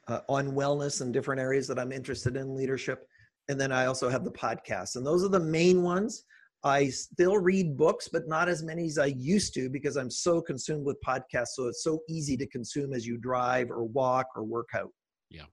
uh, 0.07 0.21
on 0.27 0.51
wellness 0.53 1.01
and 1.01 1.13
different 1.13 1.39
areas 1.39 1.67
that 1.67 1.79
I'm 1.79 1.91
interested 1.91 2.35
in 2.35 2.55
leadership. 2.55 3.07
And 3.49 3.59
then 3.59 3.71
I 3.71 3.85
also 3.85 4.09
have 4.09 4.23
the 4.23 4.31
podcast, 4.31 4.95
and 4.95 5.05
those 5.05 5.23
are 5.23 5.29
the 5.29 5.39
main 5.39 5.83
ones. 5.83 6.23
I 6.63 6.89
still 6.89 7.37
read 7.37 7.75
books, 7.75 8.07
but 8.07 8.27
not 8.27 8.47
as 8.47 8.61
many 8.61 8.85
as 8.85 8.99
I 8.99 9.07
used 9.07 9.53
to 9.55 9.69
because 9.69 9.95
I'm 9.95 10.11
so 10.11 10.41
consumed 10.41 10.85
with 10.85 11.01
podcasts. 11.01 11.55
So 11.55 11.67
it's 11.67 11.83
so 11.83 12.01
easy 12.07 12.37
to 12.37 12.45
consume 12.47 12.93
as 12.93 13.05
you 13.05 13.17
drive 13.17 13.71
or 13.71 13.83
walk 13.85 14.27
or 14.35 14.43
work 14.43 14.69
out. 14.75 14.91
Yeah. 15.29 15.45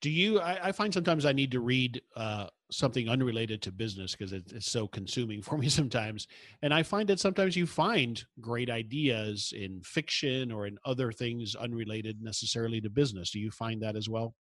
Do 0.00 0.10
you? 0.10 0.40
I, 0.40 0.68
I 0.68 0.72
find 0.72 0.92
sometimes 0.92 1.24
I 1.24 1.32
need 1.32 1.52
to 1.52 1.60
read 1.60 2.02
uh, 2.16 2.48
something 2.72 3.08
unrelated 3.08 3.62
to 3.62 3.72
business 3.72 4.12
because 4.12 4.32
it, 4.32 4.52
it's 4.52 4.70
so 4.70 4.88
consuming 4.88 5.42
for 5.42 5.56
me 5.56 5.68
sometimes. 5.68 6.26
And 6.62 6.74
I 6.74 6.82
find 6.82 7.08
that 7.08 7.20
sometimes 7.20 7.56
you 7.56 7.66
find 7.66 8.22
great 8.40 8.68
ideas 8.68 9.52
in 9.56 9.80
fiction 9.82 10.50
or 10.50 10.66
in 10.66 10.76
other 10.84 11.12
things 11.12 11.54
unrelated 11.54 12.20
necessarily 12.20 12.80
to 12.80 12.90
business. 12.90 13.30
Do 13.30 13.38
you 13.38 13.52
find 13.52 13.80
that 13.82 13.94
as 13.94 14.08
well? 14.08 14.34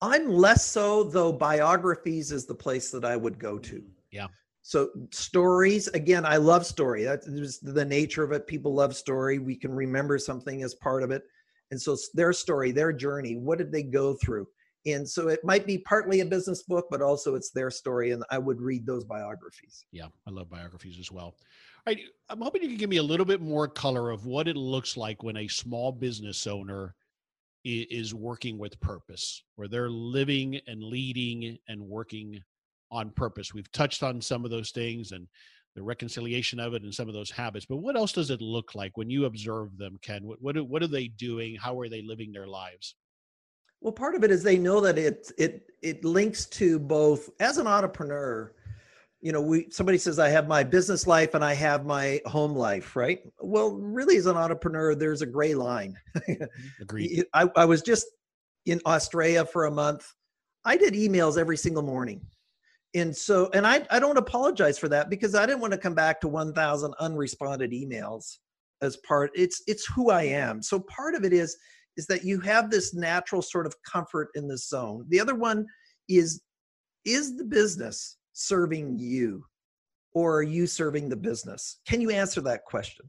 I'm 0.00 0.30
less 0.30 0.64
so, 0.64 1.04
though. 1.04 1.30
Biographies 1.30 2.32
is 2.32 2.46
the 2.46 2.54
place 2.54 2.90
that 2.90 3.04
I 3.04 3.16
would 3.16 3.38
go 3.38 3.58
to. 3.58 3.82
Yeah 4.10 4.28
so 4.70 4.88
stories 5.10 5.88
again 5.88 6.24
i 6.24 6.36
love 6.36 6.64
story. 6.64 7.02
That's 7.02 7.58
the 7.58 7.84
nature 7.84 8.22
of 8.22 8.30
it. 8.30 8.46
People 8.46 8.72
love 8.72 8.94
story. 8.94 9.40
We 9.40 9.56
can 9.56 9.72
remember 9.74 10.16
something 10.16 10.62
as 10.62 10.76
part 10.76 11.02
of 11.02 11.10
it. 11.10 11.24
And 11.72 11.82
so 11.82 11.96
their 12.14 12.32
story 12.32 12.70
their 12.70 12.92
journey 12.92 13.34
what 13.34 13.58
did 13.58 13.72
they 13.72 13.82
go 13.82 14.14
through? 14.14 14.46
And 14.86 15.06
so 15.06 15.26
it 15.26 15.40
might 15.44 15.66
be 15.66 15.78
partly 15.78 16.20
a 16.20 16.24
business 16.24 16.62
book 16.62 16.86
but 16.88 17.02
also 17.02 17.34
it's 17.34 17.50
their 17.50 17.68
story 17.68 18.12
and 18.12 18.22
i 18.30 18.38
would 18.38 18.60
read 18.60 18.86
those 18.86 19.02
biographies. 19.02 19.86
Yeah 19.90 20.06
i 20.28 20.30
love 20.30 20.48
biographies 20.48 21.00
as 21.00 21.10
well. 21.10 21.34
All 21.34 21.88
right 21.88 21.98
i'm 22.28 22.40
hoping 22.40 22.62
you 22.62 22.68
can 22.68 22.78
give 22.78 22.90
me 22.90 22.98
a 22.98 23.02
little 23.02 23.26
bit 23.26 23.40
more 23.40 23.66
color 23.66 24.10
of 24.10 24.24
what 24.24 24.46
it 24.46 24.56
looks 24.56 24.96
like 24.96 25.24
when 25.24 25.38
a 25.38 25.48
small 25.48 25.90
business 25.90 26.46
owner 26.46 26.94
is 27.64 28.14
working 28.14 28.56
with 28.56 28.78
purpose 28.78 29.42
where 29.56 29.66
they're 29.66 29.90
living 29.90 30.60
and 30.68 30.80
leading 30.80 31.58
and 31.68 31.82
working 31.82 32.40
on 32.90 33.10
purpose. 33.10 33.54
We've 33.54 33.70
touched 33.72 34.02
on 34.02 34.20
some 34.20 34.44
of 34.44 34.50
those 34.50 34.70
things 34.70 35.12
and 35.12 35.26
the 35.76 35.82
reconciliation 35.82 36.58
of 36.58 36.74
it 36.74 36.82
and 36.82 36.92
some 36.92 37.08
of 37.08 37.14
those 37.14 37.30
habits. 37.30 37.66
But 37.66 37.76
what 37.76 37.96
else 37.96 38.12
does 38.12 38.30
it 38.30 38.40
look 38.40 38.74
like 38.74 38.96
when 38.96 39.10
you 39.10 39.24
observe 39.24 39.76
them, 39.78 39.98
Ken? 40.02 40.24
What 40.24 40.42
what, 40.42 40.56
what 40.68 40.82
are 40.82 40.88
they 40.88 41.08
doing? 41.08 41.56
How 41.56 41.78
are 41.80 41.88
they 41.88 42.02
living 42.02 42.32
their 42.32 42.46
lives? 42.46 42.96
Well, 43.80 43.92
part 43.92 44.14
of 44.14 44.24
it 44.24 44.30
is 44.30 44.42
they 44.42 44.58
know 44.58 44.80
that 44.80 44.98
it 44.98 45.30
it 45.38 45.62
it 45.82 46.04
links 46.04 46.46
to 46.46 46.78
both 46.78 47.30
as 47.40 47.58
an 47.58 47.66
entrepreneur. 47.66 48.52
You 49.20 49.32
know, 49.32 49.40
we 49.40 49.70
somebody 49.70 49.98
says 49.98 50.18
I 50.18 50.28
have 50.30 50.48
my 50.48 50.64
business 50.64 51.06
life 51.06 51.34
and 51.34 51.44
I 51.44 51.54
have 51.54 51.86
my 51.86 52.20
home 52.26 52.54
life, 52.54 52.96
right? 52.96 53.20
Well, 53.40 53.72
really, 53.72 54.16
as 54.16 54.26
an 54.26 54.36
entrepreneur, 54.36 54.94
there's 54.94 55.22
a 55.22 55.26
gray 55.26 55.54
line. 55.54 55.94
Agreed. 56.80 57.26
I, 57.34 57.48
I 57.54 57.64
was 57.66 57.82
just 57.82 58.06
in 58.66 58.80
Australia 58.86 59.44
for 59.44 59.66
a 59.66 59.70
month. 59.70 60.10
I 60.64 60.76
did 60.76 60.94
emails 60.94 61.38
every 61.38 61.56
single 61.56 61.82
morning 61.82 62.22
and 62.94 63.16
so 63.16 63.48
and 63.54 63.66
I, 63.66 63.86
I 63.90 63.98
don't 64.00 64.18
apologize 64.18 64.78
for 64.78 64.88
that 64.88 65.10
because 65.10 65.34
i 65.34 65.46
didn't 65.46 65.60
want 65.60 65.72
to 65.72 65.78
come 65.78 65.94
back 65.94 66.20
to 66.20 66.28
1000 66.28 66.94
unresponded 67.00 67.72
emails 67.72 68.38
as 68.82 68.96
part 68.98 69.30
it's 69.34 69.62
it's 69.66 69.86
who 69.86 70.10
i 70.10 70.22
am. 70.22 70.62
So 70.62 70.80
part 70.80 71.14
of 71.14 71.24
it 71.24 71.32
is 71.32 71.56
is 71.96 72.06
that 72.06 72.24
you 72.24 72.40
have 72.40 72.70
this 72.70 72.94
natural 72.94 73.42
sort 73.42 73.66
of 73.66 73.74
comfort 73.82 74.28
in 74.34 74.48
the 74.48 74.56
zone. 74.56 75.04
The 75.08 75.20
other 75.20 75.34
one 75.34 75.66
is 76.08 76.42
is 77.04 77.36
the 77.36 77.44
business 77.44 78.16
serving 78.32 78.98
you 78.98 79.44
or 80.12 80.38
are 80.38 80.42
you 80.42 80.66
serving 80.66 81.08
the 81.08 81.16
business? 81.16 81.80
Can 81.86 82.00
you 82.00 82.10
answer 82.10 82.40
that 82.42 82.64
question? 82.64 83.06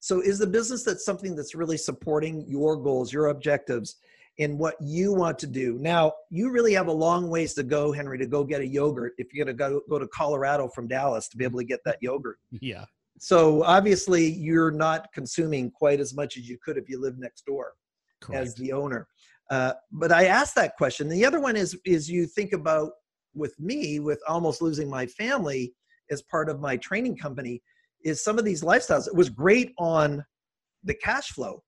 So 0.00 0.20
is 0.20 0.38
the 0.38 0.46
business 0.46 0.82
that's 0.82 1.04
something 1.04 1.34
that's 1.34 1.54
really 1.54 1.78
supporting 1.78 2.44
your 2.46 2.76
goals 2.76 3.12
your 3.12 3.28
objectives 3.28 3.96
in 4.38 4.58
what 4.58 4.74
you 4.80 5.12
want 5.12 5.38
to 5.38 5.46
do. 5.46 5.78
Now, 5.80 6.12
you 6.30 6.50
really 6.50 6.72
have 6.74 6.88
a 6.88 6.92
long 6.92 7.28
ways 7.28 7.54
to 7.54 7.62
go, 7.62 7.92
Henry, 7.92 8.18
to 8.18 8.26
go 8.26 8.42
get 8.42 8.60
a 8.60 8.66
yogurt 8.66 9.12
if 9.16 9.32
you're 9.32 9.44
going 9.44 9.56
to 9.56 9.58
go, 9.58 9.80
go 9.88 9.98
to 9.98 10.08
Colorado 10.08 10.68
from 10.68 10.88
Dallas 10.88 11.28
to 11.28 11.36
be 11.36 11.44
able 11.44 11.60
to 11.60 11.64
get 11.64 11.80
that 11.84 11.98
yogurt. 12.00 12.38
Yeah. 12.50 12.84
So 13.18 13.62
obviously, 13.62 14.32
you're 14.32 14.72
not 14.72 15.12
consuming 15.12 15.70
quite 15.70 16.00
as 16.00 16.14
much 16.14 16.36
as 16.36 16.48
you 16.48 16.58
could 16.62 16.76
if 16.76 16.88
you 16.88 17.00
live 17.00 17.16
next 17.16 17.46
door 17.46 17.74
Correct. 18.20 18.42
as 18.42 18.54
the 18.56 18.72
owner. 18.72 19.06
Uh, 19.50 19.74
but 19.92 20.10
I 20.10 20.26
asked 20.26 20.54
that 20.56 20.76
question. 20.76 21.08
The 21.08 21.24
other 21.24 21.38
one 21.38 21.54
is 21.54 21.78
is 21.84 22.10
you 22.10 22.26
think 22.26 22.52
about 22.52 22.92
with 23.34 23.58
me 23.60 24.00
with 24.00 24.20
almost 24.26 24.62
losing 24.62 24.88
my 24.88 25.06
family 25.06 25.74
as 26.10 26.22
part 26.22 26.48
of 26.48 26.60
my 26.60 26.76
training 26.76 27.16
company 27.16 27.62
is 28.04 28.22
some 28.22 28.38
of 28.38 28.44
these 28.44 28.62
lifestyles. 28.62 29.06
It 29.06 29.14
was 29.14 29.30
great 29.30 29.72
on 29.78 30.24
the 30.82 30.94
cash 30.94 31.28
flow, 31.28 31.62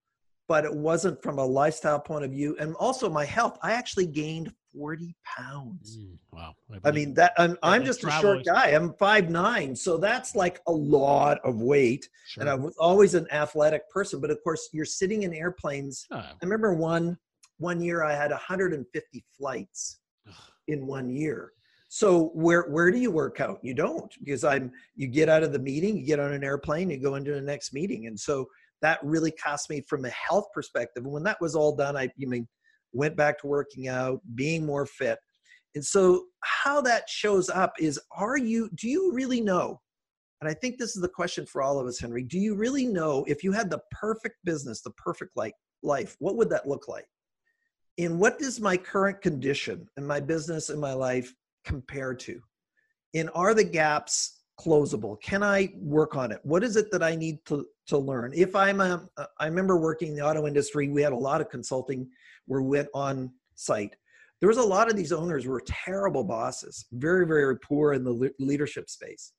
but 0.48 0.64
it 0.64 0.74
wasn't 0.74 1.22
from 1.22 1.38
a 1.38 1.44
lifestyle 1.44 1.98
point 1.98 2.24
of 2.24 2.30
view. 2.30 2.56
And 2.60 2.74
also 2.76 3.08
my 3.10 3.24
health. 3.24 3.58
I 3.62 3.72
actually 3.72 4.06
gained 4.06 4.52
40 4.76 5.16
pounds. 5.24 5.98
Mm, 5.98 6.18
wow. 6.32 6.54
I 6.84 6.90
mean 6.90 7.14
that 7.14 7.32
I'm, 7.38 7.56
I'm 7.62 7.84
just 7.84 8.04
a 8.04 8.10
short 8.10 8.44
guy. 8.44 8.68
I'm 8.68 8.92
five 8.94 9.30
nine, 9.30 9.74
so 9.74 9.96
that's 9.96 10.36
like 10.36 10.60
a 10.66 10.72
lot 10.72 11.38
of 11.44 11.60
weight. 11.60 12.08
Sure. 12.26 12.42
And 12.42 12.50
I 12.50 12.54
was 12.54 12.76
always 12.78 13.14
an 13.14 13.26
athletic 13.32 13.88
person, 13.90 14.20
but 14.20 14.30
of 14.30 14.42
course 14.44 14.68
you're 14.72 14.84
sitting 14.84 15.22
in 15.22 15.32
airplanes. 15.32 16.06
Ah, 16.10 16.30
I 16.30 16.44
remember 16.44 16.74
one 16.74 17.16
one 17.58 17.80
year 17.80 18.02
I 18.02 18.14
had 18.14 18.30
150 18.30 19.24
flights 19.36 20.00
Ugh. 20.28 20.34
in 20.68 20.86
one 20.86 21.08
year. 21.08 21.52
So 21.88 22.30
where 22.34 22.62
where 22.64 22.90
do 22.90 22.98
you 22.98 23.10
work 23.10 23.40
out? 23.40 23.58
You 23.62 23.72
don't 23.72 24.12
because 24.22 24.44
I'm 24.44 24.72
you 24.94 25.06
get 25.06 25.28
out 25.28 25.42
of 25.42 25.52
the 25.52 25.58
meeting, 25.58 25.96
you 25.96 26.04
get 26.04 26.20
on 26.20 26.32
an 26.32 26.44
airplane, 26.44 26.90
you 26.90 26.98
go 26.98 27.14
into 27.14 27.32
the 27.32 27.40
next 27.40 27.72
meeting, 27.72 28.06
and 28.06 28.18
so 28.18 28.46
that 28.82 28.98
really 29.02 29.30
cost 29.30 29.70
me 29.70 29.82
from 29.88 30.04
a 30.04 30.10
health 30.10 30.46
perspective. 30.54 31.04
And 31.04 31.12
when 31.12 31.22
that 31.24 31.40
was 31.40 31.54
all 31.54 31.74
done, 31.74 31.96
I 31.96 32.10
you 32.16 32.28
mean 32.28 32.46
went 32.92 33.16
back 33.16 33.38
to 33.40 33.46
working 33.46 33.88
out, 33.88 34.20
being 34.34 34.64
more 34.64 34.86
fit. 34.86 35.18
And 35.74 35.84
so 35.84 36.24
how 36.40 36.80
that 36.82 37.08
shows 37.08 37.50
up 37.50 37.74
is 37.78 38.00
are 38.16 38.36
you 38.36 38.70
do 38.74 38.88
you 38.88 39.12
really 39.12 39.40
know? 39.40 39.80
And 40.40 40.50
I 40.50 40.54
think 40.54 40.78
this 40.78 40.96
is 40.96 41.02
the 41.02 41.08
question 41.08 41.46
for 41.46 41.62
all 41.62 41.78
of 41.78 41.86
us, 41.86 41.98
Henry. 41.98 42.22
Do 42.22 42.38
you 42.38 42.54
really 42.54 42.86
know 42.86 43.24
if 43.26 43.42
you 43.42 43.52
had 43.52 43.70
the 43.70 43.80
perfect 43.90 44.36
business, 44.44 44.82
the 44.82 44.90
perfect 44.90 45.32
like 45.34 45.54
life, 45.82 46.16
what 46.18 46.36
would 46.36 46.50
that 46.50 46.68
look 46.68 46.88
like? 46.88 47.06
And 47.98 48.20
what 48.20 48.38
does 48.38 48.60
my 48.60 48.76
current 48.76 49.22
condition 49.22 49.88
and 49.96 50.06
my 50.06 50.20
business 50.20 50.68
and 50.68 50.80
my 50.80 50.92
life 50.92 51.32
compare 51.64 52.14
to? 52.14 52.40
And 53.14 53.30
are 53.34 53.54
the 53.54 53.64
gaps 53.64 54.35
closable? 54.60 55.20
Can 55.20 55.42
I 55.42 55.72
work 55.76 56.16
on 56.16 56.32
it? 56.32 56.40
What 56.42 56.64
is 56.64 56.76
it 56.76 56.90
that 56.92 57.02
I 57.02 57.14
need 57.14 57.44
to, 57.46 57.66
to 57.88 57.98
learn? 57.98 58.32
If 58.34 58.56
I'm 58.56 58.80
a, 58.80 59.06
I 59.38 59.46
remember 59.46 59.78
working 59.78 60.08
in 60.08 60.14
the 60.16 60.24
auto 60.24 60.46
industry, 60.46 60.88
we 60.88 61.02
had 61.02 61.12
a 61.12 61.16
lot 61.16 61.40
of 61.40 61.48
consulting 61.48 62.08
where 62.46 62.62
we 62.62 62.78
went 62.78 62.88
on 62.94 63.30
site. 63.54 63.96
There 64.40 64.48
was 64.48 64.58
a 64.58 64.62
lot 64.62 64.90
of 64.90 64.96
these 64.96 65.12
owners 65.12 65.46
were 65.46 65.62
terrible 65.66 66.24
bosses, 66.24 66.86
very, 66.92 67.26
very 67.26 67.58
poor 67.58 67.94
in 67.94 68.04
the 68.04 68.12
le- 68.12 68.30
leadership 68.38 68.90
space. 68.90 69.32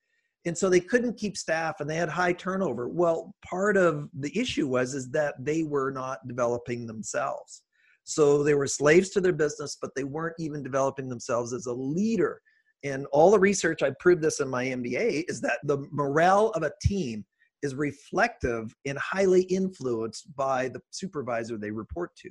And 0.46 0.58
so 0.58 0.70
they 0.70 0.80
couldn't 0.80 1.18
keep 1.18 1.36
staff 1.36 1.82
and 1.82 1.90
they 1.90 1.96
had 1.96 2.10
high 2.10 2.34
turnover. 2.34 2.88
Well, 2.88 3.36
part 3.44 3.76
of 3.76 4.10
the 4.18 4.36
issue 4.38 4.68
was 4.68 4.94
is 4.94 5.10
that 5.12 5.36
they 5.40 5.64
were 5.64 5.92
not 5.92 6.26
developing 6.28 6.88
themselves. 6.88 7.64
So 8.06 8.42
they 8.44 8.54
were 8.54 8.68
slaves 8.68 9.10
to 9.10 9.22
their 9.22 9.34
business, 9.34 9.78
but 9.82 9.92
they 9.94 10.06
weren't 10.06 10.36
even 10.40 10.64
developing 10.64 11.10
themselves 11.10 11.52
as 11.52 11.66
a 11.66 11.74
leader. 11.74 12.42
And 12.84 13.06
all 13.12 13.32
the 13.32 13.40
research, 13.40 13.82
I 13.82 13.92
proved 14.00 14.22
this 14.22 14.40
in 14.40 14.48
my 14.48 14.66
MBA, 14.66 15.26
is 15.28 15.42
that 15.42 15.60
the 15.64 15.86
morale 15.92 16.50
of 16.50 16.64
a 16.64 16.72
team 16.82 17.26
is 17.64 17.76
reflective 17.76 18.74
and 18.86 18.98
highly 18.98 19.44
influenced 19.44 20.36
by 20.36 20.70
the 20.70 20.80
supervisor 20.92 21.58
they 21.58 21.72
report 21.72 22.16
to. 22.18 22.30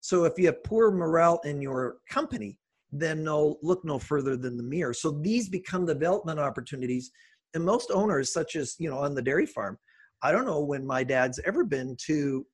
So 0.00 0.24
if 0.24 0.38
you 0.38 0.46
have 0.46 0.64
poor 0.64 0.90
morale 0.90 1.40
in 1.44 1.60
your 1.60 1.96
company, 2.10 2.58
then 2.92 3.24
no 3.24 3.58
look 3.62 3.84
no 3.84 3.98
further 3.98 4.36
than 4.36 4.56
the 4.56 4.62
mirror. 4.62 4.94
So 4.94 5.10
these 5.10 5.48
become 5.48 5.86
development 5.86 6.38
opportunities. 6.38 7.10
And 7.54 7.64
most 7.64 7.90
owners, 7.90 8.32
such 8.32 8.56
as 8.56 8.76
you 8.78 8.90
know 8.90 8.98
on 8.98 9.14
the 9.14 9.22
dairy 9.22 9.46
farm, 9.46 9.78
I 10.22 10.32
don't 10.32 10.46
know 10.46 10.60
when 10.60 10.86
my 10.86 11.04
dad's 11.04 11.40
ever 11.44 11.64
been 11.64 11.96
to 12.06 12.46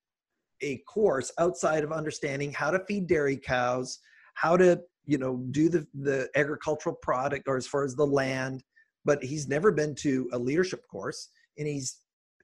a 0.62 0.78
course 0.78 1.32
outside 1.38 1.84
of 1.84 1.92
understanding 1.92 2.52
how 2.52 2.70
to 2.70 2.84
feed 2.86 3.06
dairy 3.06 3.36
cows, 3.36 3.98
how 4.34 4.56
to 4.56 4.80
you 5.10 5.18
know 5.18 5.38
do 5.50 5.68
the 5.68 5.84
the 5.92 6.28
agricultural 6.36 6.94
product 7.02 7.48
or 7.48 7.56
as 7.56 7.66
far 7.66 7.82
as 7.82 7.96
the 7.96 8.06
land, 8.06 8.62
but 9.04 9.22
he's 9.24 9.48
never 9.48 9.72
been 9.72 9.92
to 9.96 10.30
a 10.32 10.38
leadership 10.38 10.86
course 10.88 11.30
and 11.58 11.66
he's 11.66 11.98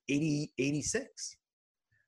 80 0.09 0.53
86. 0.59 1.37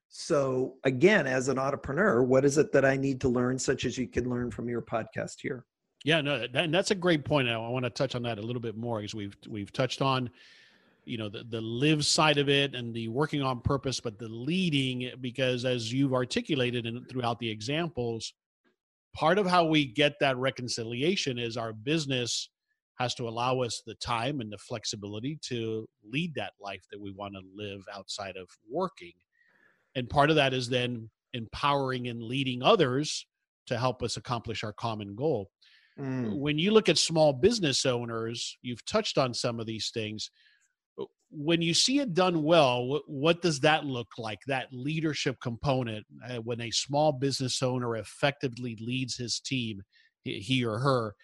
So 0.09 0.75
again, 0.85 1.29
as 1.29 1.49
an 1.49 1.61
entrepreneur, 1.61 2.25
what 2.25 2.45
is 2.45 2.59
it 2.59 2.73
that 2.73 2.85
I 2.85 2.97
need 2.97 3.21
to 3.21 3.29
learn, 3.29 3.57
such 3.59 3.85
as 3.85 3.97
you 3.97 4.09
can 4.09 4.29
learn 4.29 4.51
from 4.51 4.69
your 4.69 4.83
podcast 4.83 5.37
here? 5.41 5.65
Yeah, 6.05 6.23
no, 6.23 6.41
that, 6.41 6.57
and 6.57 6.75
that's 6.75 6.91
a 6.91 6.97
great 6.97 7.25
point. 7.25 7.49
I, 7.49 7.57
want 7.57 7.85
to 7.85 7.91
touch 7.91 8.17
on 8.17 8.23
that 8.23 8.39
a 8.39 8.43
little 8.43 8.63
bit 8.63 8.77
more 8.77 8.99
because 8.99 9.15
we've 9.15 9.37
we've 9.49 9.73
touched 9.73 10.03
on, 10.03 10.29
you 11.05 11.19
know, 11.19 11.29
the 11.29 11.45
the 11.49 11.61
live 11.61 12.05
side 12.05 12.39
of 12.39 12.49
it 12.49 12.75
and 12.75 12.93
the 12.93 13.07
working 13.09 13.43
on 13.43 13.61
purpose, 13.61 14.01
but 14.01 14.19
the 14.19 14.29
leading 14.29 15.13
because 15.21 15.65
as 15.65 15.93
you've 15.93 16.15
articulated 16.15 16.87
and 16.87 17.09
throughout 17.09 17.39
the 17.39 17.51
examples, 17.51 18.33
part 19.15 19.39
of 19.39 19.47
how 19.47 19.65
we 19.65 19.85
get 19.85 20.15
that 20.21 20.37
reconciliation 20.37 21.39
is 21.39 21.57
our 21.57 21.73
business 21.73 22.51
has 22.99 23.15
to 23.15 23.29
allow 23.29 23.61
us 23.61 23.83
the 23.87 23.95
time 23.95 24.41
and 24.41 24.53
the 24.53 24.59
flexibility 24.59 25.39
to 25.43 25.87
lead 26.05 26.35
that 26.35 26.53
life 26.61 26.85
that 26.91 27.01
we 27.01 27.13
want 27.13 27.35
to 27.35 27.41
live 27.55 27.83
outside 27.95 28.37
of 28.37 28.49
working. 28.69 29.13
And 29.95 30.11
part 30.11 30.31
of 30.31 30.37
that 30.37 30.53
is 30.53 30.69
then 30.69 31.09
empowering 31.33 32.09
and 32.09 32.23
leading 32.23 32.63
others 32.63 33.27
to 33.67 33.79
help 33.79 34.03
us 34.03 34.17
accomplish 34.17 34.65
our 34.65 34.73
common 34.73 35.15
goal 35.15 35.51
Mm. 35.99 36.39
when 36.39 36.59
you 36.59 36.71
look 36.71 36.89
at 36.89 36.97
small 36.97 37.33
business 37.33 37.85
owners, 37.85 38.57
you've 38.63 38.85
touched 38.85 39.19
on 39.19 39.35
some 39.35 39.59
of 39.59 39.67
these 39.67 39.91
things. 39.91 40.31
When 41.31 41.61
you 41.61 41.75
see 41.75 41.99
it 41.99 42.15
done 42.15 42.43
well, 42.43 42.87
what, 42.87 43.03
what 43.07 43.43
does 43.43 43.61
that 43.61 43.85
look 43.85 44.09
like? 44.17 44.39
That 44.47 44.69
leadership 44.73 45.37
component, 45.43 46.07
uh, 46.29 46.37
when 46.37 46.61
a 46.61 46.71
small 46.71 47.13
business 47.13 47.63
owner 47.63 47.97
effectively 47.97 48.77
leads 48.81 49.17
his 49.17 49.39
team, 49.39 49.83
he, 50.25 50.65
or 50.65 50.79
her, 50.79 51.15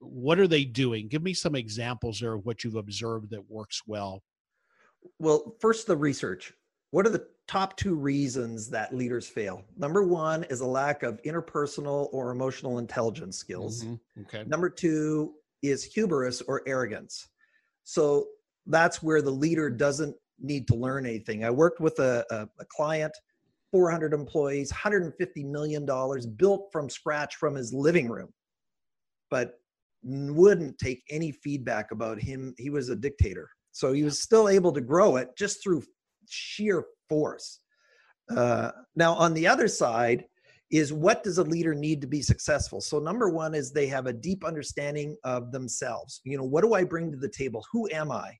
what 0.00 0.38
are 0.38 0.46
they 0.46 0.64
doing? 0.64 1.08
Give 1.08 1.22
me 1.22 1.34
some 1.34 1.56
examples 1.56 2.20
there 2.20 2.34
of 2.34 2.46
what 2.46 2.62
you've 2.62 2.76
observed 2.76 3.30
that 3.30 3.50
works 3.50 3.82
well. 3.86 4.22
Well, 5.18 5.56
first, 5.60 5.86
the 5.86 5.96
research. 5.96 6.52
What 6.90 7.06
are 7.06 7.10
the 7.10 7.26
top 7.48 7.76
two 7.76 7.94
reasons 7.94 8.70
that 8.70 8.94
leaders 8.94 9.26
fail? 9.26 9.64
Number 9.76 10.02
one 10.04 10.44
is 10.44 10.60
a 10.60 10.66
lack 10.66 11.02
of 11.02 11.20
interpersonal 11.22 12.08
or 12.12 12.30
emotional 12.30 12.78
intelligence 12.78 13.36
skills. 13.36 13.84
Mhm. 13.84 14.00
Okay. 14.22 14.44
Number 14.44 14.70
two 14.70 15.34
is 15.62 15.82
hubris 15.82 16.40
or 16.42 16.62
arrogance. 16.66 17.28
So 17.84 18.28
that's 18.68 19.02
where 19.02 19.22
the 19.22 19.30
leader 19.30 19.70
doesn't 19.70 20.14
need 20.40 20.68
to 20.68 20.74
learn 20.74 21.06
anything. 21.06 21.44
I 21.44 21.50
worked 21.50 21.80
with 21.80 21.98
a, 21.98 22.24
a, 22.30 22.48
a 22.60 22.64
client, 22.66 23.12
400 23.72 24.14
employees, 24.14 24.72
$150 24.72 25.12
million 25.44 25.86
built 26.36 26.68
from 26.72 26.88
scratch 26.88 27.36
from 27.36 27.54
his 27.54 27.72
living 27.72 28.08
room, 28.08 28.28
but 29.30 29.54
wouldn't 30.02 30.78
take 30.78 31.02
any 31.10 31.32
feedback 31.32 31.90
about 31.90 32.20
him. 32.20 32.54
He 32.56 32.70
was 32.70 32.88
a 32.88 32.96
dictator. 32.96 33.48
So 33.72 33.92
he 33.92 34.04
was 34.04 34.20
still 34.20 34.48
able 34.48 34.72
to 34.72 34.80
grow 34.80 35.16
it 35.16 35.30
just 35.36 35.62
through 35.62 35.82
sheer 36.28 36.84
force. 37.08 37.60
Uh, 38.34 38.70
now, 38.94 39.14
on 39.14 39.34
the 39.34 39.46
other 39.46 39.68
side, 39.68 40.24
is 40.70 40.92
what 40.92 41.24
does 41.24 41.38
a 41.38 41.42
leader 41.44 41.74
need 41.74 42.00
to 42.00 42.06
be 42.06 42.20
successful 42.20 42.80
so 42.80 42.98
number 42.98 43.30
one 43.30 43.54
is 43.54 43.72
they 43.72 43.86
have 43.86 44.06
a 44.06 44.12
deep 44.12 44.44
understanding 44.44 45.16
of 45.24 45.50
themselves 45.50 46.20
you 46.24 46.36
know 46.36 46.44
what 46.44 46.62
do 46.62 46.74
i 46.74 46.84
bring 46.84 47.10
to 47.10 47.16
the 47.16 47.28
table 47.30 47.64
who 47.72 47.88
am 47.90 48.12
i 48.12 48.36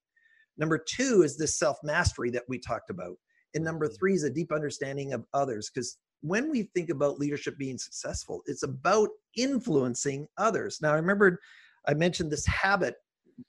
number 0.58 0.78
two 0.78 1.22
is 1.22 1.36
this 1.36 1.58
self 1.58 1.78
mastery 1.82 2.30
that 2.30 2.44
we 2.48 2.58
talked 2.58 2.90
about 2.90 3.16
and 3.54 3.64
number 3.64 3.88
three 3.88 4.14
is 4.14 4.24
a 4.24 4.30
deep 4.30 4.52
understanding 4.52 5.12
of 5.12 5.24
others 5.34 5.70
because 5.72 5.98
when 6.20 6.50
we 6.50 6.64
think 6.74 6.90
about 6.90 7.18
leadership 7.18 7.56
being 7.58 7.78
successful 7.78 8.42
it's 8.46 8.62
about 8.62 9.08
influencing 9.36 10.26
others 10.36 10.78
now 10.82 10.92
i 10.92 10.96
remembered 10.96 11.38
i 11.86 11.94
mentioned 11.94 12.30
this 12.30 12.46
habit 12.46 12.96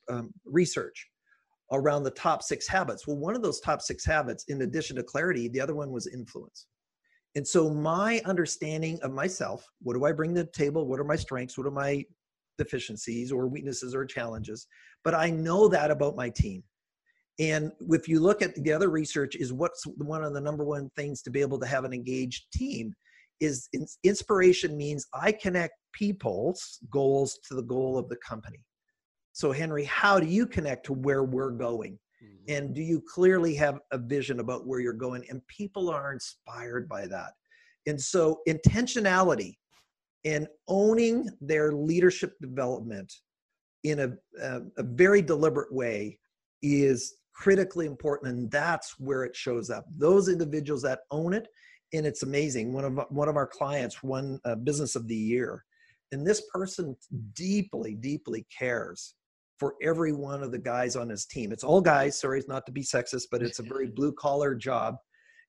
um, 0.09 0.31
research 0.45 1.09
around 1.71 2.03
the 2.03 2.11
top 2.11 2.43
six 2.43 2.67
habits 2.67 3.07
well 3.07 3.17
one 3.17 3.35
of 3.35 3.41
those 3.41 3.59
top 3.59 3.81
six 3.81 4.05
habits 4.05 4.45
in 4.47 4.61
addition 4.61 4.95
to 4.95 5.03
clarity 5.03 5.47
the 5.47 5.61
other 5.61 5.75
one 5.75 5.91
was 5.91 6.07
influence 6.07 6.67
and 7.35 7.47
so 7.47 7.69
my 7.69 8.21
understanding 8.25 8.99
of 9.03 9.11
myself, 9.11 9.67
what 9.81 9.93
do 9.93 10.05
I 10.05 10.11
bring 10.11 10.33
to 10.35 10.43
the 10.43 10.49
table? 10.51 10.87
What 10.87 10.99
are 10.99 11.05
my 11.05 11.15
strengths? 11.15 11.57
What 11.57 11.67
are 11.67 11.71
my 11.71 12.03
deficiencies 12.57 13.31
or 13.31 13.47
weaknesses 13.47 13.93
or 13.93 14.05
challenges? 14.05 14.67
But 15.03 15.13
I 15.13 15.29
know 15.29 15.67
that 15.67 15.91
about 15.91 16.15
my 16.15 16.29
team. 16.29 16.63
And 17.39 17.71
if 17.89 18.07
you 18.07 18.19
look 18.19 18.41
at 18.41 18.53
the 18.55 18.71
other 18.71 18.89
research 18.89 19.35
is 19.35 19.53
what's 19.53 19.83
one 19.85 20.23
of 20.23 20.33
the 20.33 20.41
number 20.41 20.65
one 20.65 20.89
things 20.95 21.21
to 21.23 21.31
be 21.31 21.41
able 21.41 21.59
to 21.59 21.67
have 21.67 21.85
an 21.85 21.93
engaged 21.93 22.51
team 22.53 22.93
is 23.39 23.69
inspiration 24.03 24.75
means 24.75 25.07
I 25.13 25.31
connect 25.31 25.73
people's 25.93 26.79
goals 26.91 27.39
to 27.47 27.55
the 27.55 27.63
goal 27.63 27.97
of 27.97 28.09
the 28.09 28.17
company. 28.17 28.59
So 29.31 29.53
Henry, 29.53 29.85
how 29.85 30.19
do 30.19 30.27
you 30.27 30.45
connect 30.45 30.85
to 30.87 30.93
where 30.93 31.23
we're 31.23 31.51
going? 31.51 31.97
Mm-hmm. 32.21 32.51
and 32.53 32.75
do 32.75 32.81
you 32.81 33.01
clearly 33.01 33.55
have 33.55 33.79
a 33.91 33.97
vision 33.97 34.41
about 34.41 34.67
where 34.67 34.81
you're 34.81 34.91
going 34.91 35.23
and 35.29 35.41
people 35.47 35.89
are 35.89 36.11
inspired 36.11 36.89
by 36.89 37.07
that 37.07 37.31
and 37.87 37.99
so 37.99 38.41
intentionality 38.45 39.55
and 40.25 40.45
owning 40.67 41.29
their 41.39 41.71
leadership 41.71 42.33
development 42.41 43.13
in 43.85 43.99
a, 44.01 44.09
a, 44.43 44.61
a, 44.77 44.83
very 44.83 45.21
deliberate 45.21 45.73
way 45.73 46.19
is 46.61 47.15
critically 47.39 47.85
important 47.85 48.33
and 48.33 48.51
that's 48.51 48.99
where 48.99 49.23
it 49.23 49.33
shows 49.33 49.69
up. 49.69 49.85
Those 49.97 50.27
individuals 50.27 50.81
that 50.81 50.99
own 51.09 51.33
it 51.33 51.47
and 51.93 52.05
it's 52.05 52.23
amazing. 52.23 52.73
One 52.73 52.83
of 52.83 52.99
one 53.09 53.29
of 53.29 53.37
our 53.37 53.47
clients 53.47 54.03
won 54.03 54.41
uh, 54.43 54.55
business 54.55 54.97
of 54.97 55.07
the 55.07 55.15
year 55.15 55.63
and 56.11 56.27
this 56.27 56.43
person 56.53 56.97
deeply 57.33 57.95
deeply 57.95 58.45
cares 58.55 59.15
for 59.57 59.75
every 59.81 60.11
one 60.11 60.43
of 60.43 60.51
the 60.51 60.59
guys 60.59 60.97
on 60.97 61.07
his 61.07 61.25
team. 61.25 61.53
It's 61.53 61.63
all 61.63 61.79
guys 61.79 62.19
sorry 62.19 62.39
it's 62.39 62.49
not 62.49 62.65
to 62.65 62.73
be 62.73 62.83
sexist 62.83 63.27
but 63.31 63.41
it's 63.41 63.59
a 63.59 63.63
very 63.63 63.87
blue 63.95 64.11
collar 64.11 64.53
job 64.53 64.97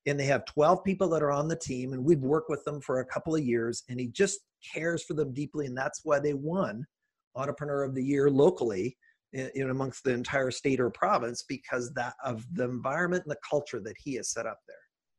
and 0.06 0.18
they 0.18 0.26
have 0.26 0.44
12 0.44 0.84
people 0.84 1.08
that 1.08 1.24
are 1.24 1.32
on 1.32 1.48
the 1.48 1.56
team 1.56 1.92
and 1.92 2.04
we've 2.04 2.20
worked 2.20 2.50
with 2.50 2.64
them 2.64 2.80
for 2.80 3.00
a 3.00 3.04
couple 3.04 3.34
of 3.34 3.44
years 3.44 3.82
and 3.88 3.98
he 3.98 4.06
just 4.06 4.38
cares 4.72 5.02
for 5.02 5.14
them 5.14 5.34
deeply 5.34 5.66
and 5.66 5.76
that's 5.76 6.02
why 6.04 6.20
they 6.20 6.34
won 6.34 6.86
entrepreneur 7.34 7.82
of 7.82 7.96
the 7.96 8.04
year 8.04 8.30
locally 8.30 8.96
in, 9.32 9.70
amongst 9.70 10.04
the 10.04 10.12
entire 10.12 10.50
state 10.50 10.80
or 10.80 10.90
province 10.90 11.44
because 11.48 11.92
that 11.94 12.14
of 12.24 12.44
the 12.54 12.64
environment 12.64 13.24
and 13.24 13.30
the 13.30 13.38
culture 13.48 13.80
that 13.80 13.96
he 13.98 14.14
has 14.14 14.30
set 14.30 14.46
up 14.46 14.58
there. 14.66 14.76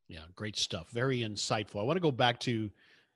Yeah 0.08 0.24
great 0.34 0.56
stuff. 0.56 0.90
Very 0.90 1.20
insightful. 1.20 1.80
I 1.80 1.84
want 1.84 1.96
to 1.96 2.00
go 2.02 2.12
back 2.12 2.38
to 2.40 2.70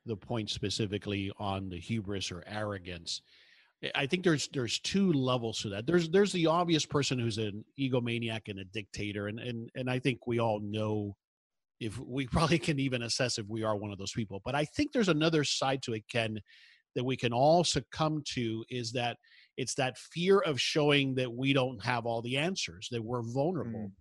the 0.07 0.17
point 0.17 0.51
specifically 0.51 1.33
on 1.39 1.69
the 1.69 1.79
hubris 1.79 2.31
or 2.31 2.45
arrogance. 2.47 3.23
I 3.95 4.07
think 4.07 4.25
there's 4.25 4.49
there's 4.49 4.79
two 4.79 5.13
levels 5.13 5.61
to 5.61 5.69
that. 5.71 5.87
There's 5.87 6.09
there's 6.09 6.33
the 6.33 6.47
obvious 6.47 6.87
person 6.87 7.19
who's 7.19 7.39
an 7.39 7.65
egomaniac 7.79 8.49
and 8.49 8.61
a 8.61 8.65
dictator 8.65 9.29
and 9.29 9.39
and 9.39 9.71
and 9.75 9.91
i 9.91 9.99
think 9.99 10.27
we 10.27 10.39
all 10.39 10.61
know 10.61 11.15
if 11.81 11.99
we 11.99 12.27
probably 12.33 12.59
can 12.59 12.79
even 12.79 13.03
assess 13.03 13.39
if 13.39 13.47
we 13.49 13.63
are 13.63 13.77
one 13.77 13.93
of 13.93 13.99
those 13.99 14.13
people. 14.13 14.41
But 14.45 14.55
I 14.55 14.65
think 14.65 14.93
there's 14.93 15.09
another 15.09 15.45
side 15.45 15.83
to 15.83 15.95
it, 15.95 16.05
Ken, 16.11 16.41
that 16.95 17.05
we 17.05 17.17
can 17.17 17.33
all 17.33 17.65
succumb 17.65 18.23
to 18.35 18.65
is 18.71 18.93
that 18.93 19.19
it's 19.57 19.75
that 19.75 19.99
fear 19.99 20.39
of 20.41 20.61
showing 20.61 21.15
that 21.17 21.33
we 21.33 21.53
don't 21.53 21.83
have 21.85 22.07
all 22.07 22.23
the 22.23 22.37
answers, 22.37 22.89
that 22.91 23.03
we're 23.03 23.23
vulnerable. 23.23 23.89
Mm. 23.89 23.93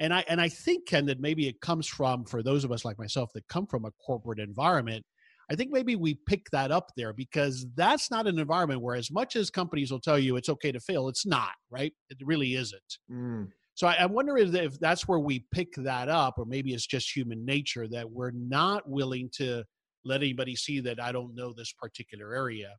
And 0.00 0.14
I 0.14 0.24
and 0.28 0.40
I 0.40 0.48
think 0.48 0.86
Ken 0.86 1.06
that 1.06 1.20
maybe 1.20 1.46
it 1.46 1.60
comes 1.60 1.86
from 1.86 2.24
for 2.24 2.42
those 2.42 2.64
of 2.64 2.72
us 2.72 2.84
like 2.84 2.98
myself 2.98 3.30
that 3.34 3.46
come 3.48 3.66
from 3.66 3.84
a 3.84 3.92
corporate 4.04 4.40
environment. 4.40 5.04
I 5.50 5.54
think 5.54 5.70
maybe 5.70 5.96
we 5.96 6.18
pick 6.26 6.46
that 6.52 6.70
up 6.70 6.90
there 6.96 7.12
because 7.12 7.66
that's 7.76 8.10
not 8.10 8.26
an 8.26 8.38
environment 8.38 8.80
where 8.80 8.96
as 8.96 9.10
much 9.10 9.36
as 9.36 9.50
companies 9.50 9.90
will 9.90 10.00
tell 10.00 10.18
you 10.18 10.36
it's 10.36 10.48
okay 10.48 10.72
to 10.72 10.80
fail, 10.80 11.08
it's 11.08 11.26
not, 11.26 11.52
right? 11.70 11.92
It 12.08 12.18
really 12.24 12.54
isn't. 12.54 12.98
Mm. 13.10 13.48
So 13.74 13.86
I, 13.86 13.94
I 13.94 14.06
wonder 14.06 14.36
if, 14.36 14.54
if 14.54 14.78
that's 14.78 15.08
where 15.08 15.18
we 15.18 15.44
pick 15.52 15.74
that 15.76 16.08
up, 16.08 16.34
or 16.38 16.44
maybe 16.44 16.72
it's 16.72 16.86
just 16.86 17.14
human 17.14 17.44
nature 17.44 17.88
that 17.88 18.10
we're 18.10 18.32
not 18.32 18.88
willing 18.88 19.30
to 19.36 19.64
let 20.04 20.22
anybody 20.22 20.56
see 20.56 20.80
that 20.80 21.00
I 21.00 21.12
don't 21.12 21.34
know 21.34 21.52
this 21.52 21.72
particular 21.72 22.34
area. 22.34 22.74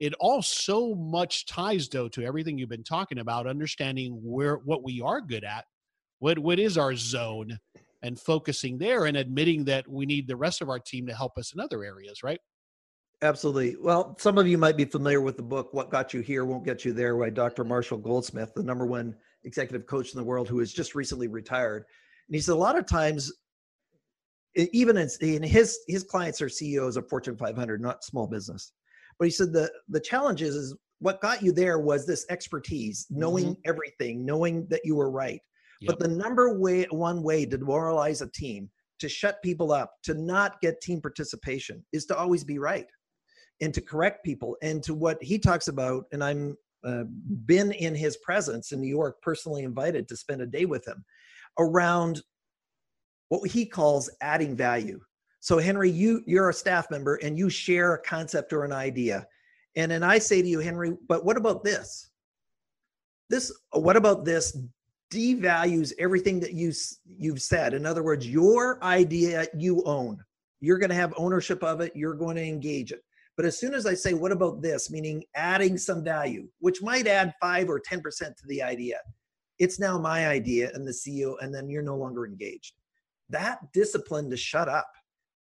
It 0.00 0.12
all 0.20 0.42
so 0.42 0.94
much 0.94 1.46
ties 1.46 1.88
though 1.88 2.08
to 2.08 2.24
everything 2.24 2.58
you've 2.58 2.68
been 2.68 2.84
talking 2.84 3.18
about, 3.18 3.46
understanding 3.46 4.20
where 4.22 4.56
what 4.56 4.82
we 4.82 5.00
are 5.00 5.20
good 5.20 5.44
at, 5.44 5.64
what 6.18 6.38
what 6.38 6.58
is 6.58 6.76
our 6.76 6.94
zone, 6.96 7.58
and 8.02 8.18
focusing 8.18 8.76
there 8.76 9.06
and 9.06 9.16
admitting 9.16 9.64
that 9.64 9.88
we 9.88 10.04
need 10.04 10.26
the 10.26 10.36
rest 10.36 10.60
of 10.60 10.68
our 10.68 10.78
team 10.78 11.06
to 11.06 11.14
help 11.14 11.38
us 11.38 11.54
in 11.54 11.60
other 11.60 11.84
areas, 11.84 12.22
right? 12.22 12.40
Absolutely. 13.22 13.76
Well, 13.80 14.16
some 14.18 14.36
of 14.36 14.46
you 14.46 14.58
might 14.58 14.76
be 14.76 14.84
familiar 14.84 15.20
with 15.20 15.36
the 15.36 15.42
book 15.42 15.72
"What 15.72 15.90
Got 15.90 16.12
You 16.12 16.20
Here 16.20 16.44
Won't 16.44 16.64
Get 16.64 16.84
You 16.84 16.92
There" 16.92 17.16
by 17.16 17.30
Dr. 17.30 17.64
Marshall 17.64 17.98
Goldsmith, 17.98 18.52
the 18.54 18.62
number 18.62 18.84
one 18.84 19.14
executive 19.44 19.86
coach 19.86 20.12
in 20.12 20.18
the 20.18 20.24
world 20.24 20.48
who 20.48 20.58
has 20.58 20.72
just 20.72 20.94
recently 20.94 21.28
retired. 21.28 21.84
And 22.28 22.34
he 22.34 22.40
said 22.40 22.52
a 22.52 22.56
lot 22.56 22.76
of 22.76 22.86
times, 22.86 23.32
even 24.56 24.96
in, 24.96 25.42
his 25.42 25.78
his 25.86 26.02
clients 26.02 26.42
are 26.42 26.48
CEOs 26.48 26.96
of 26.96 27.08
Fortune 27.08 27.36
500, 27.36 27.80
not 27.80 28.04
small 28.04 28.26
business. 28.26 28.72
But 29.18 29.26
he 29.26 29.30
said 29.30 29.52
the 29.52 29.70
the 29.88 30.00
challenge 30.00 30.42
is, 30.42 30.54
is 30.54 30.76
what 31.00 31.20
got 31.20 31.42
you 31.42 31.52
there 31.52 31.78
was 31.78 32.06
this 32.06 32.24
expertise, 32.30 33.06
knowing 33.10 33.44
mm-hmm. 33.44 33.68
everything, 33.70 34.24
knowing 34.24 34.66
that 34.70 34.80
you 34.84 34.96
were 34.96 35.10
right. 35.10 35.40
Yep. 35.80 35.88
But 35.88 35.98
the 35.98 36.14
number 36.14 36.58
way 36.58 36.86
one 36.90 37.22
way 37.22 37.44
to 37.44 37.58
demoralize 37.58 38.22
a 38.22 38.30
team, 38.30 38.70
to 39.00 39.08
shut 39.08 39.42
people 39.42 39.72
up, 39.72 39.92
to 40.04 40.14
not 40.14 40.60
get 40.60 40.80
team 40.80 41.00
participation, 41.00 41.84
is 41.92 42.06
to 42.06 42.16
always 42.16 42.44
be 42.44 42.58
right 42.58 42.86
and 43.60 43.72
to 43.74 43.80
correct 43.80 44.24
people. 44.24 44.56
And 44.62 44.82
to 44.84 44.94
what 44.94 45.22
he 45.22 45.38
talks 45.38 45.68
about, 45.68 46.04
and 46.12 46.22
I'm 46.22 46.56
uh, 46.84 47.04
been 47.46 47.72
in 47.72 47.94
his 47.94 48.16
presence 48.18 48.72
in 48.72 48.80
New 48.80 48.88
York, 48.88 49.16
personally 49.22 49.62
invited 49.62 50.06
to 50.08 50.16
spend 50.16 50.42
a 50.42 50.46
day 50.46 50.64
with 50.64 50.86
him 50.86 51.04
around 51.58 52.22
what 53.28 53.50
he 53.50 53.64
calls 53.64 54.10
adding 54.20 54.54
value. 54.56 55.00
So 55.44 55.58
Henry, 55.58 55.90
you 55.90 56.22
you're 56.24 56.48
a 56.48 56.54
staff 56.54 56.90
member 56.90 57.16
and 57.16 57.36
you 57.36 57.50
share 57.50 57.92
a 57.92 58.02
concept 58.02 58.54
or 58.54 58.64
an 58.64 58.72
idea. 58.72 59.26
And 59.76 59.92
then 59.92 60.02
I 60.02 60.16
say 60.16 60.40
to 60.40 60.48
you, 60.48 60.58
Henry, 60.58 60.96
but 61.06 61.22
what 61.22 61.36
about 61.36 61.62
this? 61.62 62.08
This 63.28 63.52
what 63.72 63.94
about 63.94 64.24
this 64.24 64.56
devalues 65.12 65.92
everything 65.98 66.40
that 66.40 66.54
you 66.54 66.72
you've 67.04 67.42
said. 67.42 67.74
In 67.74 67.84
other 67.84 68.02
words, 68.02 68.26
your 68.26 68.82
idea 68.82 69.46
you 69.54 69.82
own. 69.84 70.18
You're 70.60 70.78
going 70.78 70.88
to 70.88 70.96
have 70.96 71.12
ownership 71.18 71.62
of 71.62 71.82
it, 71.82 71.92
you're 71.94 72.14
going 72.14 72.36
to 72.36 72.42
engage 72.42 72.90
it. 72.90 73.04
But 73.36 73.44
as 73.44 73.58
soon 73.58 73.74
as 73.74 73.84
I 73.84 73.92
say, 73.92 74.14
what 74.14 74.32
about 74.32 74.62
this, 74.62 74.90
meaning 74.90 75.24
adding 75.34 75.76
some 75.76 76.02
value, 76.02 76.48
which 76.60 76.80
might 76.80 77.06
add 77.06 77.34
five 77.38 77.68
or 77.68 77.78
10% 77.78 78.00
to 78.00 78.46
the 78.46 78.62
idea, 78.62 78.96
it's 79.58 79.78
now 79.78 79.98
my 79.98 80.26
idea 80.26 80.70
and 80.72 80.88
the 80.88 80.92
CEO, 80.92 81.34
and 81.42 81.54
then 81.54 81.68
you're 81.68 81.82
no 81.82 81.96
longer 81.96 82.24
engaged. 82.24 82.76
That 83.28 83.58
discipline 83.74 84.30
to 84.30 84.38
shut 84.38 84.70
up 84.70 84.88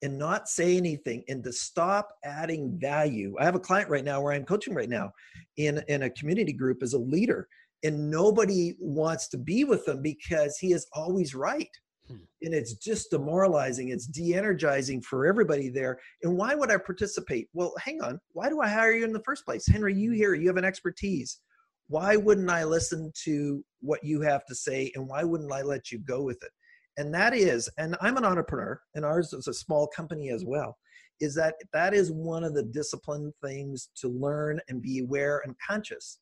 and 0.02 0.18
not 0.18 0.48
say 0.48 0.78
anything 0.78 1.24
and 1.28 1.43
to 1.43 1.52
stop 1.52 2.14
adding 2.24 2.78
value. 2.80 3.36
I 3.39 3.45
have 3.45 3.56
a 3.56 3.60
client 3.60 3.89
right 3.89 4.04
now 4.04 4.22
where 4.22 4.34
I'm 4.34 4.45
coaching 4.45 4.74
right 4.74 4.89
now 4.89 5.12
in, 5.58 5.84
in 5.88 6.04
a 6.04 6.10
community 6.10 6.54
group 6.54 6.84
as 6.84 6.93
a 6.93 7.00
leader, 7.00 7.48
and 7.84 8.10
nobody 8.10 8.76
wants 8.80 9.28
to 9.30 9.38
be 9.38 9.64
with 9.64 9.86
them 9.86 10.02
because 10.02 10.58
he 10.58 10.74
is 10.74 10.88
always 10.93 11.34
right. 11.36 11.70
Hmm. 12.08 12.16
and 12.41 12.54
it's 12.54 12.76
just 12.76 13.10
demoralizing 13.10 13.89
it's 13.89 14.08
de-energizing 14.08 15.02
for 15.02 15.26
everybody 15.26 15.68
there 15.68 16.00
and 16.24 16.38
why 16.38 16.56
would 16.56 16.72
i 16.72 16.78
participate 16.78 17.50
well 17.52 17.74
hang 17.84 18.02
on 18.02 18.18
why 18.32 18.48
do 18.48 18.62
i 18.62 18.70
hire 18.70 18.93
you 18.93 19.04
in 19.04 19.12
the 19.12 19.24
first 19.26 19.43
place 19.43 19.68
henry 19.68 19.93
you 19.93 20.12
here 20.12 20.34
you 20.34 20.48
have 20.48 20.56
an 20.56 20.64
expertise 20.64 21.41
why 21.89 22.16
wouldn't 22.16 22.50
i 22.50 22.64
listen 22.64 23.12
to 23.26 23.62
what 23.82 24.02
you 24.06 24.22
have 24.22 24.45
to 24.45 24.56
say 24.56 24.89
and 24.95 25.06
why 25.06 25.26
wouldn't 25.26 25.52
i 25.52 25.62
let 25.62 25.91
you 25.91 26.00
go 26.00 26.24
with 26.24 26.41
it 26.43 26.52
and 26.98 27.14
that 27.14 27.34
is 27.34 27.70
and 27.78 27.95
i'm 28.02 28.18
an 28.18 28.26
entrepreneur 28.26 28.80
and 28.95 29.06
ours 29.06 29.34
is 29.34 29.48
a 29.48 29.54
small 29.54 29.88
company 29.88 30.30
as 30.30 30.41
mm-hmm. 30.41 30.52
well 30.52 30.78
is 31.20 31.34
that 31.34 31.56
that 31.74 31.93
is 31.93 32.12
one 32.12 32.43
of 32.43 32.54
the 32.54 32.64
discipline 32.64 33.34
things 33.43 33.89
to 33.95 34.08
learn 34.08 34.60
and 34.70 34.82
be 34.82 35.00
aware 35.00 35.41
and 35.45 35.56
conscious 35.66 36.20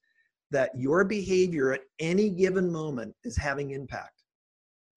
that 0.52 0.70
your 0.78 1.04
behavior 1.04 1.74
at 1.74 1.82
any 2.00 2.30
given 2.30 2.72
moment 2.72 3.14
is 3.24 3.36
having 3.36 3.72
impact 3.72 4.16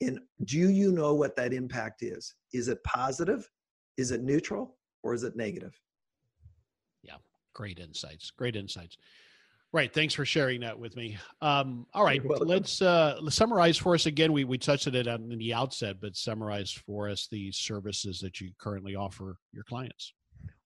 and 0.00 0.20
do 0.44 0.70
you 0.70 0.92
know 0.92 1.14
what 1.14 1.34
that 1.36 1.52
impact 1.52 2.02
is? 2.02 2.34
Is 2.52 2.68
it 2.68 2.82
positive? 2.84 3.48
Is 3.96 4.10
it 4.12 4.22
neutral? 4.22 4.76
Or 5.02 5.14
is 5.14 5.24
it 5.24 5.36
negative? 5.36 5.78
Yeah, 7.02 7.16
great 7.54 7.78
insights. 7.78 8.30
Great 8.30 8.56
insights. 8.56 8.96
Right. 9.72 9.92
Thanks 9.92 10.14
for 10.14 10.24
sharing 10.24 10.60
that 10.62 10.78
with 10.78 10.96
me. 10.96 11.18
Um, 11.42 11.86
all 11.92 12.04
right. 12.04 12.22
Let's, 12.24 12.80
uh, 12.80 13.20
summarize 13.28 13.76
for 13.76 13.94
us 13.94 14.06
again. 14.06 14.32
We, 14.32 14.44
we 14.44 14.56
touched 14.56 14.86
on 14.86 14.94
it 14.94 15.06
in 15.06 15.38
the 15.38 15.52
outset, 15.52 15.96
but 16.00 16.16
summarize 16.16 16.72
for 16.72 17.08
us 17.08 17.28
the 17.30 17.52
services 17.52 18.18
that 18.20 18.40
you 18.40 18.50
currently 18.58 18.96
offer 18.96 19.36
your 19.52 19.64
clients. 19.64 20.14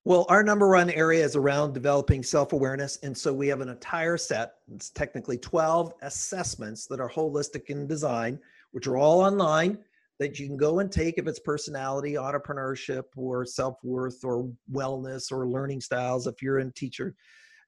Well, 0.04 0.26
our 0.28 0.42
number 0.42 0.68
one 0.68 0.90
area 0.90 1.24
is 1.24 1.34
around 1.34 1.74
developing 1.74 2.22
self 2.22 2.52
awareness. 2.52 2.98
And 3.02 3.16
so 3.16 3.32
we 3.32 3.48
have 3.48 3.60
an 3.60 3.68
entire 3.68 4.16
set, 4.16 4.54
it's 4.72 4.90
technically 4.90 5.38
12 5.38 5.92
assessments 6.02 6.86
that 6.86 7.00
are 7.00 7.10
holistic 7.10 7.66
in 7.70 7.86
design 7.86 8.38
which 8.72 8.86
are 8.86 8.96
all 8.96 9.20
online 9.20 9.78
that 10.18 10.38
you 10.38 10.46
can 10.46 10.56
go 10.56 10.80
and 10.80 10.90
take 10.90 11.18
if 11.18 11.26
it's 11.26 11.38
personality, 11.38 12.14
entrepreneurship, 12.14 13.04
or 13.16 13.44
self 13.46 13.76
worth, 13.82 14.24
or 14.24 14.50
wellness, 14.70 15.30
or 15.30 15.46
learning 15.46 15.80
styles. 15.80 16.26
If 16.26 16.42
you're 16.42 16.58
a 16.58 16.72
teacher, 16.72 17.14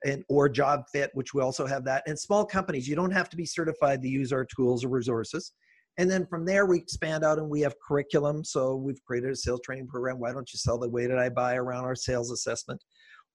and 0.04 0.22
or 0.28 0.48
job 0.48 0.84
fit, 0.92 1.10
which 1.14 1.34
we 1.34 1.42
also 1.42 1.66
have 1.66 1.84
that. 1.84 2.02
And 2.06 2.18
small 2.18 2.44
companies, 2.44 2.86
you 2.86 2.94
don't 2.94 3.10
have 3.10 3.30
to 3.30 3.36
be 3.36 3.46
certified 3.46 4.02
to 4.02 4.08
use 4.08 4.32
our 4.32 4.44
tools 4.44 4.84
or 4.84 4.88
resources. 4.88 5.52
And 5.96 6.10
then 6.10 6.26
from 6.26 6.44
there, 6.44 6.66
we 6.66 6.78
expand 6.78 7.24
out 7.24 7.38
and 7.38 7.48
we 7.48 7.60
have 7.60 7.74
curriculum. 7.86 8.44
So 8.44 8.76
we've 8.76 9.02
created 9.04 9.30
a 9.30 9.36
sales 9.36 9.60
training 9.64 9.86
program. 9.86 10.18
Why 10.18 10.32
don't 10.32 10.52
you 10.52 10.58
sell 10.58 10.78
the 10.78 10.88
way 10.88 11.06
that 11.06 11.18
I 11.18 11.28
buy 11.28 11.54
around 11.54 11.84
our 11.84 11.94
sales 11.94 12.30
assessment? 12.30 12.82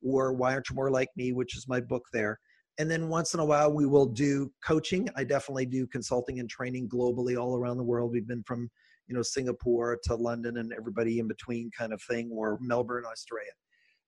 Or 0.03 0.33
why 0.33 0.53
aren't 0.53 0.69
you 0.69 0.75
more 0.75 0.91
like 0.91 1.09
me, 1.15 1.31
which 1.31 1.55
is 1.57 1.67
my 1.67 1.79
book 1.79 2.03
there. 2.13 2.39
And 2.77 2.89
then 2.89 3.09
once 3.09 3.33
in 3.33 3.41
a 3.41 3.45
while, 3.45 3.73
we 3.73 3.85
will 3.85 4.05
do 4.05 4.51
coaching. 4.65 5.09
I 5.15 5.25
definitely 5.25 5.65
do 5.65 5.85
consulting 5.87 6.39
and 6.39 6.49
training 6.49 6.87
globally 6.87 7.37
all 7.37 7.57
around 7.57 7.77
the 7.77 7.83
world. 7.83 8.11
We've 8.11 8.27
been 8.27 8.43
from, 8.43 8.69
you 9.07 9.15
know, 9.15 9.21
Singapore 9.21 9.97
to 10.03 10.15
London 10.15 10.57
and 10.57 10.71
everybody 10.71 11.19
in 11.19 11.27
between 11.27 11.71
kind 11.77 11.91
of 11.91 12.01
thing, 12.03 12.29
or 12.31 12.57
Melbourne, 12.61 13.03
Australia. 13.09 13.51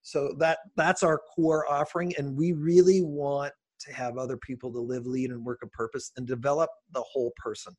So 0.03 0.33
that 0.39 0.59
that's 0.75 1.03
our 1.03 1.19
core 1.35 1.71
offering, 1.71 2.13
and 2.17 2.35
we 2.35 2.53
really 2.53 3.01
want 3.01 3.53
to 3.81 3.93
have 3.93 4.17
other 4.17 4.37
people 4.37 4.71
to 4.73 4.79
live, 4.79 5.05
lead, 5.05 5.31
and 5.31 5.43
work 5.43 5.59
a 5.63 5.67
purpose 5.67 6.11
and 6.17 6.27
develop 6.27 6.69
the 6.93 7.01
whole 7.01 7.33
person. 7.37 7.75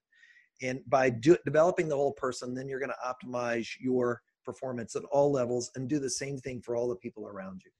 And 0.61 0.81
by 0.89 1.11
do, 1.11 1.37
developing 1.45 1.89
the 1.89 1.97
whole 1.97 2.12
person, 2.12 2.55
then 2.55 2.68
you're 2.68 2.81
going 2.81 2.91
to 2.91 3.29
optimize 3.29 3.68
your 3.81 4.20
performance 4.45 4.97
at 4.97 5.03
all 5.11 5.33
levels 5.33 5.70
and 5.75 5.89
do 5.89 5.99
the 5.99 6.11
same 6.11 6.39
thing 6.39 6.61
for 6.61 6.77
all 6.77 6.89
the 6.89 6.97
people 6.97 7.27
around 7.27 7.62
you. 7.64 7.70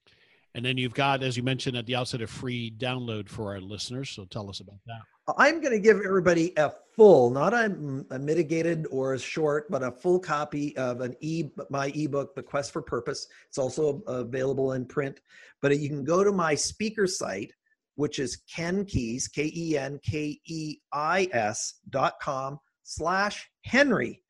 And 0.55 0.63
then 0.63 0.77
you've 0.77 0.93
got, 0.93 1.23
as 1.23 1.35
you 1.35 1.43
mentioned 1.43 1.75
at 1.75 1.85
the 1.85 1.95
outset, 1.95 2.21
a 2.21 2.27
free 2.27 2.71
download 2.77 3.27
for 3.27 3.53
our 3.53 3.59
listeners. 3.59 4.09
So 4.09 4.25
tell 4.25 4.49
us 4.49 4.59
about 4.59 4.79
that. 4.85 5.01
I'm 5.37 5.61
going 5.61 5.71
to 5.71 5.79
give 5.79 6.01
everybody 6.03 6.51
a 6.57 6.71
full, 6.95 7.29
not 7.29 7.53
a, 7.53 7.65
a, 8.11 8.19
mitigated 8.19 8.85
or 8.91 9.13
a 9.13 9.19
short, 9.19 9.69
but 9.71 9.81
a 9.81 9.91
full 9.91 10.19
copy 10.19 10.75
of 10.75 11.01
an 11.01 11.15
e 11.21 11.45
my 11.69 11.87
ebook, 11.95 12.35
The 12.35 12.43
Quest 12.43 12.71
for 12.71 12.81
Purpose. 12.81 13.27
It's 13.47 13.57
also 13.57 14.01
available 14.07 14.73
in 14.73 14.85
print. 14.85 15.21
But 15.61 15.79
you 15.79 15.87
can 15.87 16.03
go 16.03 16.23
to 16.23 16.31
my 16.31 16.55
speaker 16.55 17.07
site, 17.07 17.53
which 17.95 18.19
is 18.19 18.41
Ken 18.53 18.83
Keis, 18.83 19.31
K 19.31 19.51
E 19.55 19.77
N 19.77 19.99
K 20.03 20.39
E 20.45 20.77
I 20.91 21.29
S 21.31 21.75
dot 21.89 22.15
com 22.21 22.59
slash 22.83 23.49
Henry. 23.61 24.21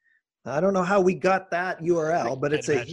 I 0.45 0.59
don't 0.59 0.73
know 0.73 0.83
how 0.83 1.01
we 1.01 1.15
got 1.15 1.49
that 1.51 1.79
URL, 1.81 2.39
but 2.39 2.53
it's 2.53 2.69
a 2.69 2.85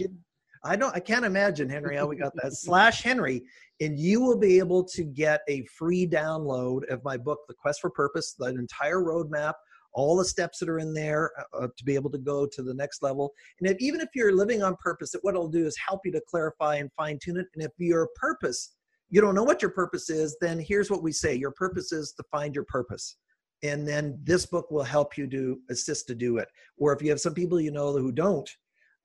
I 0.63 0.75
don't 0.75 0.95
I 0.95 0.99
can't 0.99 1.25
imagine 1.25 1.69
Henry 1.69 1.95
how 1.95 2.07
we 2.07 2.15
got 2.15 2.33
that 2.41 2.53
slash 2.53 3.01
Henry 3.01 3.43
and 3.79 3.97
you 3.97 4.21
will 4.21 4.37
be 4.37 4.59
able 4.59 4.83
to 4.83 5.03
get 5.03 5.41
a 5.49 5.65
free 5.65 6.07
download 6.07 6.87
of 6.89 7.03
my 7.03 7.17
book 7.17 7.39
The 7.47 7.55
Quest 7.55 7.81
for 7.81 7.89
Purpose, 7.89 8.35
the 8.37 8.45
entire 8.45 8.99
roadmap, 8.99 9.53
all 9.93 10.15
the 10.15 10.25
steps 10.25 10.59
that 10.59 10.69
are 10.69 10.77
in 10.77 10.93
there 10.93 11.31
uh, 11.37 11.63
uh, 11.63 11.67
to 11.75 11.83
be 11.83 11.95
able 11.95 12.11
to 12.11 12.19
go 12.19 12.45
to 12.45 12.61
the 12.61 12.75
next 12.75 13.01
level. 13.01 13.33
And 13.59 13.69
if, 13.69 13.77
even 13.79 13.99
if 13.99 14.09
you're 14.13 14.35
living 14.35 14.61
on 14.61 14.75
purpose, 14.77 15.15
what 15.21 15.33
it'll 15.33 15.47
do 15.47 15.65
is 15.65 15.75
help 15.85 16.01
you 16.05 16.11
to 16.11 16.21
clarify 16.29 16.75
and 16.75 16.91
fine 16.95 17.17
tune 17.21 17.37
it. 17.37 17.47
And 17.55 17.63
if 17.63 17.71
your 17.79 18.09
purpose, 18.15 18.75
you 19.09 19.19
don't 19.19 19.35
know 19.35 19.43
what 19.43 19.63
your 19.63 19.71
purpose 19.71 20.11
is, 20.11 20.37
then 20.41 20.59
here's 20.59 20.91
what 20.91 21.01
we 21.01 21.11
say: 21.11 21.33
your 21.33 21.51
purpose 21.51 21.91
is 21.91 22.13
to 22.17 22.23
find 22.31 22.53
your 22.53 22.65
purpose 22.65 23.17
and 23.63 23.87
then 23.87 24.17
this 24.23 24.45
book 24.45 24.71
will 24.71 24.83
help 24.83 25.17
you 25.17 25.27
to 25.27 25.59
assist 25.69 26.07
to 26.07 26.15
do 26.15 26.37
it 26.37 26.47
or 26.77 26.93
if 26.93 27.01
you 27.01 27.09
have 27.09 27.21
some 27.21 27.33
people 27.33 27.59
you 27.59 27.71
know 27.71 27.91
who 27.93 28.11
don't 28.11 28.49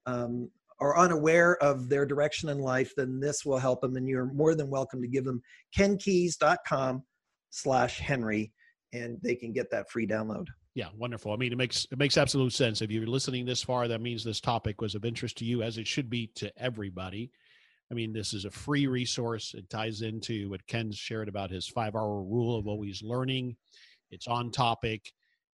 um, 0.07 0.49
are 0.81 0.99
unaware 0.99 1.57
of 1.63 1.89
their 1.89 2.07
direction 2.07 2.49
in 2.49 2.59
life 2.59 2.93
then 2.97 3.21
this 3.21 3.45
will 3.45 3.59
help 3.59 3.81
them 3.81 3.97
and 3.97 4.09
you're 4.09 4.33
more 4.33 4.55
than 4.55 4.71
welcome 4.71 5.01
to 5.01 5.09
give 5.09 5.25
them 5.25 5.41
kenkeis.com 5.77 7.03
slash 7.51 7.99
henry 7.99 8.53
and 8.93 9.19
they 9.23 9.35
can 9.35 9.53
get 9.53 9.71
that 9.71 9.91
free 9.91 10.07
download. 10.07 10.47
Yeah 10.75 10.89
wonderful. 10.97 11.33
I 11.33 11.37
mean 11.37 11.53
it 11.53 11.59
makes 11.59 11.87
it 11.91 11.99
makes 11.99 12.17
absolute 12.17 12.53
sense. 12.53 12.83
If 12.83 12.91
you're 12.91 13.07
listening 13.07 13.45
this 13.47 13.63
far 13.63 13.89
that 13.89 14.01
means 14.01 14.25
this 14.25 14.41
topic 14.41 14.81
was 14.81 14.95
of 14.95 15.05
interest 15.05 15.39
to 15.39 15.45
you 15.45 15.63
as 15.63 15.79
it 15.79 15.87
should 15.87 16.11
be 16.11 16.31
to 16.37 16.53
everybody. 16.59 17.31
I 17.91 17.95
mean, 17.95 18.13
this 18.13 18.35
is 18.35 18.45
a 18.45 18.51
free 18.51 18.87
resource. 18.87 19.55
It 19.55 19.71
ties 19.71 20.03
into 20.03 20.51
what 20.51 20.67
Ken 20.67 20.91
shared 20.91 21.29
about 21.29 21.51
his 21.51 21.69
five 21.69 21.95
hour 21.95 22.21
rule 22.23 22.59
of 22.59 22.67
always 22.67 23.03
learning. 23.03 23.57
It's 24.11 24.27
on 24.27 24.51
topic 24.51 25.13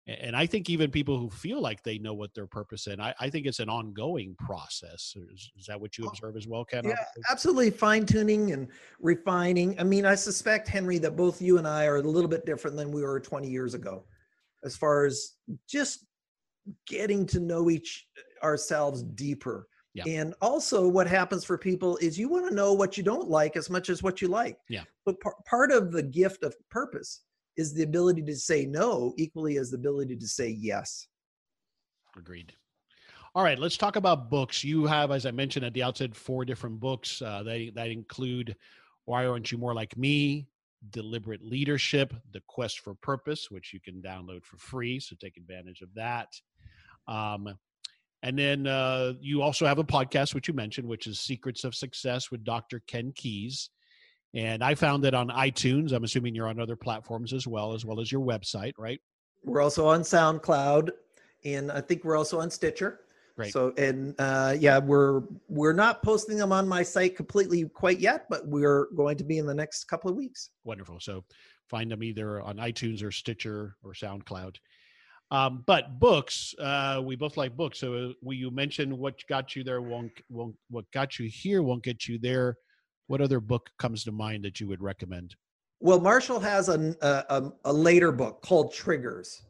and 0.08 0.36
i 0.36 0.46
think 0.46 0.70
even 0.70 0.90
people 0.90 1.18
who 1.18 1.30
feel 1.30 1.62
like 1.62 1.84
they 1.84 1.98
know 1.98 2.14
what 2.14 2.34
their 2.34 2.48
purpose 2.48 2.88
is 2.88 2.98
I, 3.00 3.14
I 3.20 3.30
think 3.30 3.46
it's 3.46 3.60
an 3.60 3.70
ongoing 3.70 4.36
process 4.40 5.16
is, 5.32 5.52
is, 5.58 5.66
that 5.68 5.80
what 5.80 5.98
you 5.98 6.06
oh, 6.06 6.10
observe 6.10 6.36
as 6.36 6.48
well 6.48 6.66
ken 6.66 6.84
yeah 6.86 6.96
absolutely 7.30 7.70
fine-tuning 7.70 8.52
and 8.52 8.68
refining 9.00 9.80
i 9.80 9.84
mean 9.84 10.06
i 10.06 10.16
suspect 10.16 10.68
henry 10.68 10.98
that 11.00 11.16
both 11.16 11.42
you 11.42 11.58
and 11.58 11.68
i 11.68 11.86
are 11.86 11.98
a 11.98 12.02
little 12.02 12.30
bit 12.30 12.46
different 12.46 12.76
than 12.76 12.92
we 12.92 13.04
were 13.04 13.20
20 13.20 13.48
years 13.48 13.74
ago 13.74 14.04
as 14.64 14.76
far 14.76 15.06
as 15.06 15.34
just 15.68 16.06
getting 16.88 17.26
to 17.26 17.40
know 17.40 17.70
each 17.70 18.08
uh, 18.18 18.46
ourselves 18.46 19.04
deeper 19.04 19.68
yeah. 19.94 20.06
And 20.08 20.34
also, 20.42 20.88
what 20.88 21.06
happens 21.06 21.44
for 21.44 21.58
people 21.58 21.98
is 21.98 22.18
you 22.18 22.30
want 22.30 22.48
to 22.48 22.56
know 22.56 22.72
what 22.72 22.98
you 22.98 23.04
don't 23.04 23.30
like 23.30 23.58
as 23.58 23.70
much 23.70 23.90
as 23.90 24.02
what 24.02 24.22
you 24.22 24.30
like. 24.30 24.58
Yeah. 24.70 24.84
But 25.06 25.20
par- 25.20 25.36
part 25.46 25.70
of 25.70 25.92
the 25.92 26.02
gift 26.02 26.44
of 26.44 26.56
purpose 26.70 27.24
is 27.62 27.74
the 27.74 27.84
ability 27.84 28.24
to 28.24 28.36
say 28.36 28.66
no 28.66 29.14
equally 29.18 29.58
as 29.58 29.72
the 29.72 29.78
ability 29.78 30.18
to 30.18 30.28
say 30.28 30.50
yes. 30.50 31.08
Agreed. 32.18 32.54
All 33.34 33.44
right, 33.44 33.58
let's 33.58 33.78
talk 33.78 33.96
about 33.96 34.30
books. 34.30 34.64
You 34.64 34.86
have, 34.86 35.12
as 35.12 35.26
I 35.26 35.32
mentioned 35.32 35.64
at 35.64 35.74
the 35.74 35.84
outset, 35.84 36.14
four 36.14 36.44
different 36.44 36.82
books 36.82 37.22
uh, 37.22 37.44
that, 37.44 37.72
that 37.76 37.90
include 37.90 38.58
Why 39.06 39.26
Aren't 39.26 39.52
You 39.54 39.58
More 39.58 39.74
Like 39.74 39.96
Me? 39.96 40.48
Deliberate 40.90 41.42
Leadership, 41.42 42.14
The 42.34 42.42
Quest 42.48 42.80
for 42.80 42.96
Purpose, 42.96 43.50
which 43.50 43.72
you 43.74 43.80
can 43.80 44.02
download 44.02 44.44
for 44.44 44.58
free. 44.58 45.00
So 45.00 45.16
take 45.16 45.38
advantage 45.38 45.82
of 45.82 45.94
that. 45.94 46.28
Um, 47.08 47.56
and 48.24 48.38
then 48.38 48.68
uh, 48.68 49.14
you 49.22 49.42
also 49.42 49.66
have 49.66 49.80
a 49.80 49.84
podcast, 49.84 50.36
which 50.36 50.48
you 50.48 50.54
mentioned, 50.54 50.88
which 50.88 51.08
is 51.08 51.20
Secrets 51.20 51.64
of 51.64 51.74
Success 51.74 52.32
with 52.32 52.44
Dr. 52.44 52.82
Ken 52.88 53.14
Keis. 53.14 53.70
And 54.34 54.64
I 54.64 54.76
found 54.76 55.06
it 55.06 55.14
on 55.14 55.28
iTunes. 55.30 55.92
I'm 55.92 56.04
assuming 56.04 56.36
you're 56.36 56.48
on 56.48 56.60
other 56.60 56.76
platforms 56.76 57.34
as 57.34 57.48
well, 57.48 57.74
as 57.74 57.86
well 57.86 58.00
as 58.00 58.12
your 58.12 58.22
website, 58.22 58.74
right? 58.78 59.00
We're 59.44 59.62
also 59.62 59.88
on 59.88 60.02
SoundCloud, 60.02 60.92
and 61.44 61.72
I 61.72 61.82
think 61.82 62.04
we're 62.04 62.18
also 62.18 62.40
on 62.40 62.50
Stitcher. 62.50 63.02
Great. 63.36 63.54
So 63.54 63.74
and 63.78 64.14
uh, 64.20 64.56
yeah, 64.58 64.78
we're 64.78 65.24
we're 65.48 65.74
not 65.74 66.04
posting 66.04 66.38
them 66.38 66.52
on 66.52 66.68
my 66.68 66.84
site 66.84 67.16
completely 67.16 67.64
quite 67.66 68.00
yet, 68.00 68.26
but 68.30 68.48
we're 68.48 68.88
going 68.96 69.18
to 69.18 69.24
be 69.24 69.38
in 69.38 69.46
the 69.46 69.54
next 69.54 69.86
couple 69.86 70.10
of 70.10 70.16
weeks. 70.16 70.50
Wonderful. 70.64 71.00
So 71.00 71.24
find 71.70 71.90
them 71.90 72.04
either 72.04 72.42
on 72.42 72.58
iTunes 72.58 73.04
or 73.04 73.12
Stitcher 73.12 73.76
or 73.84 73.94
SoundCloud. 73.94 74.58
Um, 75.32 75.64
but 75.66 75.98
books, 75.98 76.54
uh, 76.60 77.02
we 77.04 77.16
both 77.16 77.38
like 77.38 77.56
books. 77.56 77.80
So 77.80 77.94
uh, 77.94 78.14
we, 78.22 78.36
you 78.36 78.52
mentioned 78.52 78.92
what 78.92 79.16
got 79.30 79.56
you 79.56 79.64
there 79.64 79.82
won't, 79.82 80.12
won't 80.30 80.56
what 80.70 80.92
got 80.92 81.18
you 81.18 81.30
here 81.32 81.64
won't 81.64 81.84
get 81.84 82.06
you 82.06 82.20
there 82.20 82.58
what 83.12 83.20
other 83.20 83.42
book 83.42 83.70
comes 83.78 84.06
to 84.06 84.12
mind 84.12 84.46
that 84.46 84.62
you 84.62 84.68
would 84.70 84.82
recommend? 84.82 85.36
Well, 85.82 86.00
Marshall 86.00 86.40
has 86.40 86.70
a, 86.70 86.96
a, 87.02 87.52
a 87.66 87.74
later 87.74 88.14
book 88.14 88.42
called 88.42 88.74
Triggers. 88.74 89.42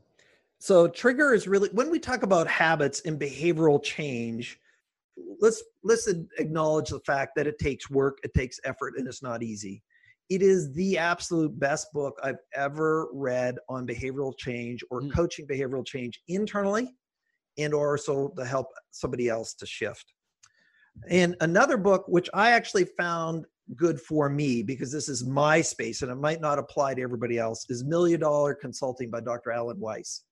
So 0.57 0.87
trigger 0.87 1.33
is 1.33 1.47
really 1.47 1.69
when 1.69 1.91
we 1.91 1.99
talk 1.99 2.23
about 2.23 2.47
habits 2.47 3.01
and 3.05 3.19
behavioral 3.19 3.81
change, 3.83 4.59
let's 5.39 5.63
let's 5.83 6.07
acknowledge 6.39 6.89
the 6.89 7.01
fact 7.01 7.33
that 7.35 7.45
it 7.45 7.59
takes 7.59 7.89
work, 7.89 8.17
it 8.23 8.33
takes 8.33 8.59
effort, 8.63 8.93
and 8.97 9.07
it's 9.07 9.21
not 9.21 9.43
easy. 9.43 9.83
It 10.29 10.41
is 10.41 10.73
the 10.73 10.97
absolute 10.97 11.59
best 11.59 11.87
book 11.93 12.17
I've 12.23 12.41
ever 12.55 13.09
read 13.13 13.57
on 13.69 13.85
behavioral 13.85 14.35
change 14.35 14.83
or 14.89 15.01
mm. 15.01 15.13
coaching 15.13 15.45
behavioral 15.45 15.85
change 15.85 16.19
internally 16.27 16.95
and 17.59 17.73
also 17.75 18.29
to 18.37 18.45
help 18.45 18.67
somebody 18.89 19.29
else 19.29 19.53
to 19.55 19.67
shift. 19.67 20.13
And 21.09 21.35
another 21.41 21.77
book, 21.77 22.05
which 22.07 22.29
I 22.33 22.51
actually 22.51 22.85
found 22.85 23.45
good 23.75 23.99
for 24.01 24.29
me 24.29 24.63
because 24.63 24.91
this 24.91 25.07
is 25.07 25.25
my 25.25 25.61
space 25.61 26.01
and 26.01 26.11
it 26.11 26.15
might 26.15 26.41
not 26.41 26.59
apply 26.59 26.93
to 26.93 27.01
everybody 27.01 27.37
else, 27.37 27.65
is 27.69 27.83
Million 27.83 28.19
Dollar 28.19 28.53
Consulting 28.53 29.09
by 29.09 29.21
Dr. 29.21 29.51
Alan 29.51 29.79
Weiss. 29.79 30.23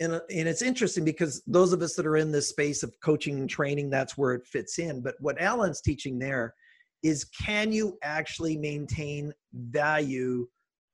And, 0.00 0.14
and 0.14 0.48
it's 0.48 0.62
interesting 0.62 1.04
because 1.04 1.42
those 1.46 1.72
of 1.72 1.82
us 1.82 1.94
that 1.94 2.06
are 2.06 2.16
in 2.16 2.32
this 2.32 2.48
space 2.48 2.82
of 2.82 2.94
coaching 3.02 3.38
and 3.38 3.48
training, 3.48 3.90
that's 3.90 4.16
where 4.16 4.32
it 4.32 4.46
fits 4.46 4.78
in. 4.78 5.02
But 5.02 5.14
what 5.20 5.40
Alan's 5.40 5.82
teaching 5.82 6.18
there 6.18 6.54
is 7.02 7.24
can 7.24 7.72
you 7.72 7.98
actually 8.02 8.56
maintain 8.56 9.32
value, 9.52 10.46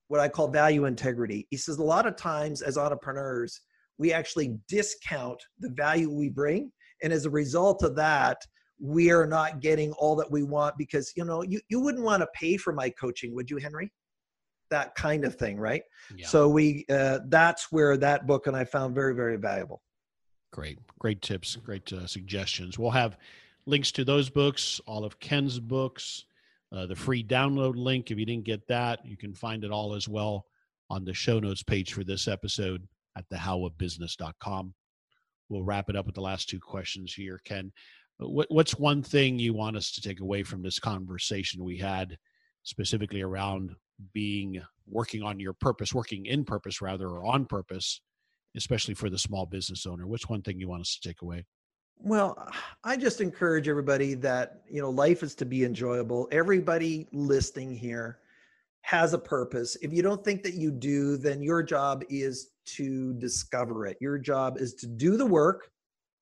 what 0.08 0.20
I 0.20 0.28
call 0.28 0.48
value 0.48 0.86
integrity? 0.86 1.46
He 1.50 1.56
says 1.56 1.78
a 1.78 1.84
lot 1.84 2.06
of 2.06 2.16
times 2.16 2.62
as 2.62 2.76
entrepreneurs, 2.76 3.60
we 3.98 4.12
actually 4.12 4.58
discount 4.68 5.40
the 5.58 5.70
value 5.70 6.10
we 6.10 6.28
bring. 6.28 6.72
And 7.02 7.12
as 7.12 7.26
a 7.26 7.30
result 7.30 7.82
of 7.82 7.94
that, 7.96 8.38
we 8.80 9.10
are 9.10 9.26
not 9.26 9.60
getting 9.60 9.92
all 9.92 10.16
that 10.16 10.30
we 10.30 10.42
want 10.42 10.76
because 10.76 11.12
you 11.16 11.24
know 11.24 11.42
you, 11.42 11.60
you 11.68 11.80
wouldn't 11.80 12.04
want 12.04 12.20
to 12.20 12.28
pay 12.34 12.56
for 12.56 12.72
my 12.72 12.90
coaching 12.90 13.34
would 13.34 13.50
you 13.50 13.56
henry? 13.56 13.92
That 14.70 14.94
kind 14.96 15.24
of 15.24 15.36
thing 15.36 15.58
right? 15.58 15.82
Yeah. 16.14 16.26
so 16.26 16.48
we 16.48 16.84
uh, 16.90 17.20
that's 17.28 17.70
where 17.70 17.96
that 17.96 18.26
book 18.26 18.46
and 18.46 18.56
i 18.56 18.64
found 18.64 18.94
very 18.94 19.14
very 19.14 19.36
valuable. 19.36 19.82
Great 20.52 20.78
great 20.98 21.22
tips 21.22 21.56
great 21.56 21.92
uh, 21.92 22.06
suggestions. 22.06 22.78
We'll 22.78 22.90
have 22.90 23.16
links 23.66 23.90
to 23.92 24.04
those 24.04 24.30
books 24.30 24.80
all 24.86 25.04
of 25.04 25.18
ken's 25.18 25.58
books 25.58 26.24
uh, 26.72 26.86
the 26.86 26.96
free 26.96 27.22
download 27.22 27.76
link 27.76 28.10
if 28.10 28.18
you 28.18 28.24
didn't 28.24 28.44
get 28.44 28.66
that 28.68 29.04
you 29.04 29.16
can 29.16 29.34
find 29.34 29.64
it 29.64 29.70
all 29.70 29.94
as 29.94 30.08
well 30.08 30.46
on 30.88 31.04
the 31.04 31.12
show 31.14 31.38
notes 31.38 31.62
page 31.62 31.92
for 31.92 32.04
this 32.04 32.28
episode 32.28 32.86
at 33.16 33.28
thehowofbusiness.com 33.28 34.72
we'll 35.48 35.64
wrap 35.64 35.90
it 35.90 35.96
up 35.96 36.06
with 36.06 36.14
the 36.14 36.20
last 36.20 36.48
two 36.48 36.60
questions 36.60 37.12
here 37.12 37.40
ken 37.44 37.72
what, 38.18 38.50
what's 38.50 38.78
one 38.78 39.02
thing 39.02 39.38
you 39.38 39.52
want 39.52 39.76
us 39.76 39.92
to 39.92 40.00
take 40.00 40.20
away 40.20 40.42
from 40.42 40.62
this 40.62 40.78
conversation 40.78 41.64
we 41.64 41.78
had 41.78 42.16
specifically 42.62 43.22
around 43.22 43.74
being 44.12 44.60
working 44.88 45.22
on 45.22 45.40
your 45.40 45.52
purpose 45.52 45.94
working 45.94 46.26
in 46.26 46.44
purpose 46.44 46.80
rather 46.80 47.08
or 47.08 47.24
on 47.24 47.44
purpose 47.44 48.00
especially 48.56 48.94
for 48.94 49.10
the 49.10 49.18
small 49.18 49.46
business 49.46 49.86
owner? 49.86 50.06
What's 50.06 50.28
one 50.28 50.42
thing 50.42 50.58
you 50.58 50.68
want 50.68 50.80
us 50.80 50.98
to 51.00 51.08
take 51.08 51.22
away? 51.22 51.44
Well 51.98 52.48
i 52.84 52.96
just 52.96 53.20
encourage 53.20 53.68
everybody 53.68 54.14
that 54.14 54.62
you 54.68 54.80
know 54.80 54.90
life 54.90 55.22
is 55.22 55.34
to 55.36 55.44
be 55.44 55.64
enjoyable. 55.64 56.28
Everybody 56.32 57.06
listening 57.12 57.74
here 57.74 58.18
has 58.82 59.14
a 59.14 59.18
purpose. 59.18 59.76
If 59.82 59.92
you 59.92 60.02
don't 60.02 60.24
think 60.24 60.42
that 60.42 60.54
you 60.54 60.70
do 60.70 61.16
then 61.16 61.42
your 61.42 61.62
job 61.62 62.04
is 62.08 62.52
to 62.76 63.14
discover 63.14 63.86
it. 63.86 63.96
Your 64.00 64.18
job 64.18 64.58
is 64.58 64.74
to 64.74 64.86
do 64.86 65.16
the 65.16 65.26
work 65.26 65.70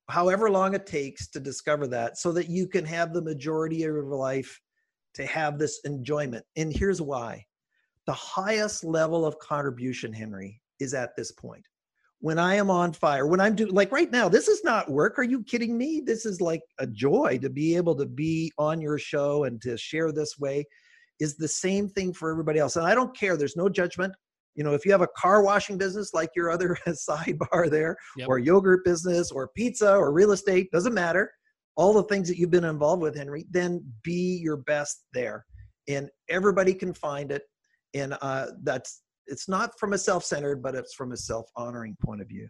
however 0.09 0.51
long 0.51 0.75
it 0.75 0.87
takes 0.87 1.29
to 1.29 1.41
discover 1.41 1.87
that 1.89 2.19
so 2.19 2.33
that 2.33 2.49
you 2.49 2.67
can 2.67 2.85
have 2.85 3.13
the 3.13 3.23
majority 3.23 3.85
of 3.85 3.95
your 3.95 4.15
life 4.15 4.61
to 5.15 5.25
have 5.27 5.59
this 5.59 5.81
enjoyment. 5.85 6.45
And 6.57 6.73
here's 6.73 7.01
why 7.01 7.45
the 8.07 8.13
highest 8.13 8.85
level 8.85 9.25
of 9.25 9.39
contribution, 9.39 10.13
Henry, 10.13 10.61
is 10.79 10.93
at 10.93 11.17
this 11.17 11.33
point. 11.33 11.65
When 12.21 12.39
I 12.39 12.55
am 12.55 12.71
on 12.71 12.93
fire, 12.93 13.27
when 13.27 13.41
I'm 13.41 13.55
doing 13.55 13.73
like 13.73 13.93
right 13.93 14.11
now, 14.11 14.29
this 14.29 14.49
is 14.49 14.63
not 14.65 14.91
work. 14.91 15.19
Are 15.19 15.25
you 15.25 15.43
kidding 15.43 15.77
me? 15.77 16.03
This 16.05 16.25
is 16.27 16.41
like 16.41 16.63
a 16.79 16.87
joy 16.87 17.39
to 17.43 17.51
be 17.51 17.77
able 17.77 17.95
to 17.97 18.07
be 18.07 18.53
on 18.59 18.81
your 18.81 18.99
show 18.99 19.45
and 19.45 19.61
to 19.63 19.77
share 19.77 20.11
this 20.13 20.39
way 20.39 20.65
is 21.21 21.37
the 21.37 21.49
same 21.49 21.89
thing 21.89 22.13
for 22.13 22.31
everybody 22.31 22.59
else. 22.59 22.77
And 22.77 22.87
I 22.87 22.95
don't 22.95 23.17
care, 23.17 23.37
there's 23.37 23.57
no 23.57 23.69
judgment. 23.69 24.15
You 24.55 24.63
know, 24.65 24.73
if 24.75 24.85
you 24.85 24.93
have 24.93 25.03
a 25.03 25.09
car 25.17 25.43
washing 25.43 25.77
business 25.77 26.15
like 26.15 26.31
your 26.37 26.51
other 26.51 26.77
sidebar 26.89 27.71
there, 27.71 27.97
Yep. 28.17 28.29
or 28.29 28.39
yogurt 28.39 28.85
business, 28.85 29.31
or 29.31 29.49
pizza, 29.57 29.95
or 29.97 30.13
real 30.13 30.33
estate, 30.33 30.71
doesn't 30.71 30.95
matter. 30.95 31.31
All 31.77 31.93
the 31.93 32.05
things 32.05 32.29
that 32.29 32.39
you've 32.39 32.51
been 32.51 32.65
involved 32.65 33.03
with, 33.03 33.17
Henry, 33.17 33.47
then 33.51 33.85
be 34.05 34.39
your 34.43 34.59
best 34.59 35.05
there. 35.13 35.45
And 35.89 36.09
everybody 36.29 36.73
can 36.73 36.95
find 36.95 37.33
it. 37.33 37.43
And 37.95 38.17
uh, 38.23 38.47
that's, 38.63 39.03
it's 39.27 39.49
not 39.49 39.79
from 39.79 39.93
a 39.93 39.99
self 39.99 40.25
centered, 40.25 40.63
but 40.63 40.75
it's 40.75 40.95
from 40.95 41.13
a 41.13 41.17
self 41.17 41.51
honoring 41.57 41.97
point 42.01 42.21
of 42.21 42.29
view. 42.29 42.49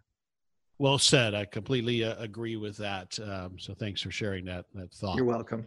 Well 0.79 0.99
said. 0.99 1.35
I 1.35 1.45
completely 1.45 2.05
uh, 2.05 2.17
agree 2.19 2.57
with 2.57 2.77
that. 2.79 3.19
Um, 3.21 3.59
so 3.59 3.75
thanks 3.75 4.03
for 4.03 4.11
sharing 4.11 4.45
that 4.47 4.67
that 4.75 4.93
thought. 4.93 5.17
You're 5.17 5.25
welcome. 5.25 5.67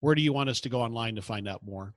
Where 0.00 0.14
do 0.14 0.22
you 0.22 0.32
want 0.32 0.50
us 0.50 0.60
to 0.60 0.68
go 0.68 0.80
online 0.80 1.16
to 1.16 1.22
find 1.22 1.48
out 1.48 1.64
more? 1.64 1.94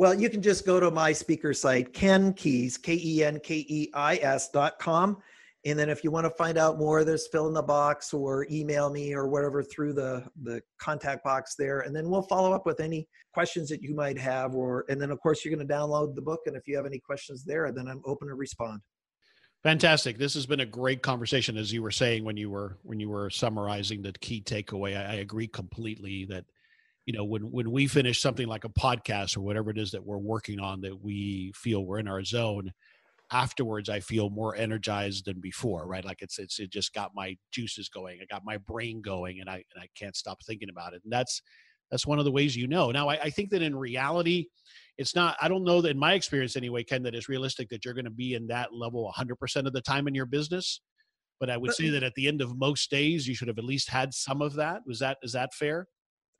Well, 0.00 0.14
you 0.14 0.30
can 0.30 0.40
just 0.40 0.64
go 0.64 0.80
to 0.80 0.90
my 0.90 1.12
speaker 1.12 1.52
site, 1.52 1.92
Ken 1.92 2.32
Keis, 2.32 2.80
K 2.80 2.98
E 3.04 3.22
N 3.22 3.38
K 3.38 3.66
E 3.68 3.90
I 3.92 4.16
S 4.16 4.48
dot 4.48 4.78
com. 4.78 5.18
And 5.66 5.78
then 5.78 5.90
if 5.90 6.02
you 6.02 6.10
want 6.10 6.24
to 6.24 6.30
find 6.30 6.56
out 6.56 6.78
more, 6.78 7.04
there's 7.04 7.28
fill 7.28 7.48
in 7.48 7.52
the 7.52 7.60
box 7.60 8.14
or 8.14 8.46
email 8.50 8.88
me 8.88 9.12
or 9.12 9.28
whatever 9.28 9.62
through 9.62 9.92
the, 9.92 10.24
the 10.42 10.62
contact 10.80 11.22
box 11.22 11.54
there. 11.54 11.80
And 11.80 11.94
then 11.94 12.08
we'll 12.08 12.22
follow 12.22 12.54
up 12.54 12.64
with 12.64 12.80
any 12.80 13.06
questions 13.34 13.68
that 13.68 13.82
you 13.82 13.94
might 13.94 14.16
have. 14.16 14.54
Or 14.54 14.86
and 14.88 14.98
then 14.98 15.10
of 15.10 15.20
course 15.20 15.44
you're 15.44 15.54
going 15.54 15.68
to 15.68 15.70
download 15.70 16.14
the 16.14 16.22
book. 16.22 16.40
And 16.46 16.56
if 16.56 16.66
you 16.66 16.76
have 16.76 16.86
any 16.86 16.98
questions 16.98 17.44
there, 17.44 17.70
then 17.70 17.86
I'm 17.86 18.00
open 18.06 18.28
to 18.28 18.34
respond. 18.34 18.80
Fantastic. 19.62 20.16
This 20.16 20.32
has 20.32 20.46
been 20.46 20.60
a 20.60 20.66
great 20.66 21.02
conversation, 21.02 21.58
as 21.58 21.74
you 21.74 21.82
were 21.82 21.90
saying 21.90 22.24
when 22.24 22.38
you 22.38 22.48
were 22.48 22.78
when 22.84 23.00
you 23.00 23.10
were 23.10 23.28
summarizing 23.28 24.00
the 24.00 24.14
key 24.14 24.40
takeaway. 24.40 24.96
I, 24.96 25.12
I 25.12 25.14
agree 25.16 25.46
completely 25.46 26.24
that 26.30 26.46
you 27.10 27.16
know 27.18 27.24
when 27.24 27.42
when 27.50 27.72
we 27.72 27.88
finish 27.88 28.20
something 28.20 28.46
like 28.46 28.64
a 28.64 28.68
podcast 28.68 29.36
or 29.36 29.40
whatever 29.40 29.68
it 29.68 29.78
is 29.78 29.90
that 29.90 30.06
we're 30.06 30.16
working 30.16 30.60
on 30.60 30.80
that 30.80 31.02
we 31.02 31.50
feel 31.56 31.84
we're 31.84 31.98
in 31.98 32.06
our 32.06 32.22
zone 32.22 32.72
afterwards 33.32 33.88
i 33.88 33.98
feel 33.98 34.30
more 34.30 34.54
energized 34.54 35.24
than 35.24 35.40
before 35.40 35.88
right? 35.88 36.04
Like 36.04 36.22
it's 36.22 36.38
it's 36.38 36.60
it 36.60 36.70
just 36.70 36.94
got 36.94 37.10
my 37.12 37.36
juices 37.50 37.88
going 37.88 38.20
i 38.22 38.32
got 38.32 38.44
my 38.44 38.58
brain 38.58 39.02
going 39.02 39.40
and 39.40 39.50
i 39.50 39.54
and 39.54 39.82
i 39.82 39.88
can't 39.98 40.14
stop 40.14 40.38
thinking 40.46 40.68
about 40.70 40.94
it 40.94 41.00
and 41.02 41.12
that's 41.12 41.42
that's 41.90 42.06
one 42.06 42.20
of 42.20 42.24
the 42.24 42.30
ways 42.30 42.54
you 42.54 42.68
know. 42.68 42.92
Now 42.92 43.08
i, 43.08 43.14
I 43.14 43.30
think 43.30 43.50
that 43.50 43.62
in 43.62 43.74
reality 43.74 44.46
it's 44.96 45.16
not 45.16 45.36
i 45.42 45.48
don't 45.48 45.64
know 45.64 45.80
that 45.80 45.90
in 45.90 45.98
my 45.98 46.12
experience 46.12 46.54
anyway 46.54 46.84
ken 46.84 47.02
that 47.02 47.16
it's 47.16 47.28
realistic 47.28 47.70
that 47.70 47.84
you're 47.84 47.94
going 47.94 48.04
to 48.04 48.10
be 48.12 48.34
in 48.34 48.46
that 48.46 48.72
level 48.72 49.12
100% 49.18 49.66
of 49.66 49.72
the 49.72 49.80
time 49.80 50.06
in 50.06 50.14
your 50.14 50.26
business 50.26 50.80
but 51.40 51.50
i 51.50 51.56
would 51.56 51.72
say 51.72 51.88
that 51.88 52.04
at 52.04 52.14
the 52.14 52.28
end 52.28 52.40
of 52.40 52.56
most 52.56 52.88
days 52.88 53.26
you 53.26 53.34
should 53.34 53.48
have 53.48 53.58
at 53.58 53.64
least 53.64 53.88
had 53.88 54.14
some 54.14 54.40
of 54.40 54.54
that. 54.54 54.82
Was 54.86 55.00
that 55.00 55.18
is 55.24 55.32
that 55.32 55.52
fair 55.54 55.88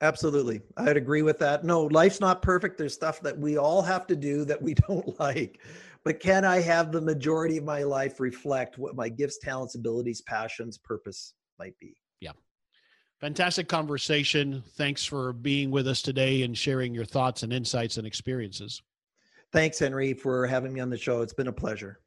Absolutely. 0.01 0.61
I'd 0.77 0.97
agree 0.97 1.21
with 1.21 1.37
that. 1.39 1.63
No, 1.63 1.83
life's 1.83 2.19
not 2.19 2.41
perfect. 2.41 2.77
There's 2.77 2.93
stuff 2.93 3.21
that 3.21 3.37
we 3.37 3.57
all 3.57 3.83
have 3.83 4.07
to 4.07 4.15
do 4.15 4.43
that 4.45 4.61
we 4.61 4.73
don't 4.87 5.19
like. 5.19 5.61
But 6.03 6.19
can 6.19 6.43
I 6.43 6.59
have 6.61 6.91
the 6.91 7.01
majority 7.01 7.57
of 7.57 7.63
my 7.63 7.83
life 7.83 8.19
reflect 8.19 8.79
what 8.79 8.95
my 8.95 9.07
gifts, 9.07 9.37
talents, 9.37 9.75
abilities, 9.75 10.21
passions, 10.21 10.79
purpose 10.79 11.35
might 11.59 11.77
be? 11.79 11.95
Yeah. 12.19 12.31
Fantastic 13.19 13.67
conversation. 13.67 14.63
Thanks 14.75 15.05
for 15.05 15.31
being 15.33 15.69
with 15.69 15.87
us 15.87 16.01
today 16.01 16.41
and 16.41 16.57
sharing 16.57 16.95
your 16.95 17.05
thoughts 17.05 17.43
and 17.43 17.53
insights 17.53 17.97
and 17.97 18.07
experiences. 18.07 18.81
Thanks, 19.53 19.77
Henry, 19.77 20.13
for 20.13 20.47
having 20.47 20.73
me 20.73 20.79
on 20.79 20.89
the 20.89 20.97
show. 20.97 21.21
It's 21.21 21.33
been 21.33 21.47
a 21.47 21.53
pleasure. 21.53 21.99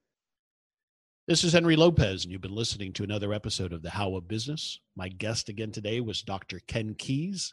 This 1.29 1.45
is 1.45 1.53
Henry 1.53 1.77
Lopez, 1.77 2.25
and 2.25 2.33
you've 2.33 2.41
been 2.41 2.55
listening 2.55 2.93
to 2.95 3.05
another 3.05 3.33
episode 3.33 3.73
of 3.73 3.83
The 3.83 3.91
How 3.91 4.17
of 4.17 4.27
Business. 4.27 4.81
My 4.97 5.09
guest 5.09 5.49
again 5.49 5.71
today 5.71 6.01
was 6.01 6.21
Dr. 6.23 6.61
Ken 6.67 6.95
Keis. 6.95 7.53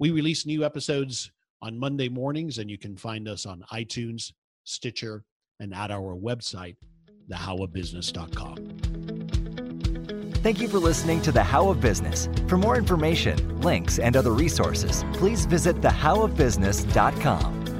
We 0.00 0.10
release 0.10 0.46
new 0.46 0.64
episodes 0.64 1.30
on 1.60 1.78
Monday 1.78 2.08
mornings, 2.08 2.56
and 2.56 2.70
you 2.70 2.78
can 2.78 2.96
find 2.96 3.28
us 3.28 3.44
on 3.44 3.62
iTunes, 3.70 4.32
Stitcher, 4.64 5.24
and 5.60 5.74
at 5.74 5.90
our 5.90 6.16
website, 6.16 6.76
thehowofbusiness.com. 7.30 8.56
Thank 10.42 10.58
you 10.62 10.68
for 10.68 10.78
listening 10.78 11.20
to 11.20 11.32
The 11.32 11.42
How 11.42 11.68
of 11.68 11.82
Business. 11.82 12.30
For 12.48 12.56
more 12.56 12.78
information, 12.78 13.60
links, 13.60 13.98
and 13.98 14.16
other 14.16 14.32
resources, 14.32 15.04
please 15.12 15.44
visit 15.44 15.82
thehowofbusiness.com. 15.82 17.79